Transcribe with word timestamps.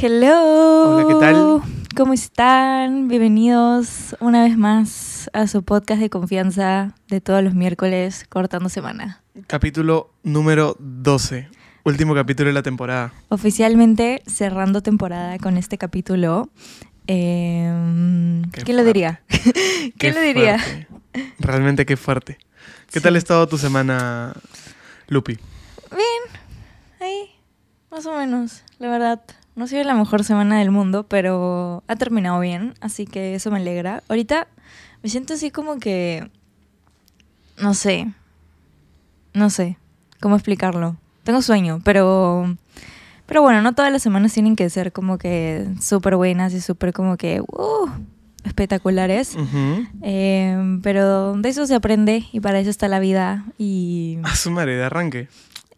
Hello. 0.00 0.94
Hola, 0.96 1.08
¿qué 1.08 1.14
tal? 1.20 1.62
¿Cómo 1.96 2.12
están? 2.12 3.08
Bienvenidos 3.08 4.16
una 4.20 4.42
vez 4.44 4.56
más 4.56 5.28
a 5.32 5.46
su 5.46 5.62
podcast 5.62 6.00
de 6.00 6.10
confianza 6.10 6.94
de 7.08 7.20
todos 7.20 7.42
los 7.42 7.54
miércoles, 7.54 8.24
cortando 8.28 8.68
semana. 8.68 9.22
Capítulo 9.46 10.10
número 10.22 10.76
12. 10.78 11.48
Último 11.84 12.14
capítulo 12.14 12.48
de 12.48 12.54
la 12.54 12.62
temporada. 12.62 13.12
Oficialmente 13.28 14.22
cerrando 14.26 14.82
temporada 14.82 15.38
con 15.38 15.56
este 15.56 15.78
capítulo. 15.78 16.48
Eh, 17.06 18.42
Qué 18.52 18.62
¿Quién 18.62 18.76
lo 18.76 18.84
diría? 18.84 19.22
¿Quién 19.98 20.14
lo 20.14 20.20
diría? 20.20 20.58
fuerte. 20.58 20.86
Realmente 21.38 21.86
qué 21.86 21.96
fuerte. 21.96 22.38
¿Qué 22.90 23.00
Sí. 23.00 23.02
tal 23.02 23.14
ha 23.14 23.18
estado 23.18 23.48
tu 23.48 23.58
semana, 23.58 24.34
Lupi? 25.08 25.38
Ahí, 27.00 27.30
más 27.90 28.04
o 28.06 28.16
menos, 28.16 28.62
la 28.78 28.88
verdad. 28.88 29.20
No 29.58 29.64
ha 29.64 29.66
sido 29.66 29.82
la 29.82 29.94
mejor 29.94 30.22
semana 30.22 30.60
del 30.60 30.70
mundo, 30.70 31.02
pero 31.08 31.82
ha 31.88 31.96
terminado 31.96 32.38
bien, 32.38 32.74
así 32.80 33.06
que 33.06 33.34
eso 33.34 33.50
me 33.50 33.56
alegra. 33.56 34.04
Ahorita 34.08 34.46
me 35.02 35.08
siento 35.10 35.34
así 35.34 35.50
como 35.50 35.78
que... 35.80 36.30
No 37.60 37.74
sé. 37.74 38.06
No 39.34 39.50
sé 39.50 39.76
cómo 40.20 40.36
explicarlo. 40.36 40.96
Tengo 41.24 41.42
sueño, 41.42 41.80
pero... 41.84 42.56
Pero 43.26 43.42
bueno, 43.42 43.60
no 43.60 43.74
todas 43.74 43.90
las 43.90 44.00
semanas 44.00 44.32
tienen 44.32 44.54
que 44.54 44.70
ser 44.70 44.92
como 44.92 45.18
que 45.18 45.66
súper 45.80 46.14
buenas 46.14 46.54
y 46.54 46.60
súper 46.60 46.92
como 46.92 47.16
que... 47.16 47.40
uh, 47.40 47.90
espectaculares. 48.44 49.36
Eh, 50.02 50.78
pero 50.84 51.32
de 51.34 51.48
eso 51.48 51.66
se 51.66 51.74
aprende 51.74 52.24
y 52.32 52.38
para 52.38 52.60
eso 52.60 52.70
está 52.70 52.86
la 52.86 53.00
vida 53.00 53.44
y 53.58 54.18
A 54.22 54.36
su 54.36 54.52
madre, 54.52 54.76
de 54.76 54.84
arranque. 54.84 55.26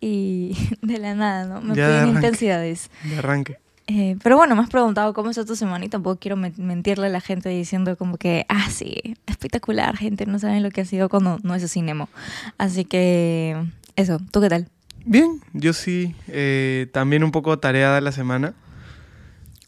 y 0.03 0.55
de 0.83 0.99
la 0.99 1.15
nada, 1.15 1.47
¿no? 1.47 1.63
Me 1.63 1.75
Ya 1.75 1.87
fui 1.87 1.95
en 1.95 2.01
arranqué. 2.01 2.11
intensidades. 2.19 2.91
De 3.05 3.17
arranque. 3.17 3.57
Eh, 3.93 4.17
pero 4.23 4.37
bueno, 4.37 4.55
me 4.55 4.63
has 4.63 4.71
preguntado 4.71 5.13
cómo 5.15 5.31
está 5.31 5.45
tu 5.45 5.57
semana 5.57 5.85
y 5.85 5.89
tampoco 5.89 6.17
quiero 6.21 6.37
men- 6.37 6.55
mentirle 6.59 7.07
a 7.07 7.11
la 7.11 7.21
gente 7.21 7.49
diciendo 7.49 7.97
como 7.97 8.19
que, 8.19 8.47
ah, 8.49 8.71
sí, 8.71 9.17
espectacular, 9.27 9.97
gente, 9.97 10.27
no 10.27 10.39
saben 10.39 10.63
lo 10.63 10.71
que 10.71 10.83
ha 10.83 10.85
sido 10.85 11.09
cuando 11.09 11.41
no 11.43 11.57
es 11.57 11.77
Nemo. 11.77 12.09
Así 12.57 12.85
que, 12.85 13.57
eso, 13.97 14.21
¿tú 14.31 14.41
qué 14.41 14.49
tal? 14.49 14.69
Bien, 15.05 15.41
yo 15.55 15.73
sí. 15.73 16.15
eh, 16.29 16.87
también 16.93 17.25
un 17.25 17.33
poco 17.33 17.59
tareada 17.59 18.01
la 18.01 18.13
semana. 18.13 18.55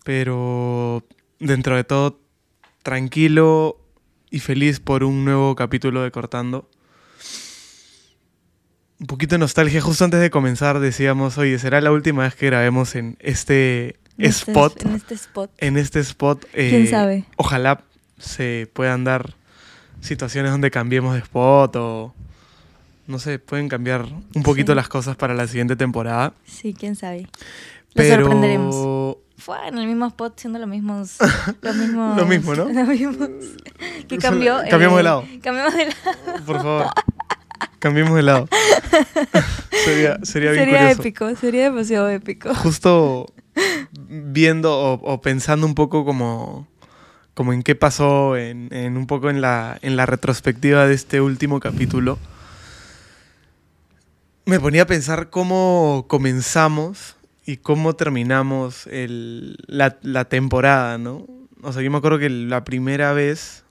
Pero 0.04 1.04
dentro 1.40 1.74
de 1.74 1.82
todo, 1.82 2.20
tranquilo 2.84 3.76
y 4.30 4.38
feliz 4.38 4.78
por 4.78 5.02
un 5.02 5.24
nuevo 5.24 5.56
capítulo 5.56 6.02
de 6.02 6.12
Cortando. 6.12 6.70
Un 9.00 9.06
poquito 9.08 9.34
de 9.34 9.40
nostalgia. 9.40 9.80
Justo 9.80 10.04
antes 10.04 10.20
de 10.20 10.30
comenzar 10.30 10.78
decíamos, 10.78 11.38
oye, 11.38 11.58
será 11.58 11.80
la 11.80 11.90
última 11.90 12.22
vez 12.22 12.36
que 12.36 12.46
grabemos 12.46 12.94
en 12.94 13.16
este 13.20 13.96
Este- 14.26 14.50
spot. 14.52 14.82
En 14.84 14.94
este 14.94 15.14
spot. 15.14 15.50
En 15.58 15.76
este 15.76 16.00
spot. 16.00 16.44
eh, 16.54 16.70
¿Quién 16.70 16.88
sabe? 16.88 17.24
Ojalá 17.36 17.82
se 18.18 18.68
puedan 18.72 19.04
dar 19.04 19.34
situaciones 20.00 20.50
donde 20.52 20.70
cambiemos 20.70 21.14
de 21.14 21.20
spot 21.20 21.76
o... 21.76 22.14
No 23.06 23.18
sé, 23.18 23.38
pueden 23.40 23.68
cambiar 23.68 24.06
un 24.34 24.42
poquito 24.44 24.72
Sí. 24.72 24.76
las 24.76 24.88
cosas 24.88 25.16
para 25.16 25.34
la 25.34 25.46
siguiente 25.48 25.74
temporada. 25.76 26.34
Sí, 26.46 26.72
quién 26.72 26.94
sabe. 26.96 27.22
Lo 27.22 27.28
Pero... 27.94 28.22
sorprenderemos. 28.22 29.16
Fue 29.38 29.56
en 29.66 29.76
el 29.76 29.88
mismo 29.88 30.06
spot 30.06 30.38
siendo 30.38 30.60
los 30.60 30.68
mismos. 30.68 31.16
Los 31.62 31.74
mismos. 31.74 32.16
Lo 32.16 32.26
mismo, 32.26 32.54
¿no? 32.54 32.64
Los 32.72 32.88
mismos. 32.88 33.16
¿Qué 34.08 34.20
Solo- 34.20 34.22
cambió? 34.22 34.58
cambiamos 34.70 34.96
de 34.96 35.00
Eh, 35.00 35.04
lado. 35.04 35.24
Cambiamos 35.42 35.74
de 35.74 35.84
lado. 35.86 36.44
Por 36.46 36.56
favor. 36.58 36.86
Cambiemos 37.80 38.14
de 38.14 38.22
lado. 38.22 38.48
sería, 39.84 40.18
sería 40.22 40.52
bien 40.52 40.64
Sería 40.64 40.78
curioso. 40.80 41.00
épico, 41.02 41.34
sería 41.36 41.62
demasiado 41.64 42.08
épico. 42.08 42.54
Justo 42.54 43.32
viendo 44.08 44.78
o, 44.78 45.20
pensando 45.20 45.66
un 45.66 45.74
poco 45.74 46.04
como, 46.04 46.66
como 47.34 47.52
en 47.52 47.62
qué 47.62 47.74
pasó, 47.74 48.36
en, 48.36 48.68
en 48.72 48.96
un 48.96 49.06
poco 49.06 49.30
en 49.30 49.40
la, 49.40 49.78
en 49.82 49.96
la 49.96 50.06
retrospectiva 50.06 50.86
de 50.86 50.94
este 50.94 51.20
último 51.20 51.60
capítulo, 51.60 52.18
me 54.44 54.58
ponía 54.58 54.82
a 54.82 54.86
pensar 54.86 55.30
cómo 55.30 56.06
comenzamos 56.08 57.16
y 57.46 57.58
cómo 57.58 57.94
terminamos 57.94 58.86
el- 58.88 59.56
la, 59.66 59.98
la 60.02 60.24
temporada, 60.26 60.98
¿no? 60.98 61.26
O 61.62 61.72
sea, 61.72 61.82
yo 61.82 61.90
me 61.90 61.98
acuerdo 61.98 62.18
que 62.18 62.28
la 62.28 62.64
primera 62.64 63.12
vez, 63.12 63.61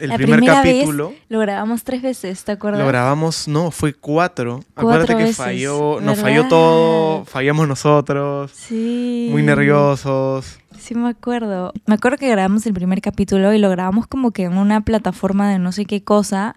el 0.00 0.08
La 0.08 0.16
primer 0.16 0.38
primera 0.38 0.62
vez 0.62 0.74
capítulo... 0.76 1.12
Lo 1.28 1.38
grabamos 1.38 1.84
tres 1.84 2.02
veces, 2.02 2.42
¿te 2.44 2.52
acuerdas? 2.52 2.80
Lo 2.80 2.86
grabamos, 2.88 3.46
no, 3.46 3.70
fue 3.70 3.92
cuatro. 3.94 4.60
Cuatro 4.74 4.80
Acuérdate 4.90 5.16
que 5.16 5.22
veces, 5.22 5.36
falló, 5.36 6.00
nos 6.00 6.16
¿verdad? 6.16 6.22
falló 6.22 6.48
todo, 6.48 7.24
fallamos 7.26 7.68
nosotros, 7.68 8.50
Sí. 8.54 9.28
muy 9.30 9.42
nerviosos. 9.42 10.58
Sí, 10.78 10.94
me 10.94 11.08
acuerdo. 11.10 11.72
Me 11.86 11.94
acuerdo 11.94 12.16
que 12.18 12.28
grabamos 12.28 12.64
el 12.66 12.72
primer 12.72 13.00
capítulo 13.02 13.52
y 13.52 13.58
lo 13.58 13.68
grabamos 13.70 14.06
como 14.06 14.30
que 14.30 14.44
en 14.44 14.56
una 14.56 14.80
plataforma 14.80 15.50
de 15.50 15.58
no 15.58 15.72
sé 15.72 15.84
qué 15.84 16.02
cosa. 16.02 16.56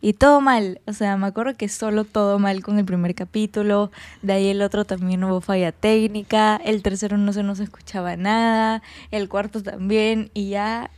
Y 0.00 0.12
todo 0.12 0.40
mal, 0.40 0.80
o 0.86 0.92
sea, 0.92 1.16
me 1.16 1.26
acuerdo 1.26 1.56
que 1.56 1.68
solo 1.68 2.04
todo 2.04 2.38
mal 2.38 2.62
con 2.62 2.78
el 2.78 2.84
primer 2.84 3.16
capítulo, 3.16 3.90
de 4.22 4.32
ahí 4.32 4.48
el 4.48 4.62
otro 4.62 4.84
también 4.84 5.24
hubo 5.24 5.40
falla 5.40 5.72
técnica, 5.72 6.54
el 6.64 6.82
tercero 6.82 7.18
no 7.18 7.32
se 7.32 7.42
nos 7.42 7.58
escuchaba 7.58 8.16
nada, 8.16 8.80
el 9.10 9.28
cuarto 9.28 9.60
también, 9.60 10.30
y 10.34 10.50
ya 10.50 10.88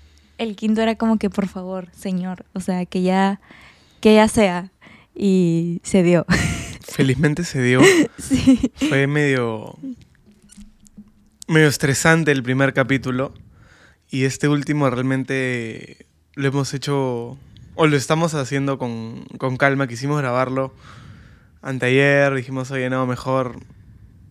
el 0.41 0.57
quinto 0.57 0.81
era 0.81 0.95
como 0.95 1.19
que 1.19 1.29
por 1.29 1.49
favor, 1.49 1.89
señor, 1.93 2.47
o 2.55 2.61
sea, 2.61 2.87
que 2.87 3.03
ya, 3.03 3.41
que 4.01 4.15
ya 4.15 4.27
sea, 4.27 4.73
y 5.15 5.81
se 5.85 6.03
dio. 6.03 6.25
Felizmente 6.81 7.45
se 7.45 7.63
dio. 7.63 7.83
sí. 8.19 8.73
Fue 8.89 9.07
medio, 9.07 9.79
medio 11.47 11.69
estresante 11.69 12.33
el 12.33 12.43
primer 12.43 12.73
capítulo. 12.73 13.35
Y 14.09 14.25
este 14.25 14.49
último 14.49 14.89
realmente 14.89 16.07
lo 16.35 16.49
hemos 16.49 16.73
hecho, 16.73 17.37
o 17.75 17.87
lo 17.87 17.97
estamos 17.97 18.33
haciendo 18.33 18.79
con, 18.79 19.27
con 19.37 19.59
calma. 19.59 19.87
Quisimos 19.89 20.21
grabarlo 20.23 20.73
anteayer. 21.61 22.35
Dijimos, 22.35 22.71
oye, 22.71 22.89
no, 22.89 23.07
mejor 23.07 23.61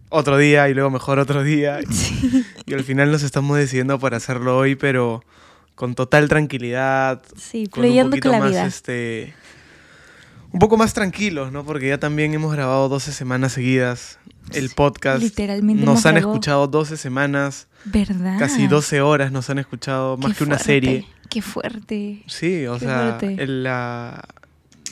otro 0.10 0.40
día 0.40 0.68
y 0.70 0.74
luego 0.74 0.90
mejor 0.90 1.20
otro 1.20 1.44
día. 1.44 1.80
sí. 1.92 2.44
Y 2.66 2.74
al 2.74 2.84
final 2.84 3.12
nos 3.12 3.22
estamos 3.22 3.60
decidiendo 3.60 4.00
por 4.00 4.16
hacerlo 4.16 4.58
hoy, 4.58 4.74
pero 4.74 5.24
con 5.80 5.96
total 5.96 6.28
tranquilidad, 6.28 7.22
Sí, 7.38 7.68
con 7.68 7.80
un 7.80 7.86
fluyendo 7.88 8.10
poquito 8.10 8.30
con 8.30 8.32
la 8.34 8.40
más, 8.44 8.52
vida. 8.52 8.66
este, 8.66 9.34
un 10.52 10.60
poco 10.60 10.76
más 10.76 10.94
tranquilos, 10.94 11.54
¿no? 11.54 11.64
Porque 11.64 11.88
ya 11.88 11.98
también 12.00 12.34
hemos 12.34 12.52
grabado 12.52 12.90
12 12.90 13.14
semanas 13.14 13.54
seguidas 13.54 14.20
el 14.52 14.72
podcast. 14.72 15.22
Literalmente 15.22 15.86
Nos 15.86 16.06
han 16.06 16.18
escuchado 16.18 16.68
12 16.68 16.98
semanas, 16.98 17.68
¿Verdad? 17.86 18.38
casi 18.40 18.68
12 18.68 19.00
horas 19.00 19.32
nos 19.32 19.50
han 19.50 19.58
escuchado, 19.60 20.18
más 20.18 20.32
Qué 20.34 20.40
que 20.40 20.44
una 20.44 20.58
fuerte, 20.58 20.66
serie. 20.66 21.08
Qué 21.30 21.42
fuerte. 21.42 22.24
Sí, 22.28 22.66
o 22.68 22.74
Qué 22.74 22.80
sea, 22.86 23.18
el- 23.22 23.64
la, 23.64 24.26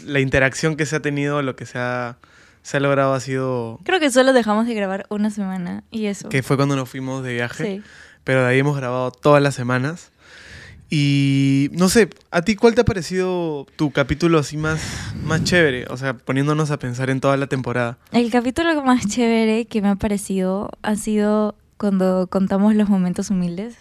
la 0.05 0.19
interacción 0.21 0.77
que 0.77 0.85
se 0.85 0.95
ha 0.95 1.01
tenido, 1.01 1.41
lo 1.41 1.57
que 1.57 1.65
se 1.65 1.79
ha, 1.79 2.17
se 2.61 2.77
ha 2.77 2.79
logrado 2.79 3.13
ha 3.13 3.19
sido 3.19 3.79
Creo 3.83 3.99
que 3.99 4.09
solo 4.09 4.31
dejamos 4.31 4.67
de 4.67 4.73
grabar 4.73 5.05
una 5.09 5.31
semana 5.31 5.83
y 5.91 6.05
eso. 6.05 6.29
que 6.29 6.43
fue 6.43 6.55
cuando 6.55 6.75
nos 6.77 6.87
fuimos 6.87 7.23
de 7.23 7.33
viaje. 7.33 7.63
Sí. 7.77 7.81
pero 8.23 8.41
de 8.43 8.47
ahí 8.49 8.59
hemos 8.59 8.77
grabado 8.77 9.11
todas 9.11 9.41
las 9.43 9.55
semanas. 9.55 10.11
Y 10.89 11.69
no 11.73 11.89
sé, 11.89 12.09
¿a 12.31 12.41
ti 12.43 12.55
cuál 12.55 12.73
te 12.73 12.81
ha 12.81 12.85
parecido 12.85 13.67
tu 13.75 13.91
capítulo 13.91 14.39
así 14.39 14.55
más, 14.55 14.79
más 15.23 15.43
chévere? 15.43 15.85
O 15.89 15.97
sea, 15.97 16.13
poniéndonos 16.15 16.71
a 16.71 16.79
pensar 16.79 17.09
en 17.09 17.19
toda 17.19 17.35
la 17.35 17.47
temporada. 17.47 17.97
El 18.13 18.31
capítulo 18.31 18.81
más 18.83 19.05
chévere 19.05 19.65
que 19.65 19.81
me 19.81 19.89
ha 19.89 19.95
parecido 19.95 20.69
ha 20.83 20.95
sido 20.95 21.55
cuando 21.75 22.27
contamos 22.27 22.73
los 22.73 22.87
momentos 22.87 23.29
humildes. 23.29 23.75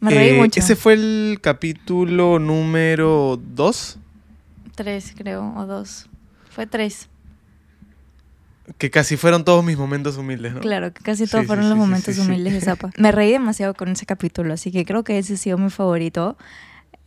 Me 0.00 0.10
reí 0.10 0.30
Eh, 0.30 0.38
mucho. 0.38 0.60
Ese 0.60 0.74
fue 0.74 0.94
el 0.94 1.38
capítulo 1.42 2.38
número 2.38 3.38
2, 3.54 3.98
Tres, 4.74 5.12
creo, 5.14 5.52
o 5.58 5.66
dos. 5.66 6.06
Fue 6.48 6.66
tres. 6.66 7.09
Que 8.78 8.90
casi 8.90 9.16
fueron 9.16 9.44
todos 9.44 9.64
mis 9.64 9.76
momentos 9.76 10.16
humildes, 10.16 10.54
¿no? 10.54 10.60
Claro, 10.60 10.92
que 10.92 11.02
casi 11.02 11.26
todos 11.26 11.42
sí, 11.42 11.46
fueron 11.46 11.64
sí, 11.64 11.68
los 11.70 11.76
sí, 11.76 11.80
momentos 11.80 12.18
humildes 12.18 12.52
de 12.54 12.60
Zapa. 12.60 12.90
Me 12.98 13.12
reí 13.12 13.32
demasiado 13.32 13.74
con 13.74 13.88
ese 13.88 14.06
capítulo, 14.06 14.54
así 14.54 14.70
que 14.70 14.84
creo 14.84 15.04
que 15.04 15.18
ese 15.18 15.34
ha 15.34 15.36
sido 15.36 15.58
mi 15.58 15.70
favorito. 15.70 16.36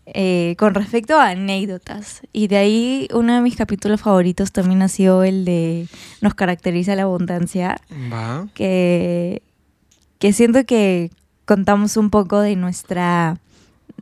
Eh, 0.06 0.56
con 0.60 0.74
respecto 0.74 1.18
a 1.18 1.30
anécdotas. 1.30 2.24
Y 2.34 2.48
de 2.48 2.58
ahí 2.58 3.08
uno 3.14 3.36
de 3.36 3.42
mis 3.42 3.56
capítulos 3.56 4.02
favoritos 4.02 4.52
también 4.52 4.82
ha 4.82 4.90
sido 4.90 5.24
el 5.24 5.46
de 5.46 5.88
Nos 6.20 6.34
caracteriza 6.34 6.94
la 6.96 7.04
abundancia, 7.04 7.80
Va. 8.12 8.48
que, 8.54 9.42
que 10.20 10.34
siento 10.34 10.66
que 10.66 11.10
contamos 11.46 11.96
un 11.96 12.10
poco 12.10 12.42
de 12.42 12.58
nuestra, 12.58 13.38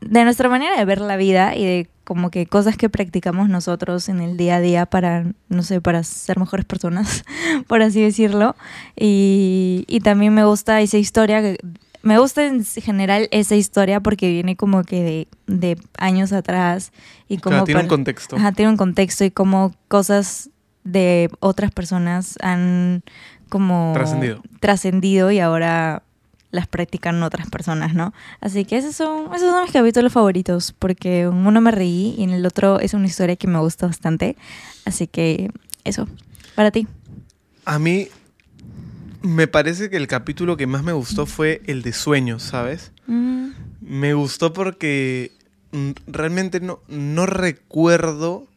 de 0.01 0.23
nuestra 0.23 0.49
manera 0.49 0.77
de 0.77 0.85
ver 0.85 0.99
la 1.01 1.15
vida 1.15 1.55
y 1.55 1.63
de 1.65 1.89
como 2.03 2.29
que 2.31 2.45
cosas 2.45 2.75
que 2.75 2.89
practicamos 2.89 3.47
nosotros 3.47 4.09
en 4.09 4.19
el 4.19 4.35
día 4.35 4.57
a 4.57 4.59
día 4.61 4.85
para, 4.85 5.25
no 5.47 5.63
sé, 5.63 5.79
para 5.79 6.03
ser 6.03 6.37
mejores 6.39 6.65
personas, 6.65 7.23
por 7.67 7.81
así 7.81 8.01
decirlo. 8.01 8.55
Y, 8.95 9.85
y 9.87 9.99
también 10.01 10.33
me 10.33 10.43
gusta 10.45 10.81
esa 10.81 10.97
historia, 10.97 11.41
que- 11.41 11.57
me 12.03 12.17
gusta 12.17 12.45
en 12.47 12.65
general 12.65 13.27
esa 13.31 13.55
historia 13.55 13.99
porque 13.99 14.27
viene 14.29 14.55
como 14.55 14.83
que 14.83 15.27
de, 15.47 15.55
de 15.55 15.77
años 15.99 16.33
atrás 16.33 16.91
y 17.27 17.37
como 17.37 17.51
Claro, 17.57 17.65
tiene 17.65 17.81
un 17.81 17.87
contexto. 17.87 18.35
Ajá, 18.37 18.51
tiene 18.53 18.71
un 18.71 18.77
contexto 18.77 19.23
y 19.23 19.29
como 19.31 19.71
cosas 19.87 20.49
de 20.83 21.29
otras 21.39 21.69
personas 21.71 22.37
han 22.41 23.03
como 23.49 23.91
Trascendido. 23.93 24.41
trascendido 24.59 25.29
y 25.29 25.39
ahora 25.39 26.01
las 26.51 26.67
practican 26.67 27.21
otras 27.23 27.49
personas, 27.49 27.93
¿no? 27.95 28.13
Así 28.41 28.65
que 28.65 28.77
esos 28.77 28.95
son, 28.95 29.33
esos 29.33 29.49
son 29.49 29.63
mis 29.63 29.71
capítulos 29.71 30.11
favoritos, 30.13 30.73
porque 30.77 31.21
en 31.21 31.47
uno 31.47 31.61
me 31.61 31.71
reí 31.71 32.15
y 32.17 32.23
en 32.23 32.31
el 32.31 32.45
otro 32.45 32.79
es 32.79 32.93
una 32.93 33.07
historia 33.07 33.35
que 33.35 33.47
me 33.47 33.59
gusta 33.59 33.87
bastante. 33.87 34.35
Así 34.85 35.07
que 35.07 35.51
eso, 35.83 36.07
para 36.55 36.71
ti. 36.71 36.87
A 37.65 37.79
mí 37.79 38.09
me 39.21 39.47
parece 39.47 39.89
que 39.89 39.97
el 39.97 40.07
capítulo 40.07 40.57
que 40.57 40.67
más 40.67 40.83
me 40.83 40.93
gustó 40.93 41.25
fue 41.25 41.61
el 41.65 41.83
de 41.83 41.93
sueños, 41.93 42.43
¿sabes? 42.43 42.91
Mm, 43.07 43.49
Me 43.81 44.13
gustó 44.13 44.51
porque 44.53 45.31
mm, 45.71 45.91
realmente 46.07 46.59
no, 46.59 46.79
no 46.87 47.25
recuerdo 47.25 48.47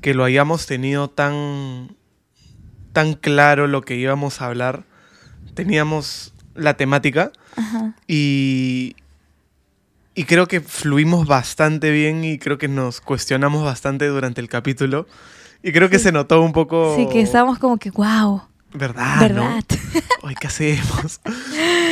que 0.00 0.14
lo 0.14 0.24
hayamos 0.24 0.66
tenido 0.66 1.08
tan, 1.08 1.96
tan 2.92 3.14
claro 3.14 3.66
lo 3.66 3.82
que 3.82 3.96
íbamos 3.96 4.40
a 4.40 4.46
hablar. 4.46 4.84
Teníamos 5.54 6.32
la 6.58 6.74
temática 6.76 7.30
ajá. 7.56 7.94
y, 8.06 8.96
y 10.14 10.24
creo 10.24 10.46
que 10.48 10.60
fluimos 10.60 11.26
bastante 11.26 11.90
bien 11.90 12.24
y 12.24 12.38
creo 12.38 12.58
que 12.58 12.68
nos 12.68 13.00
cuestionamos 13.00 13.64
bastante 13.64 14.06
durante 14.06 14.40
el 14.40 14.48
capítulo. 14.48 15.06
Y 15.62 15.72
creo 15.72 15.90
que 15.90 15.98
Sí. 15.98 16.04
se 16.04 16.12
notó 16.12 16.42
un 16.42 16.52
poco... 16.52 16.94
Sí, 16.96 17.08
que 17.10 17.20
estábamos 17.22 17.58
como 17.58 17.76
que, 17.78 17.90
wow, 17.90 18.42
¿Verdad? 18.72 19.20
¿verdad? 19.20 19.34
¿no? 19.58 19.58
Ay, 20.28 20.34
¿qué 20.40 20.46
hacemos? 20.46 21.20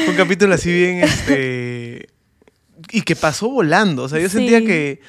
Un 0.08 0.14
capítulo 0.16 0.54
así 0.54 0.72
bien, 0.72 1.02
este... 1.02 2.08
Y 2.92 3.02
que 3.02 3.16
pasó 3.16 3.48
volando. 3.48 4.02
O 4.04 4.08
sea, 4.08 4.20
yo 4.20 4.28
Sí. 4.28 4.36
sentía 4.38 4.60
que, 4.64 5.00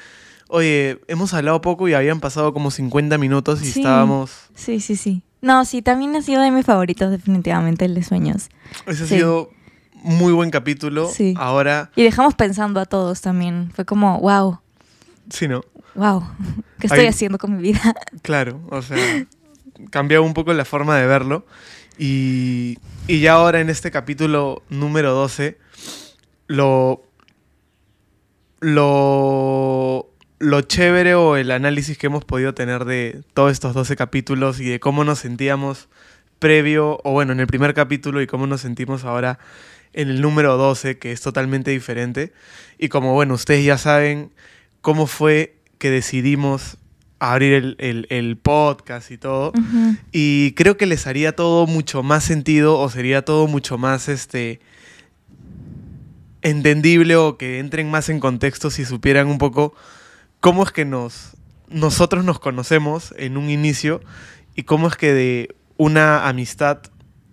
oye, 0.48 1.00
hemos 1.08 1.34
hablado 1.34 1.60
poco 1.60 1.86
y 1.88 1.94
habían 1.94 2.20
pasado 2.20 2.52
como 2.52 2.70
50 2.70 3.18
minutos 3.18 3.60
y 3.62 3.66
Sí. 3.70 3.80
estábamos... 3.80 4.30
Sí, 4.54 4.80
sí, 4.80 4.96
sí. 4.96 5.22
No, 5.46 5.64
sí, 5.64 5.80
también 5.80 6.14
ha 6.16 6.22
sido 6.22 6.42
de 6.42 6.50
mis 6.50 6.66
favoritos, 6.66 7.10
definitivamente, 7.10 7.84
el 7.84 7.94
de 7.94 8.02
sueños. 8.02 8.48
Ese 8.86 9.04
ha 9.04 9.06
Sí. 9.06 9.14
sido 9.16 9.50
muy 9.94 10.32
buen 10.32 10.50
capítulo. 10.50 11.08
Sí. 11.08 11.34
Ahora, 11.38 11.90
Y 11.94 12.02
dejamos 12.02 12.34
pensando 12.34 12.80
a 12.80 12.84
todos 12.86 13.20
también. 13.20 13.70
Fue 13.74 13.84
como, 13.84 14.18
wow, 14.20 14.58
sí, 15.30 15.46
¿no? 15.48 15.62
wow, 15.94 16.22
¿qué 16.80 16.88
estoy 16.88 17.02
Ahí- 17.02 17.06
haciendo 17.06 17.38
con 17.38 17.56
mi 17.56 17.62
vida? 17.62 17.80
Claro, 18.22 18.60
o 18.70 18.82
sea, 18.82 18.96
cambiaba 19.90 20.26
un 20.26 20.34
poco 20.34 20.52
la 20.52 20.64
forma 20.64 20.96
de 20.98 21.06
verlo. 21.06 21.46
Y, 21.98 22.78
y 23.06 23.20
ya 23.20 23.34
ahora 23.34 23.60
en 23.60 23.70
este 23.70 23.90
capítulo 23.90 24.62
número 24.68 25.12
12, 25.14 25.58
lo, 26.48 27.02
lo, 28.60 30.08
lo 30.38 30.60
chévere 30.60 31.14
o 31.14 31.36
el 31.36 31.50
análisis 31.50 31.96
que 31.98 32.06
hemos 32.08 32.24
podido 32.24 32.54
tener 32.54 32.84
de 32.84 33.22
todos 33.34 33.52
estos 33.52 33.74
12 33.74 33.96
capítulos 33.96 34.60
y 34.60 34.64
de 34.66 34.80
cómo 34.80 35.04
nos 35.04 35.20
sentíamos 35.20 35.88
previo, 36.38 37.00
o 37.04 37.12
bueno, 37.12 37.32
en 37.32 37.40
el 37.40 37.46
primer 37.46 37.72
capítulo 37.72 38.20
y 38.20 38.26
cómo 38.26 38.46
nos 38.46 38.60
sentimos 38.60 39.04
ahora 39.04 39.38
en 39.94 40.08
el 40.10 40.20
número 40.20 40.58
12, 40.58 40.98
que 40.98 41.12
es 41.12 41.22
totalmente 41.22 41.70
diferente. 41.70 42.32
Y 42.78 42.88
como, 42.90 43.14
bueno, 43.14 43.32
ustedes 43.34 43.64
ya 43.64 43.78
saben 43.78 44.30
cómo 44.82 45.06
fue 45.06 45.56
que 45.78 45.90
decidimos 45.90 46.76
abrir 47.18 47.54
el, 47.54 47.76
el- 47.78 48.06
el 48.10 48.36
podcast 48.36 49.10
y 49.10 49.16
todo. 49.16 49.52
Y 50.12 50.52
creo 50.52 50.76
que 50.76 50.84
les 50.84 51.06
haría 51.06 51.34
todo 51.34 51.66
mucho 51.66 52.02
más 52.02 52.24
sentido 52.24 52.78
o 52.78 52.90
sería 52.90 53.24
todo 53.24 53.46
mucho 53.46 53.78
más 53.78 54.10
este 54.10 54.60
entendible 56.42 57.16
o 57.16 57.38
que 57.38 57.58
entren 57.58 57.90
más 57.90 58.08
en 58.08 58.20
contexto 58.20 58.70
si 58.70 58.84
supieran 58.84 59.26
un 59.28 59.38
poco 59.38 59.74
cómo 60.46 60.62
es 60.62 60.70
que 60.70 60.84
nos 60.84 61.36
nosotros 61.68 62.24
nos 62.24 62.38
conocemos 62.38 63.12
en 63.18 63.36
un 63.36 63.50
inicio 63.50 64.00
y 64.54 64.62
cómo 64.62 64.86
es 64.86 64.94
que 64.94 65.12
de 65.12 65.56
una 65.76 66.28
amistad 66.28 66.78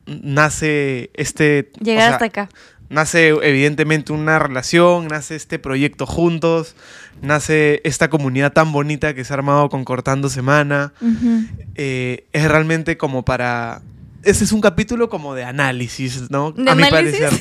nace 0.08 1.12
este 1.14 1.70
o 1.80 1.84
Llegar 1.84 2.06
sea, 2.08 2.14
hasta 2.14 2.26
acá. 2.26 2.50
nace 2.90 3.28
evidentemente 3.28 4.14
una 4.14 4.40
relación, 4.40 5.10
nace 5.10 5.36
este 5.36 5.60
proyecto 5.60 6.08
juntos, 6.08 6.76
nace 7.22 7.82
esta 7.84 8.10
comunidad 8.10 8.52
tan 8.52 8.72
bonita 8.72 9.14
que 9.14 9.24
se 9.24 9.32
ha 9.32 9.36
armado 9.36 9.70
con 9.70 9.86
Cortando 9.86 10.28
Semana. 10.28 10.94
Eh, 11.76 12.26
es 12.34 12.50
realmente 12.50 12.98
como 12.98 13.24
para... 13.24 13.84
Ese 14.24 14.44
es 14.44 14.52
un 14.52 14.62
capítulo 14.62 15.10
como 15.10 15.36
de 15.36 15.44
análisis, 15.44 16.32
¿no? 16.32 16.52
¿De 16.52 16.68
a 16.68 16.74
mi 16.74 16.82
análisis? 16.82 17.20
parecer. 17.22 17.40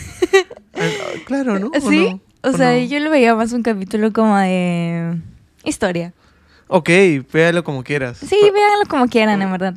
Eh, 0.75 1.23
claro, 1.27 1.59
¿no? 1.59 1.71
¿O 1.75 1.91
¿Sí? 1.91 2.11
no? 2.11 2.21
O 2.43 2.51
¿O 2.51 2.53
sea, 2.53 2.73
no? 2.73 2.85
yo 2.85 3.01
lo 3.01 3.09
veía 3.09 3.35
más 3.35 3.53
un 3.53 3.63
capítulo 3.63 4.13
como 4.13 4.37
de 4.37 5.17
historia. 5.65 6.13
Ok, 6.69 6.89
véalo 7.33 7.65
como 7.65 7.85
quieras. 7.85 8.19
Sí, 8.19 8.39
véanlo 8.41 8.87
como 8.89 9.07
quieran, 9.09 9.43
en 9.43 9.51
verdad. 9.53 9.75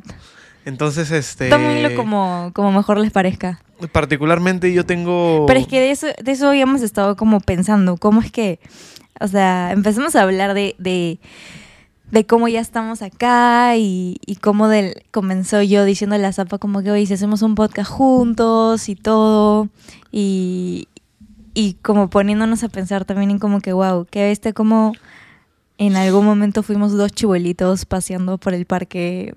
Entonces, 0.64 1.10
este... 1.10 1.48
Tómenlo 1.48 1.94
como, 1.94 2.50
como 2.54 2.72
mejor 2.72 2.98
les 2.98 3.12
parezca. 3.12 3.60
Particularmente 3.92 4.72
yo 4.72 4.86
tengo... 4.86 5.44
Pero 5.46 5.60
es 5.60 5.66
que 5.66 5.78
de 5.80 5.90
eso, 5.90 6.06
de 6.22 6.32
eso 6.32 6.48
habíamos 6.48 6.82
estado 6.82 7.14
como 7.16 7.40
pensando, 7.40 7.98
cómo 7.98 8.22
es 8.22 8.32
que, 8.32 8.58
o 9.20 9.28
sea, 9.28 9.72
empezamos 9.72 10.16
a 10.16 10.22
hablar 10.22 10.54
de, 10.54 10.74
de, 10.78 11.20
de 12.10 12.26
cómo 12.26 12.48
ya 12.48 12.60
estamos 12.60 13.02
acá 13.02 13.76
y, 13.76 14.16
y 14.24 14.36
cómo 14.36 14.68
del, 14.68 15.02
comenzó 15.10 15.60
yo 15.60 15.84
diciendo 15.84 16.16
a 16.16 16.18
la 16.18 16.32
zapa 16.32 16.56
como 16.56 16.82
que, 16.82 16.90
oye, 16.90 17.04
si 17.04 17.14
hacemos 17.14 17.42
un 17.42 17.54
podcast 17.54 17.90
juntos 17.90 18.88
y 18.88 18.96
todo, 18.96 19.68
y, 20.10 20.88
y 21.52 21.74
como 21.74 22.08
poniéndonos 22.08 22.64
a 22.64 22.70
pensar 22.70 23.04
también 23.04 23.30
en 23.30 23.38
como 23.38 23.60
que, 23.60 23.74
wow, 23.74 24.06
que 24.10 24.30
este 24.30 24.54
como 24.54 24.94
en 25.78 25.96
algún 25.96 26.24
momento 26.24 26.62
fuimos 26.62 26.92
dos 26.92 27.12
chibuelitos 27.12 27.84
paseando 27.84 28.38
por 28.38 28.54
el 28.54 28.64
parque 28.66 29.34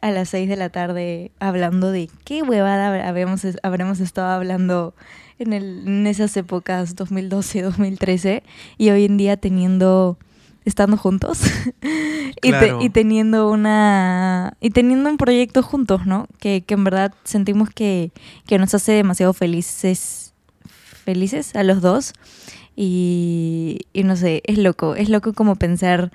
a 0.00 0.10
las 0.10 0.28
6 0.30 0.48
de 0.48 0.56
la 0.56 0.68
tarde 0.68 1.30
hablando 1.40 1.90
de 1.92 2.10
qué 2.24 2.42
huevada 2.42 3.08
habremos, 3.08 3.42
habremos 3.62 4.00
estado 4.00 4.28
hablando 4.28 4.94
en, 5.38 5.52
el, 5.54 5.84
en 5.86 6.06
esas 6.06 6.36
épocas 6.36 6.94
2012, 6.94 7.62
2013 7.62 8.42
y 8.76 8.90
hoy 8.90 9.04
en 9.06 9.16
día 9.16 9.36
teniendo 9.38 10.18
estando 10.64 10.96
juntos 10.96 11.40
y, 11.82 12.32
te- 12.40 12.48
Claro. 12.50 12.82
y 12.82 12.90
teniendo 12.90 13.50
una 13.50 14.56
y 14.60 14.70
teniendo 14.70 15.08
un 15.10 15.16
proyecto 15.16 15.62
juntos, 15.62 16.06
¿no? 16.06 16.26
Que, 16.38 16.62
que 16.66 16.74
en 16.74 16.84
verdad 16.84 17.14
sentimos 17.24 17.70
que, 17.70 18.12
que 18.46 18.58
nos 18.58 18.74
hace 18.74 18.92
demasiado 18.92 19.32
felices 19.32 20.34
felices 21.04 21.56
a 21.56 21.62
los 21.64 21.80
dos 21.80 22.12
y, 22.76 23.80
y 23.92 24.04
no 24.04 24.16
sé, 24.16 24.42
es 24.46 24.58
loco, 24.58 24.94
es 24.94 25.08
loco 25.08 25.32
como 25.32 25.56
pensar 25.56 26.10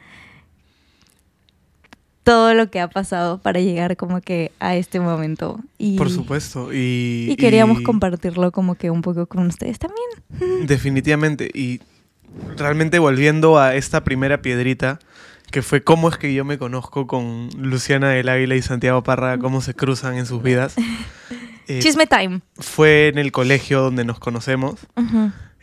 todo 2.28 2.54
lo 2.54 2.70
que 2.70 2.82
ha 2.82 2.90
pasado 2.90 3.38
para 3.42 3.62
llegar 3.62 3.96
como 3.96 4.20
que 4.20 4.52
a 4.60 4.76
este 4.76 5.00
momento. 5.00 5.62
Y, 5.78 5.98
Por 5.98 6.10
supuesto. 6.10 6.74
Y, 6.74 7.28
Y 7.30 7.36
queríamos 7.38 7.80
y 7.80 7.84
compartirlo 7.84 8.52
como 8.52 8.76
que 8.76 8.92
un 8.92 9.02
poco 9.02 9.28
con 9.28 9.48
ustedes 9.48 9.80
también. 9.80 10.68
Definitivamente. 10.68 11.50
Y 11.54 11.80
realmente 12.58 13.00
volviendo 13.00 13.58
a 13.58 13.76
esta 13.76 14.04
primera 14.04 14.42
piedrita, 14.42 15.00
que 15.52 15.62
fue 15.62 15.86
cómo 15.86 16.10
es 16.10 16.18
que 16.18 16.34
yo 16.34 16.44
me 16.44 16.58
conozco 16.58 17.08
con 17.08 17.48
Luciana 17.58 18.10
del 18.10 18.28
Águila 18.28 18.56
y 18.56 18.62
Santiago 18.62 19.04
Parra, 19.04 19.38
cómo 19.38 19.62
se 19.62 19.74
cruzan 19.74 20.18
en 20.18 20.26
sus 20.26 20.44
vidas. 20.44 20.76
Eh, 21.70 21.80
Chisme 21.80 22.08
time. 22.08 22.40
fue 22.56 23.10
en 23.10 23.18
el 23.18 23.34
colegio 23.34 23.82
donde 23.82 24.06
nos 24.06 24.20
conocemos. 24.20 24.88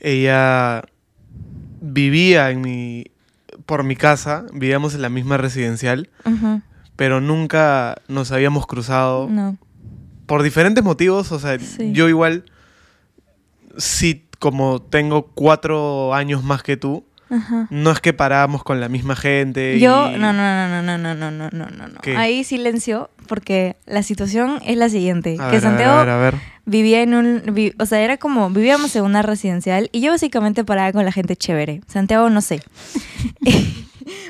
Ella 0.00 0.84
vivía 1.86 2.50
en 2.50 2.60
mi, 2.62 3.06
por 3.66 3.84
mi 3.84 3.94
casa, 3.96 4.46
vivíamos 4.52 4.94
en 4.94 5.02
la 5.02 5.08
misma 5.10 5.36
residencial, 5.36 6.08
Ujú. 6.24 6.62
pero 6.96 7.20
nunca 7.20 7.96
nos 8.08 8.32
habíamos 8.32 8.66
cruzado 8.66 9.28
No. 9.28 9.58
por 10.26 10.42
diferentes 10.42 10.82
motivos. 10.82 11.30
O 11.32 11.38
sea, 11.38 11.58
Sí. 11.58 11.92
yo 11.92 12.08
igual, 12.08 12.44
sí, 13.76 14.26
como 14.38 14.80
tengo 14.82 15.26
cuatro 15.34 16.14
años 16.14 16.42
más 16.42 16.62
que 16.62 16.76
tú, 16.76 17.04
Ajá. 17.30 17.66
no 17.70 17.90
es 17.90 18.00
que 18.00 18.12
parábamos 18.12 18.62
con 18.64 18.80
la 18.80 18.88
misma 18.88 19.16
gente. 19.16 19.78
Yo, 19.80 20.10
y- 20.10 20.18
no, 20.18 20.32
no, 20.32 20.68
no, 20.68 20.82
no, 20.82 20.98
no, 20.98 21.14
no, 21.14 21.30
no, 21.30 21.50
no, 21.50 21.66
no, 21.70 21.88
no. 21.88 22.00
¿Qué? 22.02 22.16
Ahí 22.16 22.44
silencio, 22.44 23.10
porque 23.26 23.76
la 23.86 24.02
situación 24.02 24.60
es 24.66 24.76
la 24.76 24.88
siguiente. 24.88 25.36
A 25.40 25.46
que 25.46 25.52
ver, 25.52 25.60
Santiago 25.62 25.92
a 25.94 26.00
ver, 26.04 26.08
a 26.10 26.18
ver. 26.18 26.34
vivía 26.66 27.02
en 27.02 27.14
un... 27.14 27.42
vi- 27.52 27.72
o 27.78 27.86
sea, 27.86 28.00
era 28.02 28.18
como... 28.18 28.50
Vivíamos 28.50 28.94
en 28.96 29.04
una 29.04 29.22
residencial 29.22 29.88
y 29.92 30.00
yo 30.00 30.12
básicamente 30.12 30.64
paraba 30.64 30.92
con 30.92 31.04
la 31.04 31.12
gente 31.12 31.34
chévere. 31.36 31.80
Santiago, 31.88 32.28
no 32.30 32.40
sé. 32.42 32.60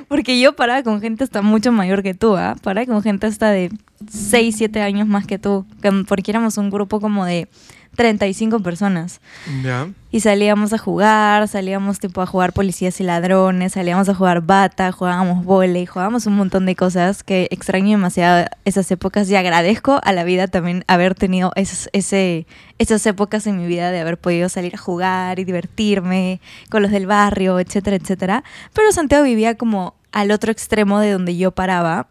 Porque 0.09 0.39
yo 0.41 0.55
paraba 0.55 0.83
con 0.83 1.01
gente 1.01 1.25
hasta 1.25 1.43
mucho 1.43 1.73
mayor 1.73 2.03
que 2.03 2.15
tú, 2.15 2.37
¿ah? 2.37 2.55
Paraba 2.63 2.87
con 2.87 3.03
gente 3.03 3.27
hasta 3.27 3.51
de 3.51 3.71
6, 4.09 4.55
7 4.57 4.81
años 4.83 5.09
más 5.09 5.27
que 5.27 5.39
tú. 5.39 5.67
que- 5.83 5.91
Porque 6.07 6.31
éramos 6.31 6.59
un 6.59 6.71
grupo 6.71 7.01
como 7.01 7.25
de 7.25 7.49
35 7.97 8.61
personas. 8.61 9.21
Ya. 9.63 9.89
Y 10.11 10.21
salíamos 10.21 10.73
a 10.73 10.79
jugar, 10.79 11.49
salíamos 11.49 11.99
tipo 11.99 12.23
a 12.23 12.27
jugar 12.27 12.53
policías 12.53 13.01
y 13.01 13.05
ladrones, 13.05 13.73
salíamos 13.73 14.09
a 14.09 14.15
jugar 14.15 14.43
bata, 14.43 14.93
jugábamos 14.93 15.45
volei, 15.45 15.87
jugábamos 15.87 16.27
un 16.27 16.37
montón 16.37 16.67
de 16.67 16.77
cosas 16.77 17.25
que 17.25 17.49
extraño 17.51 17.91
demasiado 17.91 18.47
esas 18.65 18.91
épocas 18.91 19.29
y 19.29 19.37
agradezco 19.37 20.01
a 20.05 20.13
la 20.13 20.25
vida 20.25 20.47
también 20.47 20.85
haber 20.87 21.15
tenido 21.15 21.53
esas, 21.57 21.91
ese, 21.93 22.47
esas 22.79 23.05
épocas 23.07 23.47
en 23.47 23.57
mi 23.57 23.67
vida 23.67 23.91
de 23.91 24.01
haber 24.01 24.19
podido 24.19 24.49
salir 24.49 24.75
a 24.77 24.79
jugar 24.79 25.39
y 25.41 25.45
divertirme 25.45 26.41
con 26.71 26.83
los 26.83 26.93
del 26.93 27.07
barrio, 27.07 27.59
etcétera, 27.59 27.97
etcétera. 27.97 28.45
Pero 28.73 28.93
Santiago 28.93 29.25
vivía 29.25 29.57
como 29.57 29.97
al 30.13 30.31
otro 30.31 30.53
extremo 30.53 31.01
de 31.01 31.11
donde 31.11 31.37
yo 31.37 31.51
paraba 31.51 32.07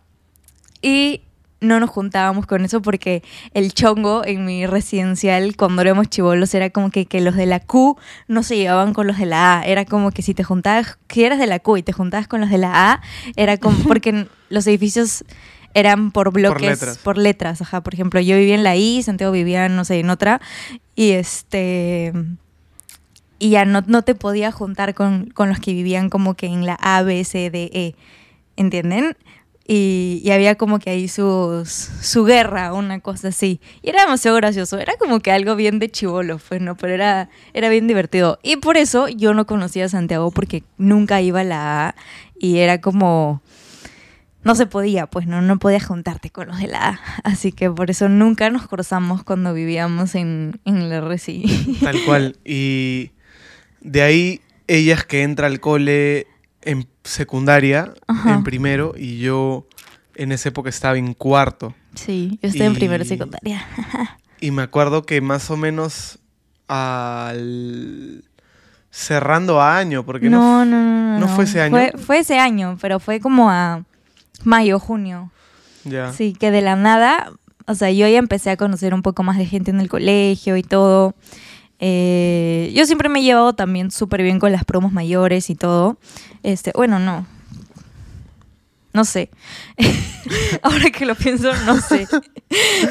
y 0.81 1.21
no 1.63 1.79
nos 1.79 1.89
juntábamos 1.89 2.45
con 2.45 2.63
eso 2.65 2.81
porque 2.81 3.23
el 3.53 3.73
chongo 3.73 4.23
en 4.25 4.45
mi 4.45 4.67
residencial 4.67 5.55
cuando 5.55 5.81
éramos 5.81 6.09
chivolos 6.09 6.53
era 6.53 6.69
como 6.69 6.91
que, 6.91 7.05
que 7.05 7.21
los 7.21 7.35
de 7.35 7.45
la 7.45 7.59
Q 7.59 7.97
no 8.27 8.43
se 8.43 8.57
llevaban 8.57 8.93
con 8.93 9.07
los 9.07 9.17
de 9.17 9.25
la 9.25 9.59
A. 9.59 9.63
Era 9.63 9.85
como 9.85 10.11
que 10.11 10.21
si 10.21 10.33
te 10.33 10.43
juntabas, 10.43 10.97
si 11.09 11.23
eras 11.23 11.39
de 11.39 11.47
la 11.47 11.59
Q 11.59 11.77
y 11.77 11.83
te 11.83 11.93
juntabas 11.93 12.27
con 12.27 12.41
los 12.41 12.49
de 12.49 12.57
la 12.57 12.93
A, 12.93 13.01
era 13.35 13.57
como 13.57 13.77
porque 13.87 14.27
los 14.49 14.67
edificios 14.67 15.23
eran 15.73 16.11
por 16.11 16.31
bloques, 16.31 16.79
por 17.03 17.17
letras. 17.17 17.17
letras, 17.17 17.61
ajá. 17.61 17.81
Por 17.81 17.93
ejemplo, 17.93 18.19
yo 18.19 18.37
vivía 18.37 18.55
en 18.55 18.63
la 18.63 18.75
I, 18.75 19.01
Santiago 19.01 19.31
vivía, 19.31 19.69
no 19.69 19.85
sé, 19.85 19.99
en 19.99 20.09
otra, 20.09 20.39
y 20.95 21.11
este 21.11 22.13
y 23.39 23.49
ya 23.49 23.65
no, 23.65 23.83
no 23.87 24.03
te 24.03 24.15
podía 24.15 24.51
juntar 24.51 24.93
con, 24.93 25.25
con, 25.31 25.49
los 25.49 25.59
que 25.59 25.73
vivían 25.73 26.09
como 26.09 26.35
que 26.35 26.45
en 26.45 26.65
la 26.65 26.75
A, 26.75 27.01
B, 27.01 27.23
C, 27.25 27.49
D, 27.49 27.69
E, 27.73 27.95
¿entienden? 28.55 29.17
Y, 29.65 30.21
y, 30.25 30.31
había 30.31 30.55
como 30.55 30.79
que 30.79 30.89
ahí 30.89 31.07
sus, 31.07 31.69
su 31.69 32.25
guerra, 32.25 32.73
una 32.73 32.99
cosa 32.99 33.29
así. 33.29 33.61
Y 33.81 33.89
era 33.89 34.01
demasiado 34.01 34.35
gracioso, 34.35 34.77
era 34.77 34.97
como 34.97 35.21
que 35.21 35.31
algo 35.31 35.55
bien 35.55 35.79
de 35.79 35.89
chivolo, 35.89 36.37
pues, 36.49 36.59
¿no? 36.59 36.75
Pero 36.75 36.93
era, 36.93 37.29
era 37.53 37.69
bien 37.69 37.87
divertido. 37.87 38.39
Y 38.43 38.57
por 38.57 38.75
eso 38.75 39.07
yo 39.07 39.33
no 39.33 39.45
conocía 39.45 39.85
a 39.85 39.89
Santiago 39.89 40.31
porque 40.31 40.63
nunca 40.77 41.21
iba 41.21 41.39
a 41.41 41.45
la 41.45 41.87
A 41.87 41.95
y 42.37 42.57
era 42.57 42.81
como 42.81 43.41
no 44.43 44.55
se 44.55 44.65
podía, 44.65 45.07
pues 45.07 45.25
no, 45.27 45.41
no 45.41 45.57
podías 45.57 45.85
juntarte 45.85 46.29
con 46.29 46.47
los 46.47 46.59
de 46.59 46.67
la 46.67 46.89
A. 46.89 46.99
Así 47.23 47.51
que 47.51 47.69
por 47.69 47.89
eso 47.89 48.09
nunca 48.09 48.49
nos 48.49 48.67
cruzamos 48.67 49.23
cuando 49.23 49.53
vivíamos 49.53 50.15
en, 50.15 50.59
en 50.65 50.89
la 50.89 51.01
Reci. 51.01 51.77
Tal 51.81 52.03
cual. 52.05 52.37
Y 52.45 53.11
de 53.81 54.01
ahí 54.01 54.41
ella 54.67 54.95
es 54.95 55.05
que 55.05 55.23
entra 55.23 55.47
al 55.47 55.59
cole 55.59 56.27
en 56.65 56.87
secundaria, 57.03 57.93
en 58.25 58.43
primero, 58.43 58.93
y 58.97 59.19
yo 59.19 59.67
en 60.15 60.31
esa 60.31 60.49
época 60.49 60.69
estaba 60.69 60.97
en 60.97 61.13
cuarto. 61.13 61.73
Sí, 61.95 62.39
yo 62.41 62.49
estoy 62.49 62.65
en 62.65 62.73
primero 62.73 63.05
secundaria. 63.05 63.65
y 64.39 64.51
me 64.51 64.63
acuerdo 64.63 65.03
que 65.03 65.21
más 65.21 65.49
o 65.49 65.57
menos 65.57 66.19
al 66.67 68.23
cerrando 68.89 69.61
año, 69.61 70.05
porque 70.05 70.29
no, 70.29 70.65
no, 70.65 70.83
no, 70.83 71.19
no, 71.19 71.27
fue 71.27 71.45
ese 71.45 71.61
año. 71.61 71.71
Fue, 71.71 71.93
fue, 71.97 72.19
ese 72.19 72.37
año, 72.37 72.77
pero 72.79 72.99
fue 72.99 73.19
como 73.19 73.49
a 73.49 73.83
mayo, 74.43 74.79
junio. 74.79 75.31
Ya. 75.83 76.13
Sí, 76.13 76.33
que 76.33 76.51
de 76.51 76.61
la 76.61 76.75
nada, 76.75 77.31
o 77.65 77.75
sea, 77.75 77.91
yo 77.91 78.07
ya 78.07 78.19
empecé 78.19 78.51
a 78.51 78.57
conocer 78.57 78.93
un 78.93 79.01
poco 79.01 79.23
más 79.23 79.37
de 79.37 79.45
gente 79.45 79.71
en 79.71 79.79
el 79.79 79.89
colegio 79.89 80.57
y 80.57 80.63
todo. 80.63 81.15
Eh, 81.79 82.71
yo 82.73 82.85
siempre 82.85 83.09
me 83.09 83.19
he 83.19 83.23
llevado 83.23 83.53
también 83.53 83.91
súper 83.91 84.21
bien 84.23 84.39
con 84.39 84.51
las 84.51 84.63
promos 84.63 84.93
mayores 84.93 85.49
y 85.49 85.55
todo. 85.55 85.97
Este, 86.43 86.71
bueno, 86.75 86.99
no. 86.99 87.25
No 88.93 89.05
sé. 89.05 89.31
Ahora 90.61 90.91
que 90.91 91.05
lo 91.07 91.15
pienso, 91.15 91.51
no 91.65 91.81
sé. 91.81 92.07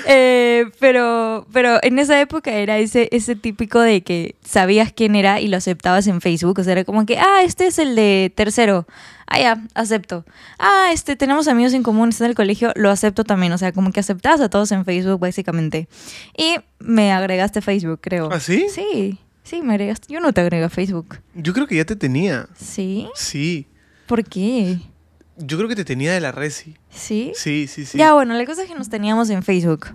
Eh, 0.08 0.64
pero, 0.80 1.46
pero 1.52 1.78
en 1.82 2.00
esa 2.00 2.20
época 2.20 2.50
era 2.50 2.78
ese, 2.78 3.08
ese 3.12 3.36
típico 3.36 3.78
de 3.78 4.02
que 4.02 4.34
sabías 4.44 4.92
quién 4.92 5.14
era 5.14 5.40
y 5.40 5.46
lo 5.46 5.56
aceptabas 5.56 6.08
en 6.08 6.20
Facebook. 6.20 6.58
O 6.58 6.64
sea, 6.64 6.72
era 6.72 6.84
como 6.84 7.06
que, 7.06 7.16
ah, 7.16 7.42
este 7.44 7.68
es 7.68 7.78
el 7.78 7.94
de 7.94 8.32
tercero. 8.34 8.88
Ah, 9.28 9.38
ya, 9.38 9.62
acepto. 9.74 10.24
Ah, 10.58 10.90
este, 10.92 11.14
tenemos 11.14 11.46
amigos 11.46 11.74
en 11.74 11.84
común, 11.84 12.08
está 12.08 12.24
en 12.24 12.30
el 12.30 12.36
colegio, 12.36 12.72
lo 12.74 12.90
acepto 12.90 13.22
también. 13.22 13.52
O 13.52 13.58
sea, 13.58 13.70
como 13.70 13.92
que 13.92 14.00
aceptabas 14.00 14.40
a 14.40 14.48
todos 14.48 14.72
en 14.72 14.84
Facebook, 14.84 15.20
básicamente. 15.20 15.86
Y 16.36 16.56
me 16.80 17.12
agregaste 17.12 17.60
Facebook, 17.60 18.00
creo. 18.02 18.28
¿Ah, 18.32 18.40
sí? 18.40 18.66
Sí, 18.68 19.20
sí, 19.42 19.62
me 19.62 19.74
agregaste. 19.74 20.12
Yo 20.12 20.20
no 20.20 20.32
te 20.32 20.40
agrego 20.40 20.66
a 20.66 20.70
Facebook. 20.70 21.18
Yo 21.34 21.52
creo 21.52 21.66
que 21.66 21.76
ya 21.76 21.84
te 21.84 21.96
tenía. 21.96 22.48
¿Sí? 22.56 23.08
Sí. 23.14 23.66
¿Por 24.06 24.24
qué? 24.24 24.78
Yo 25.36 25.56
creo 25.56 25.68
que 25.68 25.76
te 25.76 25.84
tenía 25.84 26.12
de 26.12 26.20
la 26.20 26.32
Resi. 26.32 26.76
¿Sí? 26.90 27.32
Sí, 27.34 27.66
sí, 27.66 27.86
sí. 27.86 27.98
Ya, 27.98 28.12
bueno, 28.12 28.34
la 28.34 28.44
cosa 28.44 28.62
es 28.62 28.68
que 28.68 28.74
nos 28.74 28.88
teníamos 28.88 29.30
en 29.30 29.42
Facebook. 29.42 29.88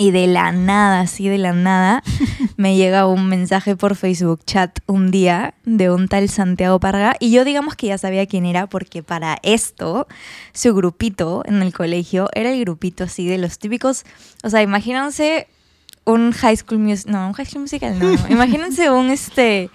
Y 0.00 0.12
de 0.12 0.28
la 0.28 0.52
nada, 0.52 1.00
así 1.00 1.28
de 1.28 1.38
la 1.38 1.52
nada, 1.52 2.04
me 2.56 2.76
llega 2.76 3.06
un 3.08 3.28
mensaje 3.28 3.74
por 3.74 3.96
Facebook 3.96 4.44
chat 4.46 4.78
un 4.86 5.10
día 5.10 5.54
de 5.64 5.90
un 5.90 6.06
tal 6.06 6.28
Santiago 6.28 6.78
Parga. 6.78 7.16
Y 7.18 7.32
yo 7.32 7.44
digamos 7.44 7.74
que 7.74 7.88
ya 7.88 7.98
sabía 7.98 8.26
quién 8.26 8.46
era 8.46 8.68
porque 8.68 9.02
para 9.02 9.38
esto, 9.42 10.06
su 10.52 10.72
grupito 10.72 11.42
en 11.46 11.62
el 11.62 11.72
colegio 11.72 12.28
era 12.32 12.52
el 12.52 12.60
grupito 12.60 13.04
así 13.04 13.26
de 13.26 13.38
los 13.38 13.58
típicos... 13.58 14.04
O 14.44 14.50
sea, 14.50 14.62
imagínense 14.62 15.48
un 16.12 16.32
High 16.32 16.56
School 16.56 16.80
Musical... 16.80 17.12
No, 17.12 17.28
un 17.28 17.32
High 17.34 17.46
School 17.46 17.62
Musical 17.62 17.98
no. 17.98 18.12
imagínense 18.28 18.90
un 18.90 19.10
este 19.10 19.70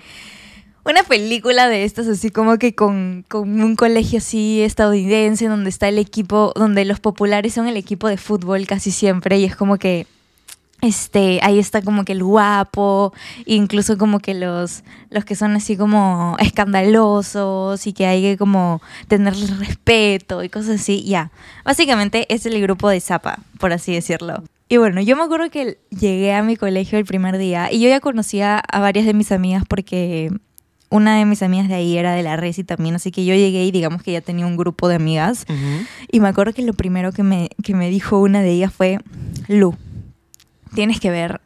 una 0.86 1.04
película 1.04 1.70
de 1.70 1.86
estas, 1.86 2.08
así 2.08 2.30
como 2.30 2.58
que 2.58 2.76
con, 2.76 3.26
un 3.32 3.76
colegio 3.78 4.18
así 4.18 4.62
estadounidense, 4.62 5.48
donde 5.48 5.70
está 5.70 5.88
el 5.88 5.98
equipo, 5.98 6.52
donde 6.56 6.84
los 6.84 7.00
populares 7.00 7.54
son 7.54 7.68
el 7.68 7.78
equipo 7.78 8.10
de 8.10 8.18
fútbol 8.18 8.68
casi 8.68 8.92
siempre, 8.92 9.40
y 9.40 9.46
es 9.46 9.56
como 9.56 9.78
que 9.78 10.08
este, 10.82 11.40
ahí 11.42 11.60
está 11.60 11.82
como 11.82 12.04
que 12.04 12.12
el 12.12 12.22
guapo, 12.22 13.14
incluso 13.46 13.98
como 13.98 14.20
que 14.20 14.34
los, 14.34 14.84
los 15.10 15.24
que 15.24 15.36
son 15.36 15.56
así 15.56 15.78
como 15.78 16.36
escandalosos 16.40 17.88
y 17.88 17.94
que 17.94 18.06
hay 18.06 18.22
que 18.22 18.38
como 18.38 18.82
tenerles 19.08 19.58
respeto 19.60 20.44
y 20.44 20.50
cosas 20.50 20.82
así, 20.82 21.02
ya. 21.06 21.32
Básicamente 21.64 22.26
es 22.34 22.46
el 22.46 22.62
grupo 22.62 22.90
de 22.90 23.00
Zapa, 23.00 23.40
por 23.58 23.72
así 23.72 23.94
decirlo. 23.94 24.44
Y 24.74 24.78
bueno, 24.78 25.02
yo 25.02 25.16
me 25.16 25.22
acuerdo 25.22 25.52
que 25.52 25.78
llegué 25.92 26.34
a 26.34 26.42
mi 26.42 26.58
colegio 26.58 26.98
el 26.98 27.06
primer 27.06 27.38
día 27.38 27.72
y 27.72 27.80
yo 27.80 27.90
ya 27.90 28.00
conocía 28.00 28.58
a 28.58 28.80
varias 28.80 29.06
de 29.06 29.14
mis 29.14 29.32
amigas 29.32 29.66
porque 29.70 30.32
una 30.90 31.16
de 31.16 31.26
mis 31.26 31.44
amigas 31.44 31.68
de 31.68 31.76
ahí 31.76 31.96
era 31.96 32.16
de 32.16 32.24
la 32.24 32.38
Resi 32.38 32.64
también, 32.64 32.96
así 32.96 33.12
que 33.12 33.24
yo 33.24 33.36
llegué 33.36 33.66
y 33.66 33.70
digamos 33.70 34.02
que 34.02 34.14
ya 34.14 34.22
tenía 34.22 34.48
un 34.48 34.58
grupo 34.58 34.88
de 34.88 34.96
amigas. 34.96 35.46
Y 36.12 36.22
me 36.22 36.28
acuerdo 36.28 36.54
que 36.54 36.64
lo 36.64 36.74
primero 36.74 37.12
que 37.12 37.22
me, 37.22 37.50
que 37.62 37.76
me 37.76 37.92
dijo 37.92 38.18
una 38.18 38.42
de 38.42 38.50
ellas 38.50 38.74
fue, 38.74 38.98
Lu, 39.48 39.76
tienes 40.74 41.00
que 41.00 41.12
ver 41.12 41.40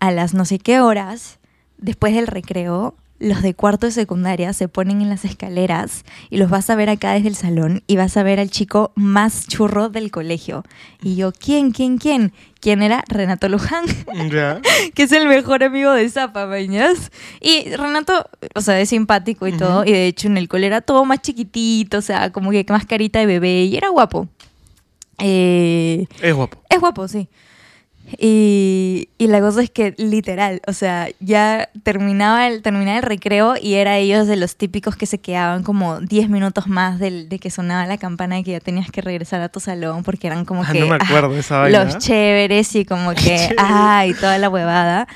a 0.00 0.10
las 0.10 0.34
no 0.34 0.44
sé 0.44 0.58
qué 0.58 0.80
horas, 0.80 1.38
después 1.78 2.16
del 2.16 2.26
recreo, 2.26 2.96
los 3.22 3.40
de 3.40 3.54
cuarto 3.54 3.86
de 3.86 3.92
secundaria 3.92 4.52
se 4.52 4.68
ponen 4.68 5.00
en 5.00 5.08
las 5.08 5.24
escaleras 5.24 6.04
y 6.28 6.38
los 6.38 6.50
vas 6.50 6.68
a 6.70 6.74
ver 6.74 6.90
acá 6.90 7.12
desde 7.12 7.28
el 7.28 7.36
salón 7.36 7.84
y 7.86 7.96
vas 7.96 8.16
a 8.16 8.24
ver 8.24 8.40
al 8.40 8.50
chico 8.50 8.92
más 8.96 9.46
churro 9.46 9.88
del 9.88 10.10
colegio. 10.10 10.64
Y 11.00 11.14
yo, 11.14 11.32
¿quién, 11.32 11.70
quién, 11.70 11.98
quién? 11.98 12.32
¿Quién 12.60 12.82
era? 12.82 13.04
Renato 13.08 13.48
Luján, 13.48 13.84
que 14.94 15.02
es 15.04 15.12
el 15.12 15.28
mejor 15.28 15.62
amigo 15.62 15.92
de 15.92 16.08
Zapa. 16.08 16.48
Y 17.40 17.76
Renato, 17.76 18.28
o 18.54 18.60
sea, 18.60 18.80
es 18.80 18.88
simpático 18.88 19.46
y 19.46 19.52
todo, 19.52 19.84
y 19.84 19.92
de 19.92 20.06
hecho 20.08 20.26
en 20.26 20.36
el 20.36 20.48
cole 20.48 20.66
era 20.66 20.80
todo 20.80 21.04
más 21.04 21.22
chiquitito, 21.22 21.98
o 21.98 22.02
sea, 22.02 22.30
como 22.30 22.50
que 22.50 22.66
más 22.68 22.86
carita 22.86 23.20
de 23.20 23.26
bebé, 23.26 23.64
y 23.64 23.76
era 23.76 23.88
guapo. 23.88 24.28
Eh, 25.18 26.06
es 26.20 26.34
guapo. 26.34 26.58
Es 26.68 26.80
guapo, 26.80 27.06
sí. 27.06 27.28
Y, 28.18 29.08
y, 29.18 29.26
la 29.26 29.40
cosa 29.40 29.62
es 29.62 29.70
que 29.70 29.94
literal, 29.96 30.60
o 30.66 30.72
sea, 30.72 31.08
ya 31.20 31.68
terminaba 31.82 32.48
el, 32.48 32.62
terminaba 32.62 32.98
el 32.98 33.02
recreo 33.02 33.54
y 33.60 33.74
era 33.74 33.98
ellos 33.98 34.26
de 34.26 34.36
los 34.36 34.56
típicos 34.56 34.96
que 34.96 35.06
se 35.06 35.18
quedaban 35.18 35.62
como 35.62 36.00
10 36.00 36.28
minutos 36.28 36.66
más 36.66 36.98
de, 36.98 37.26
de 37.26 37.38
que 37.38 37.50
sonaba 37.50 37.86
la 37.86 37.98
campana 37.98 38.38
y 38.38 38.44
que 38.44 38.52
ya 38.52 38.60
tenías 38.60 38.90
que 38.90 39.00
regresar 39.00 39.40
a 39.40 39.48
tu 39.48 39.60
salón 39.60 40.02
porque 40.02 40.26
eran 40.26 40.44
como 40.44 40.62
ah, 40.62 40.72
que 40.72 40.82
ah, 40.82 41.68
los 41.68 41.98
chéveres 41.98 42.74
y 42.74 42.84
como 42.84 43.14
que, 43.14 43.54
ay, 43.58 44.14
toda 44.14 44.38
la 44.38 44.48
huevada. 44.48 45.08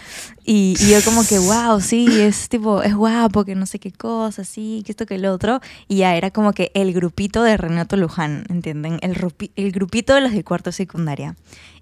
Y, 0.49 0.77
y, 0.79 0.93
yo 0.93 1.03
como 1.05 1.27
que, 1.27 1.41
wow, 1.41 1.81
sí, 1.81 2.07
es 2.21 2.49
tipo, 2.49 2.81
es 2.81 2.95
guapo, 2.95 3.45
que 3.45 3.57
no 3.57 3.67
sé 3.67 3.81
qué 3.81 3.91
cosa, 3.91 4.45
sí, 4.45 4.85
que 4.87 4.93
esto, 4.93 5.05
que 5.05 5.17
el 5.17 5.27
otro. 5.27 5.61
Y 5.89 5.97
ya 5.97 6.15
era 6.15 6.31
como 6.31 6.53
que 6.53 6.71
el 6.75 6.95
grupito 6.95 7.43
de 7.43 7.57
Renato 7.57 7.97
Luján, 7.97 8.45
¿entienden? 8.49 9.01
El, 9.03 9.17
el 9.57 9.73
grupito 9.73 10.15
de 10.15 10.21
los 10.21 10.31
de 10.31 10.45
cuarto 10.45 10.71
secundaria. 10.71 11.35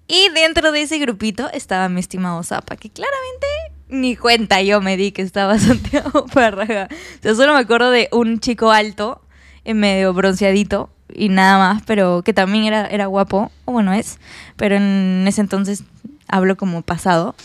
Y 0.07 0.29
dentro 0.29 0.71
de 0.71 0.81
ese 0.81 0.97
grupito 0.97 1.47
estaba 1.53 1.89
mi 1.89 1.99
estimado 1.99 2.41
Zapa, 2.41 2.75
que 2.75 2.89
claramente 2.89 3.47
ni 3.89 4.15
cuenta 4.15 4.61
yo 4.61 4.81
me 4.81 4.97
di 4.97 5.11
que 5.11 5.21
estaba 5.21 5.59
Santiago 5.59 6.25
Párraga. 6.25 6.89
O 6.91 7.21
sea, 7.21 7.35
solo 7.35 7.53
me 7.53 7.59
acuerdo 7.59 7.91
de 7.91 8.09
un 8.11 8.39
chico 8.39 8.71
alto, 8.71 9.21
medio 9.63 10.13
bronceadito 10.13 10.89
y 11.13 11.29
nada 11.29 11.57
más, 11.57 11.83
pero 11.85 12.23
que 12.23 12.33
también 12.33 12.65
era, 12.65 12.87
era 12.87 13.05
guapo, 13.05 13.51
o 13.65 13.71
bueno 13.71 13.93
es, 13.93 14.19
pero 14.57 14.75
en 14.75 15.25
ese 15.27 15.41
entonces 15.41 15.83
hablo 16.27 16.57
como 16.57 16.81
pasado. 16.81 17.35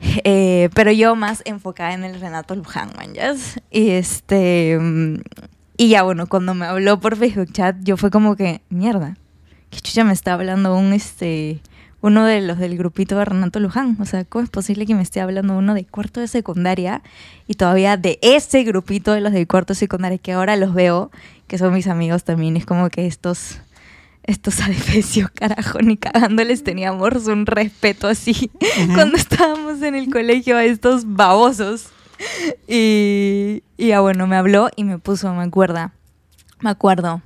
Eh, 0.00 0.68
pero 0.74 0.92
yo 0.92 1.16
más 1.16 1.42
enfocada 1.44 1.92
en 1.92 2.04
el 2.04 2.20
Renato 2.20 2.54
Luján, 2.54 2.90
man, 2.96 3.12
Y 3.70 3.90
este. 3.90 4.78
Y 5.76 5.88
ya 5.88 6.02
bueno, 6.02 6.26
cuando 6.26 6.54
me 6.54 6.66
habló 6.66 6.98
por 7.00 7.16
Facebook 7.16 7.52
chat, 7.52 7.76
yo 7.82 7.96
fue 7.96 8.10
como 8.10 8.34
que, 8.34 8.60
mierda, 8.68 9.16
que 9.70 9.80
chucha 9.80 10.02
me 10.04 10.12
está 10.12 10.34
hablando 10.34 10.76
un 10.76 10.92
este 10.92 11.60
uno 12.00 12.24
de 12.24 12.40
los 12.40 12.58
del 12.58 12.76
grupito 12.76 13.18
de 13.18 13.24
Renato 13.24 13.60
Luján. 13.60 13.96
O 14.00 14.04
sea, 14.04 14.24
¿cómo 14.24 14.44
es 14.44 14.50
posible 14.50 14.86
que 14.86 14.94
me 14.94 15.02
esté 15.02 15.20
hablando 15.20 15.56
uno 15.56 15.74
de 15.74 15.84
cuarto 15.84 16.20
de 16.20 16.28
secundaria 16.28 17.02
y 17.46 17.54
todavía 17.54 17.96
de 17.96 18.18
ese 18.22 18.62
grupito 18.64 19.12
de 19.12 19.20
los 19.20 19.32
del 19.32 19.46
cuarto 19.46 19.72
de 19.72 19.78
secundaria 19.78 20.18
que 20.18 20.32
ahora 20.32 20.56
los 20.56 20.74
veo, 20.74 21.10
que 21.46 21.58
son 21.58 21.74
mis 21.74 21.88
amigos 21.88 22.24
también? 22.24 22.56
Es 22.56 22.66
como 22.66 22.88
que 22.88 23.06
estos, 23.06 23.60
estos 24.28 24.60
adefesios, 24.62 25.30
carajo, 25.30 25.80
ni 25.80 25.96
cagándoles 25.96 26.62
teníamos 26.62 27.26
un 27.26 27.46
respeto 27.46 28.06
así 28.06 28.50
cuando 28.94 29.16
estábamos 29.16 29.82
en 29.82 29.94
el 29.94 30.10
colegio 30.10 30.56
a 30.56 30.64
estos 30.64 31.04
babosos. 31.04 31.88
Y, 32.66 33.62
y 33.76 33.88
ya 33.88 34.00
bueno, 34.00 34.26
me 34.26 34.36
habló 34.36 34.70
y 34.76 34.84
me 34.84 34.98
puso, 34.98 35.32
me 35.34 35.44
acuerda, 35.44 35.92
me 36.60 36.70
acuerdo, 36.70 37.22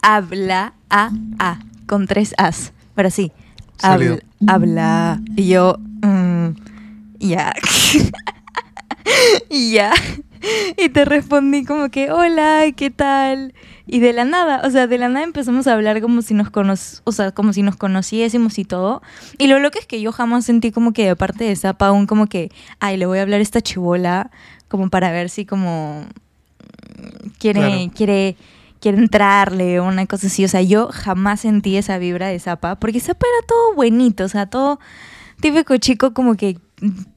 habla, 0.00 0.74
a, 0.90 1.10
a, 1.38 1.60
con 1.86 2.06
tres 2.06 2.34
as. 2.38 2.72
Pero 2.94 3.10
sí, 3.10 3.30
habla, 3.82 4.18
habla. 4.46 5.20
Y 5.36 5.48
yo, 5.48 5.76
mm, 6.02 6.48
ya. 7.18 7.54
y 9.50 9.72
ya. 9.72 9.92
Y 10.76 10.88
te 10.88 11.04
respondí 11.04 11.64
como 11.64 11.90
que, 11.90 12.10
hola, 12.10 12.64
¿qué 12.74 12.90
tal? 12.90 13.54
Y 13.86 14.00
de 14.00 14.12
la 14.12 14.24
nada, 14.24 14.62
o 14.64 14.70
sea, 14.70 14.86
de 14.86 14.96
la 14.98 15.08
nada 15.08 15.24
empezamos 15.24 15.66
a 15.66 15.72
hablar 15.72 16.00
como 16.00 16.22
si 16.22 16.34
nos 16.34 16.50
cono 16.50 16.74
o 17.04 17.12
sea, 17.12 17.32
como 17.32 17.52
si 17.52 17.62
nos 17.62 17.76
conociésemos 17.76 18.58
y 18.58 18.64
todo. 18.64 19.02
Y 19.38 19.48
lo 19.48 19.58
loco 19.58 19.78
es 19.78 19.86
que 19.86 20.00
yo 20.00 20.12
jamás 20.12 20.44
sentí 20.44 20.70
como 20.70 20.92
que 20.92 21.06
de 21.06 21.16
parte 21.16 21.44
de 21.44 21.56
Zapa 21.56 21.88
aún 21.88 22.06
como 22.06 22.26
que, 22.26 22.50
ay, 22.80 22.96
le 22.96 23.06
voy 23.06 23.18
a 23.18 23.22
hablar 23.22 23.40
a 23.40 23.42
esta 23.42 23.60
chivola 23.60 24.30
como 24.68 24.88
para 24.88 25.10
ver 25.10 25.28
si 25.30 25.44
como 25.44 26.06
mm, 26.96 27.28
quiere, 27.38 27.60
Claro. 27.60 27.90
quiere, 27.94 28.36
quiere 28.80 28.98
entrarle 28.98 29.80
o 29.80 29.84
una 29.84 30.06
cosa 30.06 30.28
así. 30.28 30.44
O 30.44 30.48
sea, 30.48 30.62
yo 30.62 30.88
jamás 30.92 31.40
sentí 31.40 31.76
esa 31.76 31.98
vibra 31.98 32.28
de 32.28 32.38
Zapa, 32.38 32.76
porque 32.76 33.00
Zapa 33.00 33.26
era 33.26 33.46
todo 33.46 33.74
buenito, 33.74 34.24
o 34.24 34.28
sea, 34.28 34.46
todo 34.46 34.78
típico 35.40 35.76
chico 35.78 36.14
como 36.14 36.36
que 36.36 36.58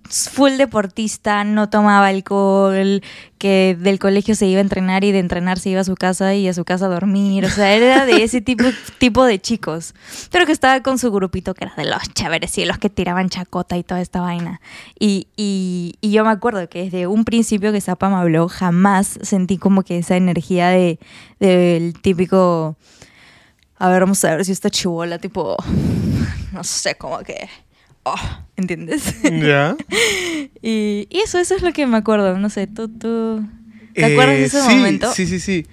full 0.10 0.57
deportista, 0.57 1.43
no 1.43 1.69
tomaba 1.69 2.07
alcohol, 2.07 3.01
que 3.38 3.75
del 3.79 4.00
colegio 4.00 4.36
se 4.36 4.45
iba 4.45 4.60
a 4.60 4.62
entrenar 4.62 5.03
y 5.03 5.12
de 5.12 5.19
entrenar 5.19 5.60
se 5.60 5.72
iba 5.72 5.81
a 5.81 5.84
su 5.84 5.95
casa 5.95 6.36
y 6.36 6.48
a 6.48 6.53
su 6.53 6.63
casa 6.63 6.86
a 6.86 6.89
dormir. 6.89 7.45
O 7.45 7.50
sea, 7.50 7.74
era 7.74 8.05
de 8.05 8.24
ese 8.24 8.41
tipo, 8.41 8.63
tipo 9.00 9.25
de 9.25 9.39
chicos. 9.39 9.95
Pero 10.31 10.45
que 10.45 10.51
estaba 10.51 10.81
con 10.81 11.00
su 11.00 11.12
grupito 11.12 11.53
que 11.53 11.65
era 11.65 11.74
de 11.75 11.86
los 11.86 12.01
chéveres 12.13 12.57
y 12.57 12.65
los 12.65 12.77
que 12.77 12.89
tiraban 12.89 13.29
chacota 13.29 13.77
y 13.77 13.84
toda 13.84 14.01
esta 14.01 14.22
vaina. 14.22 14.62
Y, 15.00 15.27
y, 15.36 15.95
y 16.01 16.12
yo 16.12 16.24
me 16.24 16.31
acuerdo 16.31 16.69
que 16.69 16.84
desde 16.84 17.07
un 17.07 17.25
principio 17.25 17.72
que 17.72 17.81
Zapa 17.81 18.10
me 18.10 18.15
habló, 18.15 18.48
jamás 18.48 19.19
sentí 19.22 19.57
como 19.57 19.84
que 19.84 19.98
esa 19.98 20.15
energía 20.15 20.69
de 20.69 21.00
del 21.39 21.93
típico... 22.01 22.77
A 23.77 23.89
ver, 23.89 24.01
vamos 24.01 24.24
a 24.24 24.36
ver 24.36 24.45
si 24.45 24.53
esta 24.53 24.69
chivola, 24.69 25.17
tipo, 25.17 25.57
no 26.53 26.63
sé, 26.63 26.95
como 26.95 27.19
que... 27.19 27.50
Oh, 28.05 28.15
¿Entiendes? 28.55 29.21
¿Ya? 29.24 29.75
Y, 30.62 31.07
y 31.12 31.19
eso, 31.19 31.38
eso 31.38 31.55
es 31.55 31.62
lo 31.62 31.74
que 31.74 31.85
me 31.85 31.97
acuerdo. 31.97 32.38
No 32.39 32.50
sé, 32.50 32.65
tú, 32.65 32.88
tú. 32.88 33.43
¿Te 33.93 34.05
acuerdas 34.05 34.35
de 34.35 34.41
Eh, 34.41 34.45
ese 34.45 34.62
sí, 34.62 34.75
momento? 34.75 35.12
Sí, 35.12 35.27
sí, 35.27 35.39
sí. 35.39 35.67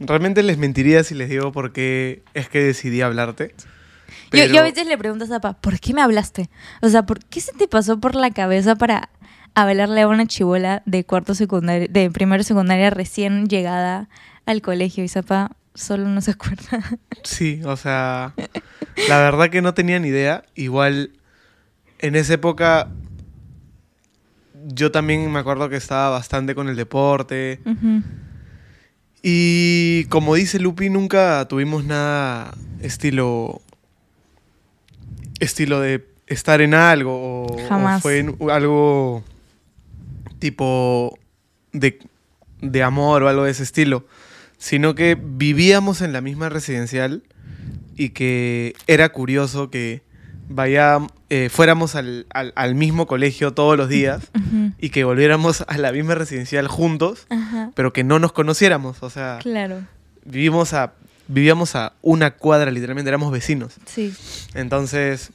Realmente 0.00 0.42
les 0.42 0.58
mentiría 0.58 1.04
si 1.04 1.14
les 1.14 1.28
digo 1.28 1.52
por 1.52 1.72
qué 1.72 2.22
es 2.34 2.48
que 2.48 2.60
decidí 2.60 3.02
hablarte. 3.02 3.54
Yo, 4.32 4.58
a 4.58 4.62
veces 4.62 4.86
le 4.86 4.98
pregunto 4.98 5.24
a 5.26 5.28
Zapa, 5.28 5.52
¿por 5.54 5.78
qué 5.78 5.92
me 5.94 6.02
hablaste? 6.02 6.50
O 6.80 6.88
sea, 6.88 7.04
¿por 7.04 7.24
qué 7.24 7.40
se 7.40 7.52
te 7.52 7.68
pasó 7.68 8.00
por 8.00 8.14
la 8.16 8.30
cabeza 8.30 8.74
para 8.76 9.10
hablarle 9.54 10.00
a 10.00 10.08
una 10.08 10.26
chivola 10.26 10.82
de 10.86 11.04
cuarto 11.04 11.34
secundario, 11.34 11.86
de 11.90 12.10
primero 12.10 12.42
secundaria 12.42 12.90
recién 12.90 13.46
llegada 13.48 14.08
al 14.46 14.60
colegio? 14.62 15.04
Y 15.04 15.08
Zapa 15.08 15.52
solo 15.74 16.08
no 16.08 16.20
se 16.20 16.32
acuerda. 16.32 16.82
Sí, 17.22 17.60
o 17.64 17.76
sea, 17.76 18.34
la 19.08 19.18
verdad 19.18 19.50
que 19.50 19.62
no 19.62 19.74
tenía 19.74 19.98
ni 20.00 20.08
idea. 20.08 20.44
Igual, 20.56 21.10
en 22.02 22.14
esa 22.16 22.34
época, 22.34 22.88
yo 24.66 24.92
también 24.92 25.30
me 25.32 25.38
acuerdo 25.38 25.68
que 25.68 25.76
estaba 25.76 26.10
bastante 26.10 26.54
con 26.54 26.68
el 26.68 26.76
deporte. 26.76 27.60
Y 29.22 30.04
como 30.06 30.34
dice 30.34 30.58
Lupi, 30.58 30.90
nunca 30.90 31.46
tuvimos 31.48 31.84
nada 31.84 32.54
estilo. 32.80 33.60
estilo 35.40 35.80
de 35.80 36.06
estar 36.26 36.60
en 36.60 36.74
algo. 36.74 37.12
O, 37.14 37.46
o 37.64 37.68
Jamás. 37.68 38.02
fue 38.02 38.18
en- 38.18 38.36
algo 38.50 39.24
tipo 40.38 41.18
de, 41.72 41.98
de 42.60 42.82
amor 42.82 43.22
o 43.22 43.28
algo 43.28 43.44
de 43.44 43.52
ese 43.52 43.62
estilo. 43.62 44.06
Sino 44.58 44.94
que 44.94 45.16
vivíamos 45.20 46.00
en 46.02 46.12
la 46.12 46.20
misma 46.20 46.48
residencial 46.48 47.22
y 47.96 48.10
que 48.10 48.74
era 48.86 49.08
curioso 49.10 49.70
que 49.70 50.02
vaya, 50.54 50.98
eh, 51.30 51.48
fuéramos 51.50 51.94
al, 51.94 52.26
al- 52.32 52.52
al 52.56 52.74
mismo 52.74 53.06
colegio 53.06 53.52
todos 53.52 53.76
los 53.76 53.88
días 53.88 54.30
y 54.78 54.90
que 54.90 55.04
volviéramos 55.04 55.64
a 55.66 55.78
la 55.78 55.92
misma 55.92 56.14
residencial 56.14 56.68
juntos 56.68 57.26
Ajá. 57.30 57.70
pero 57.74 57.92
que 57.92 58.04
no 58.04 58.18
nos 58.18 58.32
conociéramos. 58.32 59.02
O 59.02 59.10
sea, 59.10 59.38
Claro, 59.42 59.82
vivimos 60.24 60.72
a, 60.72 60.92
vivíamos 61.28 61.74
a 61.76 61.94
una 62.02 62.32
cuadra, 62.32 62.70
literalmente, 62.70 63.08
éramos 63.08 63.32
vecinos. 63.32 63.74
sí. 63.86 64.14
Entonces, 64.54 65.30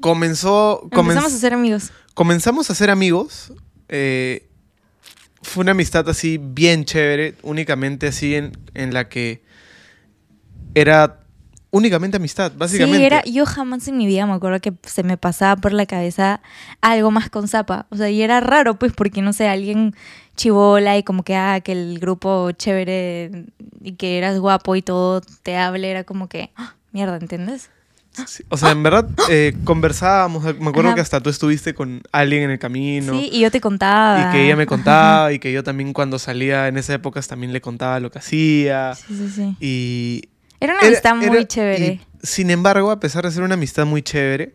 comenzó. 0.00 0.82
comen- 0.90 1.10
Empezamos 1.12 1.34
a 1.34 1.38
ser 1.38 1.54
amigos. 1.54 1.92
comenzamos 2.14 2.70
a 2.70 2.74
ser 2.74 2.90
amigos. 2.90 3.52
eh, 3.88 4.46
fue 5.42 5.62
una 5.62 5.70
amistad 5.72 6.06
así 6.10 6.38
bien 6.38 6.84
chévere, 6.84 7.34
únicamente 7.42 8.08
así 8.08 8.34
en, 8.34 8.52
en 8.74 8.92
la 8.92 9.08
que 9.08 9.42
era 10.74 11.20
únicamente 11.70 12.16
amistad, 12.16 12.52
básicamente. 12.56 12.98
Sí, 12.98 13.04
era, 13.04 13.24
yo 13.24 13.46
jamás 13.46 13.86
en 13.88 13.96
mi 13.96 14.06
vida 14.06 14.26
me 14.26 14.32
acuerdo 14.32 14.60
que 14.60 14.72
se 14.82 15.02
me 15.02 15.16
pasaba 15.16 15.56
por 15.60 15.72
la 15.72 15.86
cabeza 15.86 16.40
algo 16.80 17.10
más 17.10 17.30
con 17.30 17.48
Zapa. 17.48 17.86
O 17.90 17.96
sea, 17.96 18.10
y 18.10 18.22
era 18.22 18.40
raro, 18.40 18.78
pues, 18.78 18.92
porque 18.92 19.22
no 19.22 19.32
sé, 19.32 19.48
alguien 19.48 19.94
chivola 20.36 20.96
y 20.96 21.02
como 21.02 21.22
que, 21.22 21.36
ah, 21.36 21.60
que 21.60 21.72
el 21.72 21.98
grupo 21.98 22.50
chévere 22.52 23.46
y 23.82 23.92
que 23.92 24.18
eras 24.18 24.38
guapo 24.38 24.74
y 24.76 24.82
todo 24.82 25.20
te 25.42 25.56
hable, 25.56 25.90
era 25.90 26.04
como 26.04 26.28
que, 26.28 26.50
ah, 26.56 26.74
mierda, 26.92 27.16
¿entiendes? 27.16 27.70
Sí, 28.26 28.42
O 28.48 28.56
sea, 28.56 28.72
en 28.72 28.82
verdad 28.82 29.08
eh, 29.30 29.54
conversábamos, 29.64 30.42
me 30.42 30.68
acuerdo 30.68 30.88
Ajá. 30.88 30.94
que 30.96 31.00
hasta 31.00 31.20
tú 31.20 31.30
estuviste 31.30 31.74
con 31.74 32.02
alguien 32.10 32.42
en 32.42 32.50
el 32.50 32.58
camino. 32.58 33.12
Sí, 33.12 33.28
y 33.32 33.40
yo 33.40 33.50
te 33.50 33.60
contaba. 33.60 34.28
Y 34.28 34.32
que 34.32 34.44
ella 34.46 34.56
me 34.56 34.66
contaba 34.66 35.32
y 35.32 35.38
que 35.38 35.52
yo 35.52 35.62
también 35.62 35.92
cuando 35.92 36.18
salía 36.18 36.68
en 36.68 36.76
esa 36.76 36.94
época 36.94 37.20
también 37.22 37.52
le 37.52 37.60
contaba 37.60 38.00
lo 38.00 38.10
que 38.10 38.18
hacía. 38.18 38.94
Sí, 38.94 39.14
sí, 39.16 39.30
sí. 39.30 39.56
Y 39.60 40.29
Era 40.60 40.74
una 40.74 40.80
era- 40.82 40.88
amistad 40.88 41.16
muy 41.16 41.26
era- 41.38 41.46
chévere. 41.48 41.86
y, 41.86 42.00
sin 42.26 42.50
embargo, 42.50 42.90
a 42.90 43.00
pesar 43.00 43.24
de 43.24 43.30
ser 43.30 43.42
una 43.42 43.54
amistad 43.54 43.86
muy 43.86 44.02
chévere, 44.02 44.54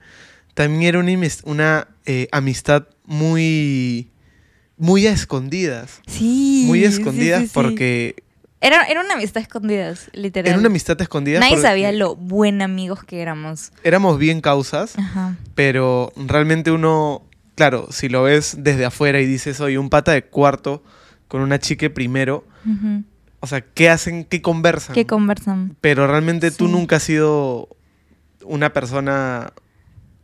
también 0.54 0.84
era 0.84 1.00
una, 1.00 1.12
una 1.46 1.88
eh, 2.06 2.28
amistad 2.32 2.88
muy, 3.06 4.10
muy 4.78 5.08
a 5.08 5.12
escondidas. 5.12 6.02
Sí. 6.08 6.64
Muy 6.68 6.86
a 6.86 6.90
escondidas 6.90 7.42
sí, 7.42 7.48
sí. 7.48 7.52
porque 7.54 8.16
Era, 8.62 8.84
era 8.86 9.02
una 9.02 9.16
amistad 9.16 9.42
escondidas, 9.42 10.10
literal. 10.14 10.50
era 10.50 10.60
una 10.60 10.68
amistad 10.68 10.96
a 11.00 11.04
escondidas. 11.04 11.40
Nadie 11.42 11.58
sabía 11.62 11.92
lo 11.92 12.16
buen 12.16 12.62
amigos 12.62 13.04
que 13.04 13.22
éramos. 13.22 13.72
Éramos 13.84 14.18
bien 14.20 14.42
causas, 14.42 14.98
Ajá. 14.98 15.36
pero 15.56 16.14
realmente 16.16 16.72
uno, 16.72 17.24
claro, 17.56 17.88
si 17.92 18.10
lo 18.10 18.24
ves 18.24 18.56
desde 18.60 18.86
afuera 18.86 19.20
y 19.22 19.26
dices, 19.26 19.58
soy 19.58 19.78
un 19.78 19.90
pata 19.90 20.12
de 20.14 20.24
cuarto 20.24 20.84
con 21.28 21.42
una 21.42 21.60
chica 21.60 21.90
primero. 21.90 22.46
O 23.46 23.48
sea, 23.48 23.62
¿qué 23.62 23.90
hacen? 23.90 24.26
¿Qué 24.26 24.42
conversan? 24.42 24.94
¿Qué 24.96 25.06
conversan? 25.06 25.76
Pero 25.82 26.08
realmente 26.08 26.50
tú 26.52 26.68
nunca 26.68 26.96
has 26.98 27.04
sido 27.04 27.70
una 28.44 28.74
persona 28.74 29.54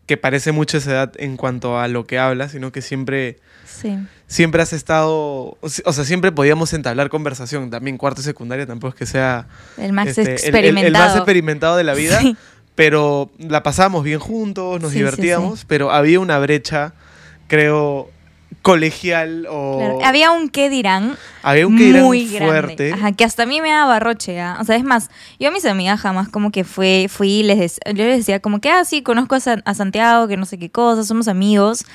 que 0.08 0.18
parece 0.18 0.52
mucho 0.52 0.78
esa 0.78 0.92
edad 0.92 1.14
en 1.18 1.38
cuanto 1.38 1.80
a 1.80 1.88
lo 1.88 2.06
que 2.06 2.20
hablas, 2.20 2.52
sino 2.52 2.72
que 2.72 2.82
siempre, 2.82 3.38
Sí. 3.66 3.98
siempre 4.28 4.62
has 4.62 4.74
estado, 4.74 5.58
o 5.62 5.70
se- 5.70 5.84
o 5.86 5.94
sea, 5.94 6.04
siempre 6.04 6.32
podíamos 6.32 6.74
entablar 6.74 7.10
conversación. 7.10 7.70
También 7.70 7.98
cuarto 7.98 8.20
y 8.22 8.24
secundaria 8.24 8.66
tampoco 8.66 8.90
es 8.90 8.96
que 8.96 9.06
sea 9.06 9.48
El 9.78 9.94
más 9.94 10.08
este, 10.08 10.22
el- 10.24 10.28
el- 10.28 10.34
experimentado. 10.34 10.88
El, 10.88 10.94
más 10.94 11.16
experimentado 11.16 11.78
de 11.78 11.84
la 11.86 11.94
vida, 11.94 12.20
Sí. 12.20 12.36
pero 12.76 13.32
la 13.38 13.64
pasamos 13.64 14.04
bien 14.04 14.20
juntos, 14.20 14.82
nos 14.82 14.92
sí, 14.92 14.98
divertíamos, 14.98 15.64
pero 15.66 15.92
había 15.92 16.20
una 16.20 16.40
brecha, 16.40 16.94
creo, 17.48 18.10
colegial 18.62 19.47
o 19.50 19.78
Claro. 19.78 20.00
Había 20.04 20.32
un 20.32 20.50
qué 20.50 20.69
dirán 20.69 21.17
había 21.43 21.67
un 21.67 21.76
muy 21.76 22.28
grande. 22.28 22.45
fuerte. 22.54 22.93
Ajá, 22.93 23.12
que 23.12 23.24
hasta 23.26 23.43
a 23.43 23.45
mí 23.45 23.60
me 23.62 23.69
daba 23.71 24.00
roche. 24.00 24.39
¿ah? 24.39 24.58
O 24.62 24.63
sea, 24.63 24.76
es 24.76 24.84
más, 24.84 25.10
yo 25.39 25.50
a 25.50 25.52
mis 25.52 25.65
amigas 25.65 26.00
jamás 26.00 26.30
como 26.30 26.52
que 26.52 26.63
fue, 26.63 27.08
fui 27.10 27.30
y 27.39 27.43
les, 27.43 27.58
dec- 27.58 27.93
yo 27.93 28.04
les 28.06 28.17
decía 28.19 28.39
como 28.39 28.60
que, 28.62 28.69
ah, 28.69 28.86
sí, 28.86 29.02
conozco 29.02 29.36
a, 29.36 29.39
San- 29.39 29.63
a 29.65 29.74
Santiago, 29.74 30.28
que 30.28 30.38
no 30.38 30.45
sé 30.45 30.58
qué 30.60 30.69
cosa, 30.69 31.04
somos 31.04 31.28
amigos. 31.28 31.86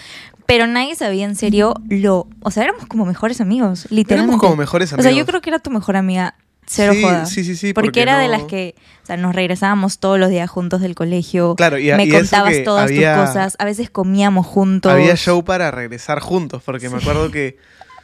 Pero 0.46 0.66
nadie 0.68 0.94
sabía 0.94 1.24
en 1.24 1.34
serio 1.34 1.74
lo... 1.88 2.28
O 2.40 2.52
sea, 2.52 2.62
éramos 2.62 2.86
como 2.86 3.04
mejores 3.04 3.40
amigos, 3.40 3.86
literalmente. 3.90 4.14
Éramos 4.34 4.40
como 4.40 4.54
mejores 4.56 4.92
O 4.92 4.96
sea, 4.96 5.04
yo 5.04 5.08
amigos. 5.08 5.28
creo 5.28 5.40
que 5.40 5.50
era 5.50 5.58
tu 5.58 5.70
mejor 5.72 5.96
amiga, 5.96 6.34
cero 6.66 6.92
Sí, 6.94 7.02
joda. 7.02 7.26
sí, 7.26 7.44
sí, 7.44 7.56
sí, 7.56 7.72
Porque, 7.72 7.86
porque 7.88 8.02
era 8.02 8.18
de 8.18 8.28
las 8.28 8.42
que, 8.44 8.74
o 9.02 9.06
sea, 9.06 9.16
nos 9.16 9.34
regresábamos 9.34 9.98
todos 9.98 10.18
los 10.18 10.30
días 10.30 10.50
juntos 10.50 10.80
del 10.80 10.94
colegio. 10.94 11.54
Claro, 11.56 11.78
y 11.78 11.90
a- 11.90 11.96
me 11.96 12.04
y 12.06 12.08
eso 12.10 12.18
contabas 12.18 12.52
que 12.54 12.60
todas 12.60 12.84
había- 12.90 13.14
tus 13.16 13.26
cosas. 13.28 13.56
A 13.58 13.64
veces 13.64 13.88
comíamos 13.90 14.46
juntos. 14.46 14.90
Había 14.92 15.16
show 15.16 15.44
para 15.44 15.70
regresar 15.70 16.20
juntos, 16.20 16.62
porque 16.64 16.88
me 16.90 16.96
acuerdo 16.98 17.30
que 17.30 17.56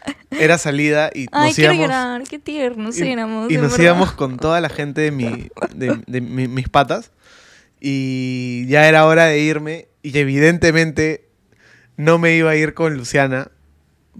era 0.30 0.58
salida 0.58 1.10
y 1.14 1.26
Ay, 1.32 1.50
nos 1.50 1.58
íbamos. 1.58 1.78
llorar, 1.80 2.22
qué 2.24 2.38
tiernos 2.38 2.98
y, 2.98 3.08
éramos. 3.08 3.50
y 3.50 3.54
nos 3.56 3.72
verdad. 3.72 3.84
íbamos 3.84 4.12
con 4.12 4.36
toda 4.38 4.60
la 4.60 4.68
gente 4.68 5.00
de, 5.00 5.10
mi, 5.12 5.48
de, 5.74 6.00
de 6.06 6.20
mi- 6.20 6.48
mis 6.48 6.68
patas. 6.68 7.10
Y 7.80 8.66
ya 8.68 8.86
era 8.88 9.06
hora 9.06 9.26
de 9.26 9.38
irme. 9.40 9.88
Y 10.02 10.16
evidentemente 10.18 11.28
no 11.96 12.18
me 12.18 12.34
iba 12.34 12.50
a 12.50 12.56
ir 12.56 12.74
con 12.74 12.96
Luciana 12.96 13.50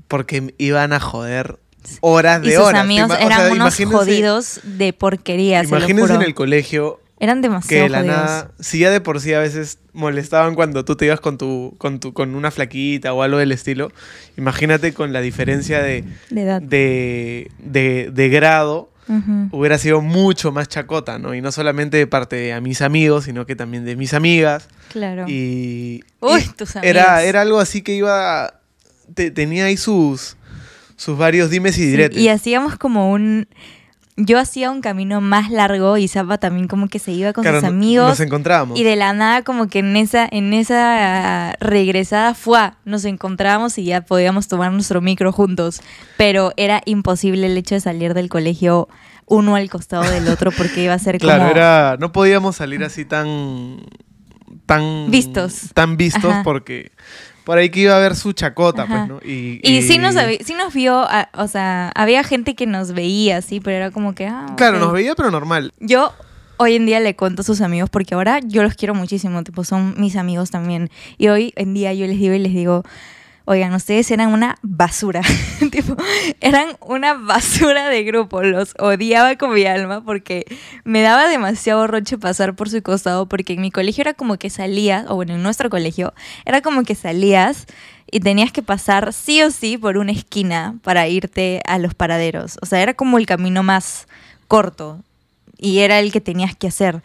porque 0.09 0.55
iban 0.59 0.92
a 0.92 1.00
joder 1.00 1.59
horas 2.01 2.40
Y 2.45 2.49
de 2.51 2.57
sus 2.57 2.64
horas. 2.66 2.81
amigos 2.83 3.11
eran 3.21 3.53
unos 3.53 3.77
jodidos 3.77 4.61
de 4.64 4.92
porquería, 4.92 5.62
se 5.64 5.71
lo 5.71 5.77
Imagínense 5.79 6.03
juro. 6.12 6.14
en 6.21 6.23
el 6.27 6.35
colegio 6.35 7.01
Eran 7.21 7.38
que 7.40 7.49
demasiado 7.49 7.83
de 7.85 7.88
la 7.90 7.99
jodidos. 7.99 8.16
nada, 8.16 8.51
si 8.61 8.79
ya 8.81 8.90
de 8.90 9.01
por 9.01 9.21
sí 9.21 9.33
a 9.35 9.38
veces 9.40 9.79
molestaban 9.92 10.55
cuando 10.55 10.85
tú 10.85 10.97
te 10.97 11.05
ibas 11.07 11.21
con 11.21 11.38
tu, 11.38 11.75
con 11.79 12.01
tu, 12.01 12.12
con 12.12 12.35
una 12.35 12.51
flaquita 12.51 13.12
o 13.12 13.23
algo 13.23 13.38
del 13.38 13.53
estilo, 13.53 13.92
imagínate 14.37 14.92
con 14.95 15.12
la 15.12 15.21
diferencia 15.21 15.83
de, 15.83 16.05
De 16.31 16.42
edad. 16.42 16.61
de, 16.62 17.51
de, 17.59 18.11
de 18.12 18.29
grado 18.29 18.88
hubiera 19.51 19.77
sido 19.77 20.01
mucho 20.01 20.53
más 20.53 20.68
chacota, 20.68 21.18
¿no? 21.18 21.35
Y 21.35 21.42
no 21.42 21.53
solamente 21.53 21.99
de 21.99 22.07
parte 22.07 22.35
de 22.37 22.55
a 22.55 22.62
mis 22.62 22.81
amigos, 22.81 23.25
sino 23.25 23.45
que 23.45 23.55
también 23.55 23.85
de 23.85 23.95
mis 23.95 24.14
amigas. 24.14 24.68
Claro. 24.90 25.27
Y, 25.29 26.03
Uy, 26.21 26.40
y 26.40 26.49
tus 26.57 26.77
era, 26.77 27.03
amigas. 27.16 27.25
era 27.25 27.40
algo 27.42 27.61
así 27.61 27.83
que 27.83 27.92
iba, 27.95 28.55
te- 29.14 29.31
tenía 29.31 29.66
ahí 29.66 29.77
sus, 29.77 30.38
sus 30.96 31.16
varios 31.18 31.50
dimes 31.50 31.78
y 31.78 31.87
diretes. 31.87 32.18
y 32.18 32.28
hacíamos 32.28 32.76
como 32.76 33.11
un... 33.11 33.46
Yo 34.18 34.38
hacía 34.38 34.70
un 34.70 34.83
camino 34.83 35.22
más 35.22 35.50
largo 35.50 35.96
y 35.96 36.07
Zapa 36.07 36.37
también 36.37 36.68
como 36.68 36.87
que 36.88 36.98
se 36.98 37.12
iba 37.12 37.33
con 37.33 37.42
Claro, 37.42 37.61
sus 37.61 37.68
amigos. 37.68 38.11
Nos 38.11 38.20
encontrábamos. 38.20 38.78
Y 38.78 38.85
de 38.85 38.94
la 38.94 39.14
nada 39.14 39.42
como 39.42 39.68
que 39.68 39.78
en 39.78 39.96
esa, 39.96 40.28
en 40.31 40.52
esa 40.52 41.55
regresada 41.61 42.35
fue, 42.35 42.72
nos 42.85 43.07
encontrábamos 43.07 43.78
y 43.78 43.85
ya 43.85 44.02
podíamos 44.02 44.48
tomar 44.48 44.70
nuestro 44.70 45.00
micro 45.00 45.33
juntos. 45.33 45.81
Pero 46.18 46.52
era 46.59 46.83
imposible 46.85 47.46
el 47.46 47.57
hecho 47.57 47.74
de 47.74 47.81
salir 47.81 48.12
del 48.12 48.28
colegio 48.28 48.87
uno 49.24 49.57
al 49.57 49.70
costado 49.70 50.02
del 50.02 50.28
otro 50.28 50.50
porque 50.52 50.85
iba 50.85 50.92
a 50.92 50.98
ser 50.98 51.16
Claro, 51.18 51.44
como... 51.44 51.50
era, 51.50 51.96
no 51.98 52.12
podíamos 52.12 52.57
salir 52.57 52.85
así 52.85 53.07
tan, 53.07 53.78
tan 54.66 55.11
Vistos. 55.11 55.70
tan 55.72 55.96
vistos 55.96 56.24
Ajá. 56.31 56.42
porque 56.44 56.92
por 57.44 57.59
ahí 57.59 57.70
que 57.70 57.81
iba 57.81 57.94
a 57.94 57.96
haber 57.98 58.14
su 58.16 58.33
chacota, 58.33 58.83
Ajá. 58.85 58.94
pues, 58.96 59.09
¿no? 59.09 59.20
Y, 59.24 59.61
Y, 59.62 59.83
sí, 59.83 59.98
nos, 59.98 60.14
sí 60.44 60.55
nos 60.55 60.72
vio, 60.74 61.00
a- 61.02 61.28
o 61.35 61.48
sea, 61.48 61.90
había 61.94 62.22
gente 62.24 62.55
que 62.55 62.66
nos 62.66 62.92
veía, 62.92 63.42
sí, 63.42 63.61
pero 63.61 63.76
era 63.76 63.90
como 63.90 64.14
que... 64.14 64.26
Ah, 64.26 64.46
Claro, 64.57 64.78
nos 64.78 64.92
veía, 64.92 65.14
pero 65.14 65.31
normal. 65.31 65.72
Yo 65.81 66.12
hoy 66.59 66.76
en 66.76 66.87
día 66.87 67.00
le 67.00 67.16
cuento 67.16 67.42
a 67.42 67.44
sus 67.44 67.61
amigos 67.61 67.90
porque 67.90 68.14
ahora 68.14 68.38
yo 68.40 68.62
los 68.62 68.74
quiero 68.74 68.94
muchísimo, 68.94 69.42
tipo, 69.42 69.64
son 69.64 69.94
mis 69.98 70.14
amigos 70.16 70.50
también. 70.50 70.90
Y 71.18 71.28
hoy 71.28 71.52
en 71.57 71.74
día 71.74 71.92
yo 71.94 72.07
les 72.07 72.18
digo 72.18 72.35
y 72.35 72.38
les 72.38 72.52
digo, 72.55 72.85
oigan, 73.44 73.72
ustedes 73.74 74.11
eran 74.11 74.33
una 74.33 74.59
basura. 74.62 75.22
tipo, 75.70 75.96
eran 76.40 76.76
una 76.81 77.14
basura 77.14 77.88
de 77.88 78.05
grupo. 78.05 78.42
Los 78.42 78.74
odiaba 78.78 79.37
con 79.37 79.55
mi 79.55 79.64
alma 79.64 80.05
porque 80.05 80.44
me 80.85 81.02
daba 81.02 81.28
demasiado 81.28 81.87
roche 81.87 82.18
pasar 82.18 82.55
por 82.55 82.70
su 82.70 82.83
costado 82.83 83.26
porque 83.26 83.55
en 83.55 83.61
mi 83.61 83.70
colegio 83.70 84.02
era 84.02 84.14
como 84.14 84.37
que 84.37 84.50
salías, 84.50 85.07
o 85.09 85.14
bueno, 85.16 85.35
en 85.35 85.42
nuestro 85.42 85.70
colegio, 85.70 86.14
era 86.44 86.61
como 86.61 86.85
que 86.85 86.94
salías 86.94 87.66
y 88.11 88.20
tenías 88.20 88.52
que 88.52 88.62
pasar 88.62 89.12
sí 89.12 89.42
o 89.42 89.50
sí 89.50 89.78
por 89.78 89.96
una 89.96 90.12
esquina 90.12 90.76
para 90.83 91.09
irte 91.09 91.62
a 91.66 91.78
los 91.78 91.94
paraderos. 91.94 92.59
O 92.62 92.66
sea, 92.66 92.83
era 92.83 92.94
como 92.94 93.18
el 93.18 93.26
camino 93.26 93.62
más 93.62 94.07
corto 94.48 95.00
y 95.59 95.78
era 95.78 95.98
el 95.98 96.12
que 96.12 96.20
tenías 96.20 96.55
que 96.55 96.66
hacer. 96.66 97.02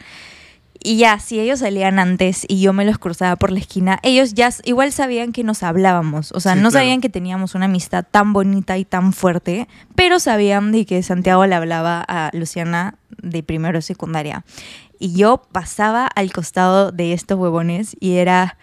Y 0.87 0.95
ya, 0.95 1.19
si 1.19 1.37
ellos 1.37 1.59
salían 1.59 1.99
antes 1.99 2.45
y 2.47 2.61
yo 2.61 2.71
me 2.71 2.85
los 2.85 2.97
cruzaba 2.97 3.35
por 3.35 3.51
la 3.51 3.59
esquina, 3.59 3.99
ellos 4.03 4.33
ya 4.35 4.49
igual 4.63 4.93
sabían 4.93 5.33
que 5.33 5.43
nos 5.43 5.61
hablábamos. 5.61 6.31
O 6.31 6.39
sea, 6.39 6.53
Sí, 6.53 6.59
no 6.61 6.69
claro. 6.69 6.83
sabían 6.85 7.01
que 7.01 7.09
teníamos 7.09 7.55
una 7.55 7.65
amistad 7.65 8.05
tan 8.09 8.31
bonita 8.31 8.77
y 8.77 8.85
tan 8.85 9.11
fuerte, 9.11 9.67
pero 9.95 10.17
sabían 10.21 10.71
de 10.71 10.85
que 10.85 11.03
Santiago 11.03 11.45
le 11.45 11.55
hablaba 11.55 12.01
a 12.07 12.29
Luciana 12.31 12.95
de 13.21 13.43
primero 13.43 13.81
secundaria. 13.81 14.45
Y 14.97 15.11
yo 15.13 15.41
pasaba 15.51 16.07
al 16.07 16.31
costado 16.31 16.93
de 16.93 17.11
estos 17.11 17.37
huevones 17.37 17.97
y 17.99 18.13
era, 18.15 18.57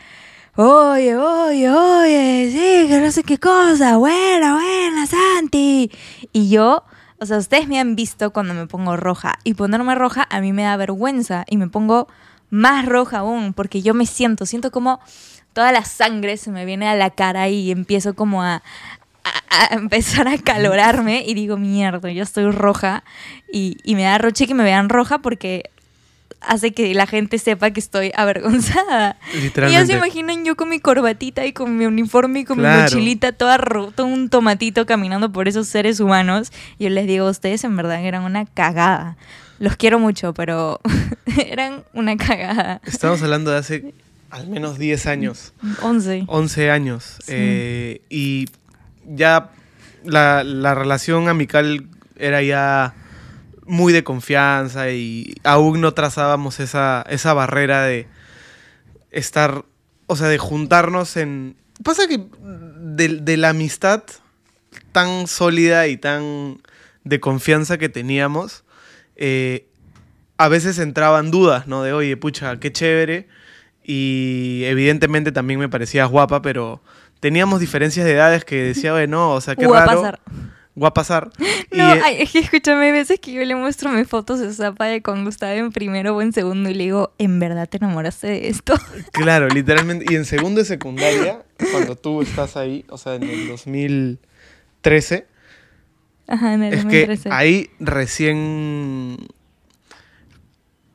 oye, 0.56 1.16
oye, 1.18 1.70
oye, 1.70 2.48
sí, 2.50 2.88
que 2.88 3.00
no 3.00 3.10
sé 3.10 3.22
qué 3.22 3.36
cosa, 3.38 3.98
buena, 3.98 4.54
buena, 4.54 5.06
Santi. 5.06 5.90
Y 6.32 6.48
yo, 6.48 6.84
o 7.20 7.26
sea, 7.26 7.38
ustedes 7.38 7.68
me 7.68 7.78
han 7.78 7.96
visto 7.96 8.32
cuando 8.32 8.54
me 8.54 8.66
pongo 8.66 8.96
roja 8.96 9.38
y 9.44 9.54
ponerme 9.54 9.94
roja 9.94 10.26
a 10.30 10.40
mí 10.40 10.52
me 10.52 10.62
da 10.64 10.76
vergüenza 10.76 11.44
y 11.48 11.56
me 11.56 11.68
pongo 11.68 12.08
más 12.50 12.86
roja 12.86 13.18
aún 13.18 13.52
porque 13.54 13.82
yo 13.82 13.94
me 13.94 14.06
siento, 14.06 14.46
siento 14.46 14.70
como 14.70 15.00
toda 15.52 15.72
la 15.72 15.84
sangre 15.84 16.36
se 16.36 16.50
me 16.50 16.64
viene 16.64 16.88
a 16.88 16.96
la 16.96 17.10
cara 17.10 17.48
y 17.48 17.70
empiezo 17.70 18.14
como 18.14 18.42
a, 18.42 18.62
a- 19.24 19.66
empezar 19.74 20.28
a 20.28 20.38
calorarme 20.38 21.22
y 21.26 21.34
digo, 21.34 21.56
mierda, 21.56 22.10
yo 22.10 22.22
estoy 22.22 22.50
roja 22.50 23.04
y, 23.52 23.76
y 23.84 23.94
me 23.94 24.02
da 24.02 24.18
roche 24.18 24.46
que 24.46 24.54
me 24.54 24.64
vean 24.64 24.88
roja 24.88 25.18
porque 25.18 25.70
hace 26.48 26.72
que 26.72 26.94
la 26.94 27.06
gente 27.06 27.38
sepa 27.38 27.70
que 27.70 27.80
estoy 27.80 28.12
avergonzada. 28.16 29.16
Y 29.32 29.34
ya 29.34 29.38
se 29.38 29.42
Literalmente. 29.42 29.92
imaginan 29.94 30.44
yo 30.44 30.56
con 30.56 30.68
mi 30.68 30.80
corbatita 30.80 31.44
y 31.46 31.52
con 31.52 31.76
mi 31.76 31.86
uniforme 31.86 32.40
y 32.40 32.44
con 32.44 32.58
mi 32.58 32.64
mochilita 32.66 33.32
toda 33.32 33.56
ro- 33.58 33.92
todo 33.94 34.06
un 34.06 34.28
tomatito 34.28 34.86
caminando 34.86 35.32
por 35.32 35.48
esos 35.48 35.66
seres 35.68 36.00
humanos. 36.00 36.52
Y 36.78 36.84
yo 36.84 36.90
les 36.90 37.06
digo, 37.06 37.28
ustedes 37.28 37.64
en 37.64 37.76
verdad 37.76 38.04
eran 38.04 38.22
una 38.24 38.44
cagada. 38.46 39.16
Los 39.58 39.76
quiero 39.76 39.98
mucho, 39.98 40.34
pero 40.34 40.80
eran 41.46 41.84
una 41.92 42.16
cagada. 42.16 42.80
Estamos 42.84 43.22
hablando 43.22 43.50
de 43.50 43.58
hace 43.58 43.94
al 44.30 44.48
menos 44.48 44.78
10 44.78 45.06
años. 45.06 45.52
11. 45.82 46.24
11 46.26 46.70
años. 46.70 47.16
Sí. 47.20 47.32
eh, 47.34 48.00
y 48.10 48.48
ya 49.06 49.50
la, 50.04 50.42
la 50.44 50.74
relación 50.74 51.28
amical 51.28 51.86
era 52.16 52.42
ya 52.42 52.94
muy 53.66 53.92
de 53.92 54.04
confianza 54.04 54.90
y 54.90 55.34
aún 55.44 55.80
no 55.80 55.94
trazábamos 55.94 56.60
esa, 56.60 57.04
esa 57.08 57.34
barrera 57.34 57.82
de 57.84 58.06
estar, 59.10 59.64
o 60.06 60.16
sea, 60.16 60.28
de 60.28 60.38
juntarnos 60.38 61.16
en... 61.16 61.56
Pasa 61.82 62.06
que 62.06 62.24
de, 62.40 63.08
de 63.20 63.36
la 63.36 63.50
amistad 63.50 64.04
tan 64.92 65.26
sólida 65.26 65.88
y 65.88 65.96
tan 65.96 66.60
de 67.04 67.20
confianza 67.20 67.78
que 67.78 67.88
teníamos, 67.88 68.64
eh, 69.16 69.66
a 70.36 70.48
veces 70.48 70.78
entraban 70.78 71.30
dudas, 71.30 71.66
¿no? 71.66 71.82
De, 71.82 71.92
oye, 71.92 72.16
pucha, 72.16 72.58
qué 72.58 72.72
chévere. 72.72 73.28
Y 73.84 74.62
evidentemente 74.64 75.30
también 75.30 75.60
me 75.60 75.68
parecías 75.68 76.08
guapa, 76.08 76.40
pero 76.42 76.80
teníamos 77.20 77.60
diferencias 77.60 78.06
de 78.06 78.12
edades 78.12 78.44
que 78.44 78.62
decía, 78.62 78.94
oye, 78.94 79.06
no, 79.06 79.32
o 79.32 79.40
sea, 79.40 79.56
qué 79.56 79.68
raro. 79.68 79.86
pasar. 79.86 80.20
Va 80.80 80.88
a 80.88 80.94
pasar. 80.94 81.30
No, 81.74 81.92
eh, 81.92 82.00
ay, 82.04 82.16
es 82.20 82.30
que 82.30 82.38
escúchame, 82.38 82.86
hay 82.86 82.92
veces 82.92 83.18
que 83.18 83.32
yo 83.32 83.44
le 83.44 83.56
muestro 83.56 83.90
mis 83.90 84.06
fotos 84.06 84.38
de 84.38 84.52
Zapa 84.54 84.84
de 84.86 85.02
cuando 85.02 85.28
estaba 85.28 85.52
en 85.54 85.72
primero 85.72 86.14
o 86.14 86.22
en 86.22 86.32
segundo 86.32 86.70
y 86.70 86.74
le 86.74 86.84
digo, 86.84 87.12
¿en 87.18 87.40
verdad 87.40 87.68
te 87.68 87.78
enamoraste 87.78 88.28
de 88.28 88.48
esto? 88.48 88.74
Claro, 89.12 89.48
literalmente. 89.48 90.04
Y 90.08 90.14
en 90.14 90.24
segundo 90.24 90.60
de 90.60 90.66
secundaria, 90.66 91.42
cuando 91.72 91.96
tú 91.96 92.22
estás 92.22 92.56
ahí, 92.56 92.84
o 92.88 92.96
sea, 92.96 93.16
en 93.16 93.24
el 93.24 93.48
2013, 93.48 95.26
Ajá, 96.28 96.54
en 96.54 96.62
el 96.62 96.74
es 96.74 96.80
que 96.84 97.06
2013. 97.06 97.28
ahí 97.32 97.70
recién 97.80 99.16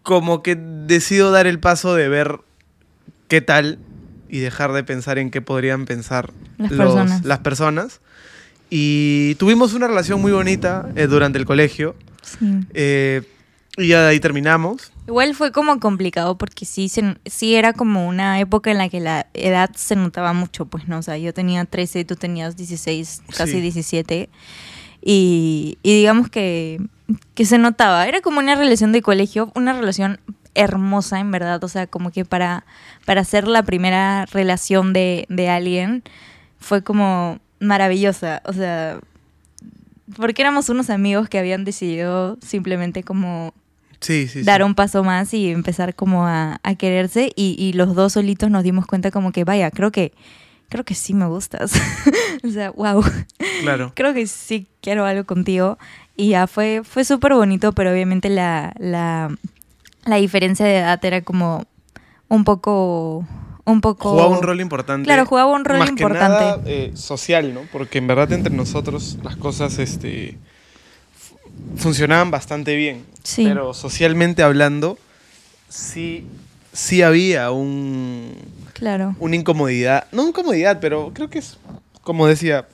como 0.03 0.41
que 0.41 0.55
decido 0.55 1.31
dar 1.31 1.45
el 1.45 1.59
paso 1.59 1.93
de 1.93 2.07
ver 2.09 2.39
qué 3.27 3.41
tal 3.41 3.79
y 4.29 4.39
dejar 4.39 4.71
de 4.71 4.83
pensar 4.83 5.17
en 5.19 5.29
qué 5.29 5.41
podrían 5.41 5.85
pensar 5.85 6.31
Las 6.57 6.71
los- 6.71 6.79
personas. 6.79 7.25
las 7.25 7.39
personas. 7.39 8.01
Y 8.69 9.35
tuvimos 9.35 9.73
una 9.73 9.87
relación 9.87 10.21
muy 10.21 10.31
bonita 10.31 10.89
eh, 10.95 11.07
durante 11.07 11.37
el 11.39 11.45
colegio. 11.45 11.95
Sí. 12.23 12.45
eh, 12.73 13.23
y 13.77 13.87
ya 13.87 14.01
de 14.03 14.09
ahí 14.09 14.19
terminamos. 14.19 14.91
Igual 15.07 15.33
fue 15.35 15.51
como 15.53 15.79
complicado 15.79 16.37
porque 16.37 16.65
sí, 16.65 16.89
se- 16.89 17.17
sí 17.25 17.55
era 17.55 17.71
como 17.73 18.07
una 18.07 18.39
época 18.39 18.71
en 18.71 18.77
la 18.77 18.89
que 18.89 18.99
la 18.99 19.27
edad 19.33 19.69
se 19.75 19.95
notaba 19.95 20.33
mucho, 20.33 20.65
pues 20.65 20.87
no, 20.89 20.97
o 20.97 21.01
sea, 21.01 21.17
yo 21.17 21.33
tenía 21.33 21.63
13, 21.65 22.03
tú 22.03 22.15
tenías 22.17 22.57
16, 22.57 23.21
casi 23.37 23.53
Sí. 23.53 23.61
17, 23.61 24.29
y, 25.01 25.77
y 25.81 25.93
digamos 25.97 26.29
que, 26.29 26.81
que 27.35 27.45
se 27.45 27.57
notaba, 27.57 28.05
era 28.07 28.19
como 28.21 28.39
una 28.39 28.55
relación 28.55 28.91
de 28.91 29.01
colegio, 29.01 29.51
una 29.55 29.71
relación 29.73 30.19
hermosa 30.55 31.19
en 31.21 31.31
verdad, 31.31 31.63
o 31.63 31.67
sea, 31.69 31.87
como 31.87 32.11
que 32.11 32.25
para, 32.25 32.65
para 33.05 33.23
ser 33.23 33.47
la 33.47 33.63
primera 33.63 34.25
relación 34.25 34.91
de, 34.91 35.25
de 35.29 35.47
alguien 35.49 36.03
fue 36.59 36.83
como 36.83 37.39
maravillosa, 37.59 38.41
o 38.45 38.53
sea, 38.53 38.99
porque 40.15 40.41
éramos 40.41 40.69
unos 40.69 40.89
amigos 40.89 41.29
que 41.29 41.39
habían 41.39 41.65
decidido 41.65 42.37
simplemente 42.41 43.03
como 43.03 43.53
Sí, 44.01 44.27
sí, 44.27 44.39
sí. 44.39 44.43
dar 44.43 44.63
un 44.63 44.75
paso 44.75 45.03
más 45.03 45.33
y 45.33 45.49
empezar 45.49 45.93
como 45.93 46.25
a, 46.25 46.59
a 46.63 46.75
quererse 46.75 47.31
y, 47.35 47.55
y 47.59 47.73
los 47.73 47.95
dos 47.95 48.13
solitos 48.13 48.49
nos 48.49 48.63
dimos 48.63 48.85
cuenta 48.85 49.11
como 49.11 49.31
que 49.31 49.43
vaya, 49.43 49.71
creo 49.71 49.91
que 49.91 50.13
creo 50.69 50.85
que 50.85 50.95
sí 50.95 51.13
me 51.13 51.25
gustas. 51.25 51.73
o 52.43 52.49
sea, 52.49 52.71
wow. 52.71 53.03
Claro. 53.61 53.91
Creo 53.95 54.13
que 54.13 54.25
sí 54.27 54.67
quiero 54.81 55.05
algo 55.05 55.25
contigo 55.25 55.77
y 56.15 56.29
ya 56.29 56.47
fue 56.47 56.81
fue 56.83 57.03
súper 57.03 57.33
bonito, 57.33 57.73
pero 57.73 57.91
obviamente 57.91 58.29
la, 58.29 58.73
la 58.77 59.35
la 60.05 60.15
diferencia 60.15 60.65
de 60.65 60.77
edad 60.77 61.03
era 61.03 61.21
como 61.21 61.65
un 62.29 62.43
poco 62.45 63.27
un 63.71 63.81
poco 63.81 64.11
Jugaba 64.11 64.29
un 64.29 64.41
rol 64.41 64.61
importante. 64.61 65.05
Claro, 65.05 65.25
jugaba 65.25 65.51
un 65.51 65.65
rol 65.65 65.79
más 65.79 65.89
importante. 65.89 66.37
Que 66.37 66.43
nada, 66.45 66.61
eh, 66.65 66.91
social, 66.95 67.53
¿no? 67.53 67.61
Porque 67.71 67.97
en 67.97 68.07
verdad 68.07 68.31
entre 68.33 68.53
nosotros 68.53 69.17
las 69.23 69.35
cosas 69.35 69.79
este, 69.79 70.37
fu- 71.17 71.37
funcionaban 71.77 72.31
bastante 72.31 72.75
bien. 72.75 73.03
Sí. 73.23 73.45
Pero 73.45 73.73
socialmente 73.73 74.43
hablando, 74.43 74.97
sí, 75.69 76.25
sí 76.73 77.01
había 77.01 77.51
un, 77.51 78.33
Claro. 78.73 79.15
una 79.19 79.35
incomodidad. 79.35 80.07
No 80.11 80.27
incomodidad, 80.27 80.79
pero 80.79 81.11
creo 81.13 81.29
que 81.29 81.39
es, 81.39 81.57
como 82.01 82.27
decía, 82.27 82.67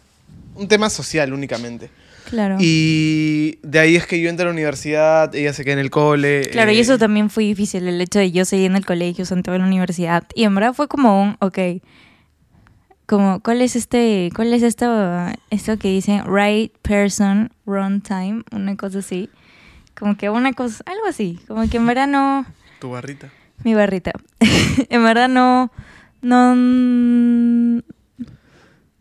un 0.55 0.67
tema 0.67 0.89
social 0.89 1.34
únicamente. 1.34 1.89
Claro. 2.29 2.57
Y 2.59 3.59
de 3.61 3.79
ahí 3.79 3.95
es 3.95 4.05
que 4.07 4.19
yo 4.19 4.29
entré 4.29 4.43
a 4.43 4.47
la 4.47 4.53
universidad, 4.53 5.33
ella 5.35 5.53
se 5.53 5.63
queda 5.63 5.73
en 5.73 5.79
el 5.79 5.89
cole. 5.91 6.49
Claro, 6.51 6.71
y 6.71 6.77
eh, 6.77 6.81
eso 6.81 6.97
también 6.97 7.29
fue 7.29 7.43
difícil, 7.43 7.88
el 7.88 8.01
hecho 8.01 8.19
de 8.19 8.31
yo 8.31 8.45
seguir 8.45 8.67
en 8.71 8.75
el 8.75 8.85
colegio, 8.85 9.25
Santiago 9.25 9.55
en 9.55 9.61
la 9.61 9.67
universidad. 9.67 10.23
Y 10.33 10.43
en 10.43 10.55
verdad 10.55 10.73
fue 10.73 10.88
como 10.88 11.21
un, 11.21 11.38
ok, 11.39 11.59
como, 13.05 13.39
¿cuál 13.41 13.61
es 13.61 13.75
este, 13.75 14.29
cuál 14.35 14.53
es 14.53 14.63
esto, 14.63 14.88
esto 15.51 15.77
que 15.77 15.89
dicen 15.89 16.23
right 16.25 16.75
person, 16.81 17.51
wrong 17.65 18.01
time? 18.01 18.43
Una 18.51 18.75
cosa 18.75 18.99
así. 18.99 19.29
Como 19.97 20.17
que 20.17 20.29
una 20.29 20.53
cosa, 20.53 20.83
algo 20.88 21.05
así, 21.07 21.39
como 21.47 21.69
que 21.69 21.77
en 21.77 21.85
verano, 21.85 22.45
Tu 22.79 22.89
barrita. 22.89 23.29
mi 23.63 23.73
barrita, 23.75 24.11
en 24.89 25.03
verdad 25.03 25.29
no, 25.29 25.71
no, 26.21 27.81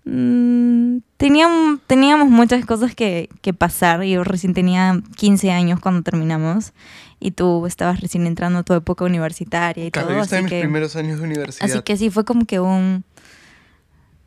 mm, 0.05 0.99
teníamos, 1.17 1.81
teníamos 1.87 2.29
muchas 2.29 2.65
cosas 2.67 2.95
que, 2.95 3.29
que 3.43 3.53
pasar. 3.55 4.03
Yo 4.05 4.25
recién 4.25 4.55
tenía 4.55 5.01
15 5.17 5.51
años 5.51 5.81
cuando 5.81 6.03
terminamos 6.03 6.73
y 7.21 7.31
tú 7.31 7.67
estabas 7.67 8.01
recién 8.01 8.27
entrando 8.27 8.59
a 8.59 8.63
tu 8.63 8.75
época 8.75 9.05
universitaria 9.05 9.87
y 9.87 9.91
Claro, 9.91 10.09
todo, 10.09 10.17
yo 10.19 10.23
estaba 10.25 10.39
así 10.39 10.41
en 10.41 10.45
mis 10.45 10.53
que, 10.53 10.61
primeros 10.61 10.97
años 10.97 11.19
de 11.21 11.25
universidad. 11.25 11.71
así 11.71 11.83
que 11.83 11.97
sí, 11.97 12.11
fue 12.11 12.25
como 12.25 12.45
que 12.45 12.61
un, 12.61 13.05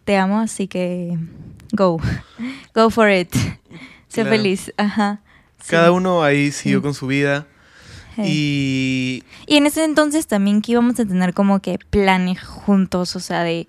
te 0.06 0.18
amo, 0.18 0.40
así 0.40 0.68
que 0.68 1.18
go, 1.74 2.00
go 2.74 2.90
for 2.90 3.10
it, 3.12 3.32
sé 4.08 4.22
Claro. 4.22 4.30
feliz, 4.32 4.74
ajá. 4.78 5.22
sí. 5.62 5.70
Cada 5.72 5.92
uno 5.92 6.24
ahí 6.24 6.52
siguió 6.52 6.80
Sí. 6.80 6.84
con 6.84 6.94
su 6.94 7.08
vida. 7.08 7.46
Y 8.20 9.24
Y 9.46 9.58
en 9.58 9.68
ese 9.68 9.84
entonces 9.84 10.26
también 10.26 10.64
que 10.64 10.72
íbamos 10.72 11.00
a 11.00 11.06
tener 11.06 11.36
como 11.36 11.60
que 11.60 11.78
planes 11.92 12.42
juntos, 12.44 13.16
o 13.16 13.20
sea, 13.20 13.44
de 13.44 13.68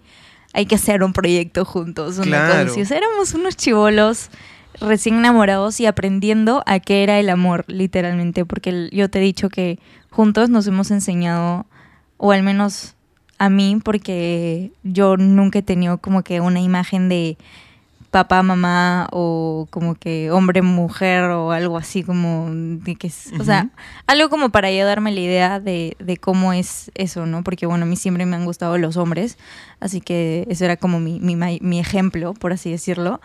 hay 0.59 0.67
que 0.67 0.75
hacer 0.75 1.05
un 1.05 1.13
proyecto 1.13 1.65
juntos, 1.65 2.19
una 2.19 2.27
Claro. 2.27 2.75
sea, 2.85 2.97
éramos 2.97 3.33
unos 3.33 3.57
chivolos 3.57 4.29
recién 4.81 5.15
enamorados 5.15 5.79
y 5.79 5.87
aprendiendo 5.87 6.65
a 6.67 6.81
qué 6.81 7.05
era 7.05 7.21
el 7.21 7.31
amor, 7.31 7.65
literalmente, 7.69 8.45
porque 8.45 8.89
yo 8.91 9.09
te 9.09 9.21
he 9.21 9.23
dicho 9.23 9.51
que 9.51 9.79
juntos 10.11 10.51
nos 10.51 10.67
hemos 10.67 10.91
enseñado, 10.91 11.65
o 12.17 12.33
al 12.33 12.43
menos 12.43 12.97
a 13.39 13.51
mí, 13.51 13.79
porque 13.85 14.73
yo 14.83 15.17
nunca 15.17 15.61
he 15.61 15.63
tenido 15.63 15.99
como 15.99 16.23
que 16.23 16.41
una 16.41 16.61
imagen 16.61 17.09
de 17.09 17.39
papá, 18.11 18.43
mamá 18.43 19.09
o 19.13 19.67
como 19.71 19.95
que 19.95 20.31
hombre, 20.31 20.63
mujer 20.63 21.25
o 21.25 21.53
algo 21.53 21.77
así 21.77 22.03
como 22.03 22.49
de 22.51 22.97
que 22.97 23.09
es, 23.09 23.33
o 23.39 23.45
sea, 23.45 23.69
algo 24.07 24.31
como 24.31 24.51
para 24.51 24.71
yo 24.71 24.87
darme 24.87 25.13
la 25.13 25.21
idea 25.21 25.61
de, 25.61 25.97
de 25.99 26.17
cómo 26.17 26.53
es 26.53 26.91
eso, 26.95 27.27
¿no? 27.27 27.45
Porque 27.45 27.67
bueno, 27.67 27.85
a 27.85 27.87
mí 27.87 27.97
siempre 27.97 28.25
me 28.25 28.37
han 28.37 28.45
gustado 28.45 28.79
los 28.79 28.97
hombres, 28.97 29.37
así 29.81 30.01
que 30.01 30.47
eso 30.49 30.65
era 30.65 30.77
como 30.77 31.01
mi, 31.01 31.21
mi, 31.21 31.37
mi 31.61 31.79
ejemplo, 31.79 32.35
por 32.35 32.53
así 32.53 32.71
decirlo. 32.71 33.21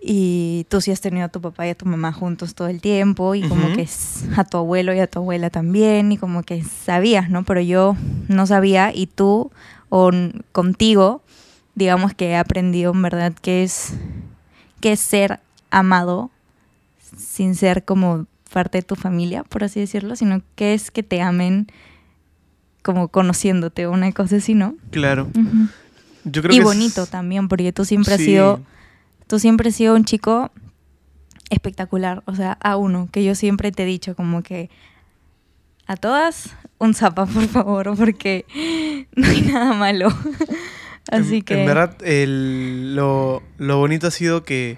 Y 0.00 0.64
tú 0.68 0.80
sí 0.80 0.92
has 0.92 1.00
tenido 1.00 1.26
a 1.26 1.28
tu 1.28 1.40
papá 1.40 1.66
y 1.66 1.70
a 1.70 1.74
tu 1.74 1.84
mamá 1.84 2.12
juntos 2.12 2.54
todo 2.54 2.68
el 2.68 2.80
tiempo 2.80 3.34
y 3.34 3.42
como 3.48 3.74
que 3.74 3.82
es 3.82 4.24
a 4.36 4.44
tu 4.44 4.58
abuelo 4.58 4.94
y 4.94 5.00
a 5.00 5.08
tu 5.08 5.18
abuela 5.18 5.50
también 5.50 6.12
y 6.12 6.18
como 6.18 6.44
que 6.44 6.62
sabías, 6.62 7.30
¿no? 7.30 7.42
Pero 7.42 7.60
yo 7.60 7.96
no 8.28 8.46
sabía 8.46 8.92
y 8.94 9.08
tú 9.08 9.50
o 9.88 10.10
contigo, 10.52 11.22
digamos 11.78 12.12
que 12.12 12.30
he 12.30 12.36
aprendido 12.36 12.92
en 12.92 13.00
verdad 13.02 13.32
que 13.40 13.62
es, 13.62 13.94
que 14.80 14.92
es 14.92 15.00
ser 15.00 15.40
amado 15.70 16.30
sin 17.16 17.54
ser 17.54 17.84
como 17.84 18.26
parte 18.52 18.78
de 18.78 18.82
tu 18.82 18.96
familia, 18.96 19.44
por 19.44 19.62
así 19.64 19.78
decirlo, 19.80 20.16
sino 20.16 20.42
que 20.56 20.74
es 20.74 20.90
que 20.90 21.02
te 21.02 21.22
amen 21.22 21.68
como 22.82 23.08
conociéndote, 23.08 23.86
una 23.86 24.10
cosa 24.12 24.36
así, 24.36 24.54
¿no? 24.54 24.74
claro, 24.90 25.28
yo 26.24 26.42
creo 26.42 26.54
Y 26.54 26.56
que 26.56 26.62
es- 26.62 26.64
bonito 26.64 27.06
también, 27.06 27.48
porque 27.48 27.72
tú 27.72 27.84
siempre 27.84 28.14
has 28.14 28.20
sido 28.20 28.60
tú 29.26 29.38
siempre 29.38 29.68
has 29.68 29.74
sido 29.76 29.94
un 29.94 30.04
chico 30.04 30.50
espectacular, 31.50 32.22
o 32.26 32.34
sea, 32.34 32.56
a 32.60 32.76
uno, 32.76 33.08
que 33.12 33.22
yo 33.24 33.34
siempre 33.34 33.72
te 33.72 33.82
he 33.82 33.86
dicho 33.86 34.16
como 34.16 34.42
que 34.42 34.70
a 35.86 35.96
todas 35.96 36.54
un 36.78 36.94
zapa, 36.94 37.26
por 37.26 37.46
favor, 37.48 37.94
porque 37.96 38.46
no 39.16 39.28
hay 39.28 39.42
nada 39.42 39.72
malo. 39.74 40.08
Así 41.10 41.36
en, 41.36 41.42
que 41.42 41.60
En 41.60 41.66
verdad, 41.66 41.96
el- 42.04 42.94
lo, 42.94 43.42
lo 43.58 43.78
bonito 43.78 44.06
ha 44.06 44.10
sido 44.10 44.44
que, 44.44 44.76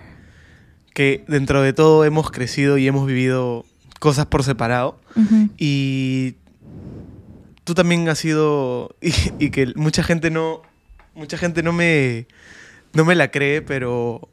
que 0.94 1.24
dentro 1.28 1.62
de 1.62 1.72
todo 1.72 2.04
hemos 2.04 2.30
crecido 2.30 2.78
y 2.78 2.86
hemos 2.86 3.06
vivido 3.06 3.64
cosas 3.98 4.26
por 4.26 4.42
separado. 4.44 5.00
Y 5.58 6.34
tú 7.64 7.74
también 7.74 8.08
has 8.08 8.18
sido. 8.18 8.94
Y, 9.02 9.12
y 9.38 9.50
que 9.50 9.72
mucha 9.76 10.02
gente 10.02 10.30
no. 10.30 10.62
Mucha 11.14 11.36
gente 11.38 11.62
no 11.62 11.72
me. 11.72 12.26
No 12.92 13.04
me 13.04 13.14
la 13.14 13.30
cree, 13.30 13.62
pero. 13.62 14.28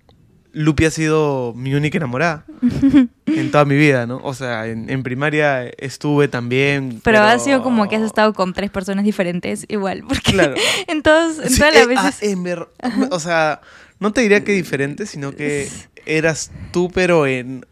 Lupi 0.53 0.85
ha 0.85 0.91
sido 0.91 1.53
mi 1.55 1.75
única 1.75 1.97
enamorada 1.97 2.45
en 3.39 3.51
toda 3.51 3.65
mi 3.65 3.75
vida, 3.75 4.05
¿no? 4.07 4.19
O 4.23 4.33
sea, 4.33 4.67
en, 4.67 4.89
en 4.89 5.03
primaria 5.03 5.65
estuve 5.77 6.27
también. 6.27 6.99
pero, 7.03 7.19
ha 7.21 7.37
sido 7.39 7.61
como 7.63 7.87
que 7.87 7.95
has 7.95 8.01
estado 8.01 8.33
con 8.33 8.53
tres 8.53 8.69
personas 8.71 9.05
diferentes 9.05 9.65
igual, 9.69 10.03
porque 10.07 10.31
Claro. 10.31 10.55
en, 10.87 11.01
todos, 11.03 11.39
en 11.39 11.49
Sí, 11.49 11.59
todas 11.59 11.73
las 11.73 11.87
eh, 11.87 11.93
ah, 11.97 12.03
veces... 12.11 12.43
ver- 12.43 12.67
o 13.11 13.19
sea, 13.19 13.61
no 13.99 14.11
te 14.13 14.21
diría 14.21 14.43
que 14.43 14.51
diferente, 14.53 15.05
sino 15.05 15.31
que 15.33 15.67
eras 16.05 16.51
tú, 16.71 16.89
pero 16.93 17.25
en 17.27 17.65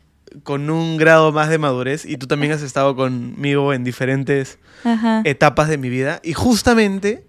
con 0.44 0.70
un 0.70 0.98
grado 0.98 1.32
más 1.32 1.48
de 1.50 1.58
madurez 1.58 2.04
y 2.06 2.18
tú 2.18 2.28
también 2.28 2.52
has 2.52 2.62
estado 2.62 2.94
conmigo 2.98 3.72
en 3.74 3.86
diferentes 3.86 4.60
Ajá. 4.84 5.22
etapas 5.24 5.70
de 5.70 5.78
mi 5.78 5.88
vida 5.90 6.20
y 6.24 6.34
justamente 6.34 7.26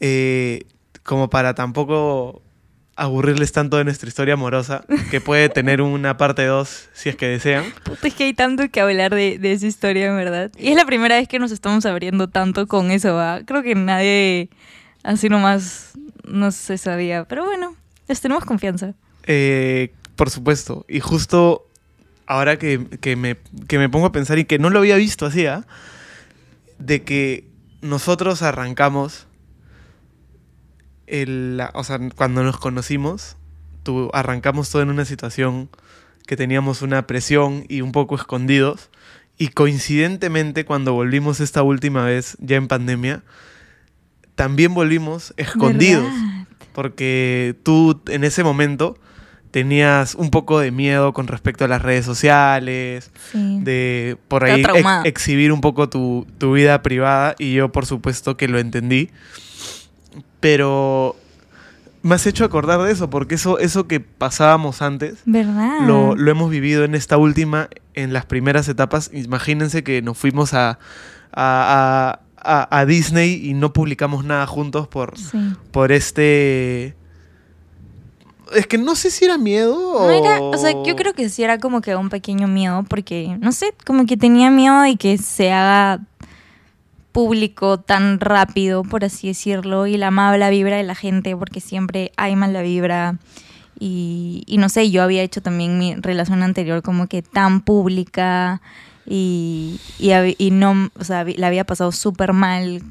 eh, 0.00 0.64
como 1.02 1.30
para 1.30 1.54
tampoco 1.54 2.42
aburrirles 2.96 3.52
tanto 3.52 3.76
de 3.76 3.84
nuestra 3.84 4.08
historia 4.08 4.34
amorosa 4.34 4.84
que 5.10 5.20
puede 5.20 5.48
tener 5.50 5.82
una 5.82 6.16
parte 6.16 6.46
2 6.46 6.88
si 6.92 7.10
es 7.10 7.16
que 7.16 7.28
desean 7.28 7.64
Puta, 7.84 8.08
es 8.08 8.14
que 8.14 8.24
hay 8.24 8.34
tanto 8.34 8.68
que 8.70 8.80
hablar 8.80 9.14
de, 9.14 9.38
de 9.38 9.52
esa 9.52 9.66
historia, 9.66 10.06
en 10.06 10.16
verdad. 10.16 10.50
Y 10.58 10.68
es 10.68 10.76
la 10.76 10.86
primera 10.86 11.16
vez 11.16 11.28
que 11.28 11.38
nos 11.38 11.52
estamos 11.52 11.84
abriendo 11.86 12.28
tanto 12.28 12.66
con 12.66 12.90
eso, 12.90 13.14
¿va? 13.14 13.42
Creo 13.44 13.62
que 13.62 13.74
nadie 13.74 14.48
así 15.02 15.28
nomás 15.28 15.92
no 16.24 16.50
se 16.50 16.78
sabía. 16.78 17.24
Pero 17.24 17.44
bueno, 17.44 17.76
les 18.08 18.20
tenemos 18.20 18.44
confianza. 18.44 18.94
Eh, 19.24 19.92
por 20.16 20.30
supuesto. 20.30 20.84
Y 20.88 21.00
justo 21.00 21.66
ahora 22.26 22.58
que, 22.58 22.86
que 23.00 23.16
me, 23.16 23.36
que 23.68 23.78
me 23.78 23.88
pongo 23.88 24.06
a 24.06 24.12
pensar 24.12 24.38
y 24.38 24.44
que 24.44 24.58
no 24.58 24.70
lo 24.70 24.78
había 24.80 24.96
visto 24.96 25.26
así, 25.26 25.46
¿ah? 25.46 25.66
De 26.78 27.02
que 27.02 27.48
nosotros 27.80 28.42
arrancamos, 28.42 29.25
el, 31.06 31.56
la- 31.56 31.70
o 31.74 31.84
sea, 31.84 31.98
cuando 32.16 32.42
nos 32.42 32.56
conocimos, 32.58 33.36
tú, 33.82 34.10
arrancamos 34.12 34.70
todo 34.70 34.82
en 34.82 34.90
una 34.90 35.04
situación 35.04 35.68
que 36.26 36.36
teníamos 36.36 36.82
una 36.82 37.06
presión 37.06 37.64
y 37.68 37.80
un 37.82 37.92
poco 37.92 38.16
escondidos. 38.16 38.90
Y 39.38 39.48
coincidentemente, 39.48 40.64
cuando 40.64 40.92
volvimos 40.94 41.40
esta 41.40 41.62
última 41.62 42.04
vez, 42.04 42.36
ya 42.40 42.56
en 42.56 42.68
pandemia, 42.68 43.22
también 44.34 44.74
volvimos 44.74 45.34
escondidos. 45.36 46.04
¿Verdad? 46.04 46.46
Porque 46.72 47.54
tú 47.62 48.02
en 48.08 48.24
ese 48.24 48.44
momento 48.44 48.98
tenías 49.50 50.14
un 50.14 50.30
poco 50.30 50.58
de 50.58 50.70
miedo 50.70 51.14
con 51.14 51.26
respecto 51.28 51.64
a 51.64 51.68
las 51.68 51.80
redes 51.80 52.04
sociales, 52.04 53.10
Sí. 53.32 53.60
de 53.62 54.18
por 54.28 54.44
ahí 54.44 54.60
ex- 54.60 55.04
exhibir 55.06 55.52
un 55.52 55.62
poco 55.62 55.88
tu, 55.88 56.26
tu 56.36 56.52
vida 56.52 56.82
privada 56.82 57.34
y 57.38 57.54
yo 57.54 57.72
por 57.72 57.86
supuesto 57.86 58.36
que 58.36 58.48
lo 58.48 58.58
entendí. 58.58 59.08
Pero 60.40 61.16
me 62.02 62.14
has 62.14 62.26
hecho 62.26 62.44
acordar 62.44 62.80
de 62.82 62.92
eso, 62.92 63.10
porque 63.10 63.34
eso, 63.34 63.58
eso 63.58 63.88
que 63.88 63.98
pasábamos 64.00 64.80
antes 64.82 65.14
¿Verdad? 65.24 65.80
lo, 65.86 66.14
lo 66.14 66.30
hemos 66.30 66.50
vivido 66.50 66.84
en 66.84 66.94
esta 66.94 67.16
última, 67.16 67.68
en 67.94 68.12
las 68.12 68.26
primeras 68.26 68.68
etapas. 68.68 69.10
Imagínense 69.12 69.82
que 69.82 70.02
nos 70.02 70.16
fuimos 70.16 70.54
a, 70.54 70.78
a, 71.32 72.20
a- 72.36 72.84
Disney 72.86 73.44
y 73.44 73.54
no 73.54 73.72
publicamos 73.72 74.24
nada 74.24 74.46
juntos 74.46 74.86
por, 74.88 75.18
Sí. 75.18 75.38
por 75.72 75.90
este... 75.92 76.94
Es 78.54 78.68
que 78.68 78.78
no 78.78 78.94
sé 78.94 79.10
si 79.10 79.24
era 79.24 79.38
miedo 79.38 79.74
No 79.74 80.04
o... 80.06 80.10
era- 80.10 80.40
o 80.40 80.56
sea, 80.56 80.70
yo 80.84 80.94
creo 80.94 81.14
que 81.14 81.28
sí 81.28 81.42
era 81.42 81.58
como 81.58 81.80
que 81.80 81.96
un 81.96 82.08
pequeño 82.10 82.46
miedo, 82.46 82.84
porque, 82.88 83.36
no 83.40 83.50
sé, 83.50 83.74
como 83.84 84.06
que 84.06 84.16
tenía 84.16 84.50
miedo 84.52 84.80
de 84.82 84.94
que 84.96 85.18
se 85.18 85.50
haga 85.52 86.00
público 87.16 87.80
tan 87.80 88.20
rápido, 88.20 88.82
por 88.82 89.02
así 89.02 89.28
decirlo, 89.28 89.86
y 89.86 89.96
la 89.96 90.10
mala 90.10 90.50
vibra 90.50 90.76
de 90.76 90.82
la 90.82 90.94
gente, 90.94 91.34
porque 91.34 91.62
siempre 91.62 92.12
hay 92.18 92.36
mala 92.36 92.60
vibra. 92.60 93.16
Y, 93.80 94.44
no 94.58 94.68
sé, 94.68 94.90
yo 94.90 95.02
había 95.02 95.22
hecho 95.22 95.40
también 95.40 95.78
mi 95.78 95.94
relación 95.94 96.42
anterior 96.42 96.82
como 96.82 97.06
que 97.06 97.22
tan 97.22 97.62
pública 97.62 98.60
y, 99.06 99.80
no, 100.52 100.90
o 100.98 101.04
sea, 101.04 101.24
la 101.24 101.46
había 101.46 101.64
pasado 101.64 101.90
súper 101.90 102.34
mal 102.34 102.82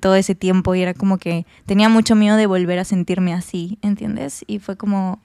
todo 0.00 0.14
ese 0.14 0.36
tiempo 0.36 0.76
y 0.76 0.82
era 0.82 0.94
como 0.94 1.18
que 1.18 1.44
tenía 1.66 1.88
mucho 1.88 2.14
miedo 2.14 2.36
de 2.36 2.46
volver 2.46 2.78
a 2.78 2.84
sentirme 2.84 3.34
así, 3.34 3.78
¿entiendes? 3.82 4.44
Y 4.46 4.60
fue 4.60 4.76
como, 4.76 5.18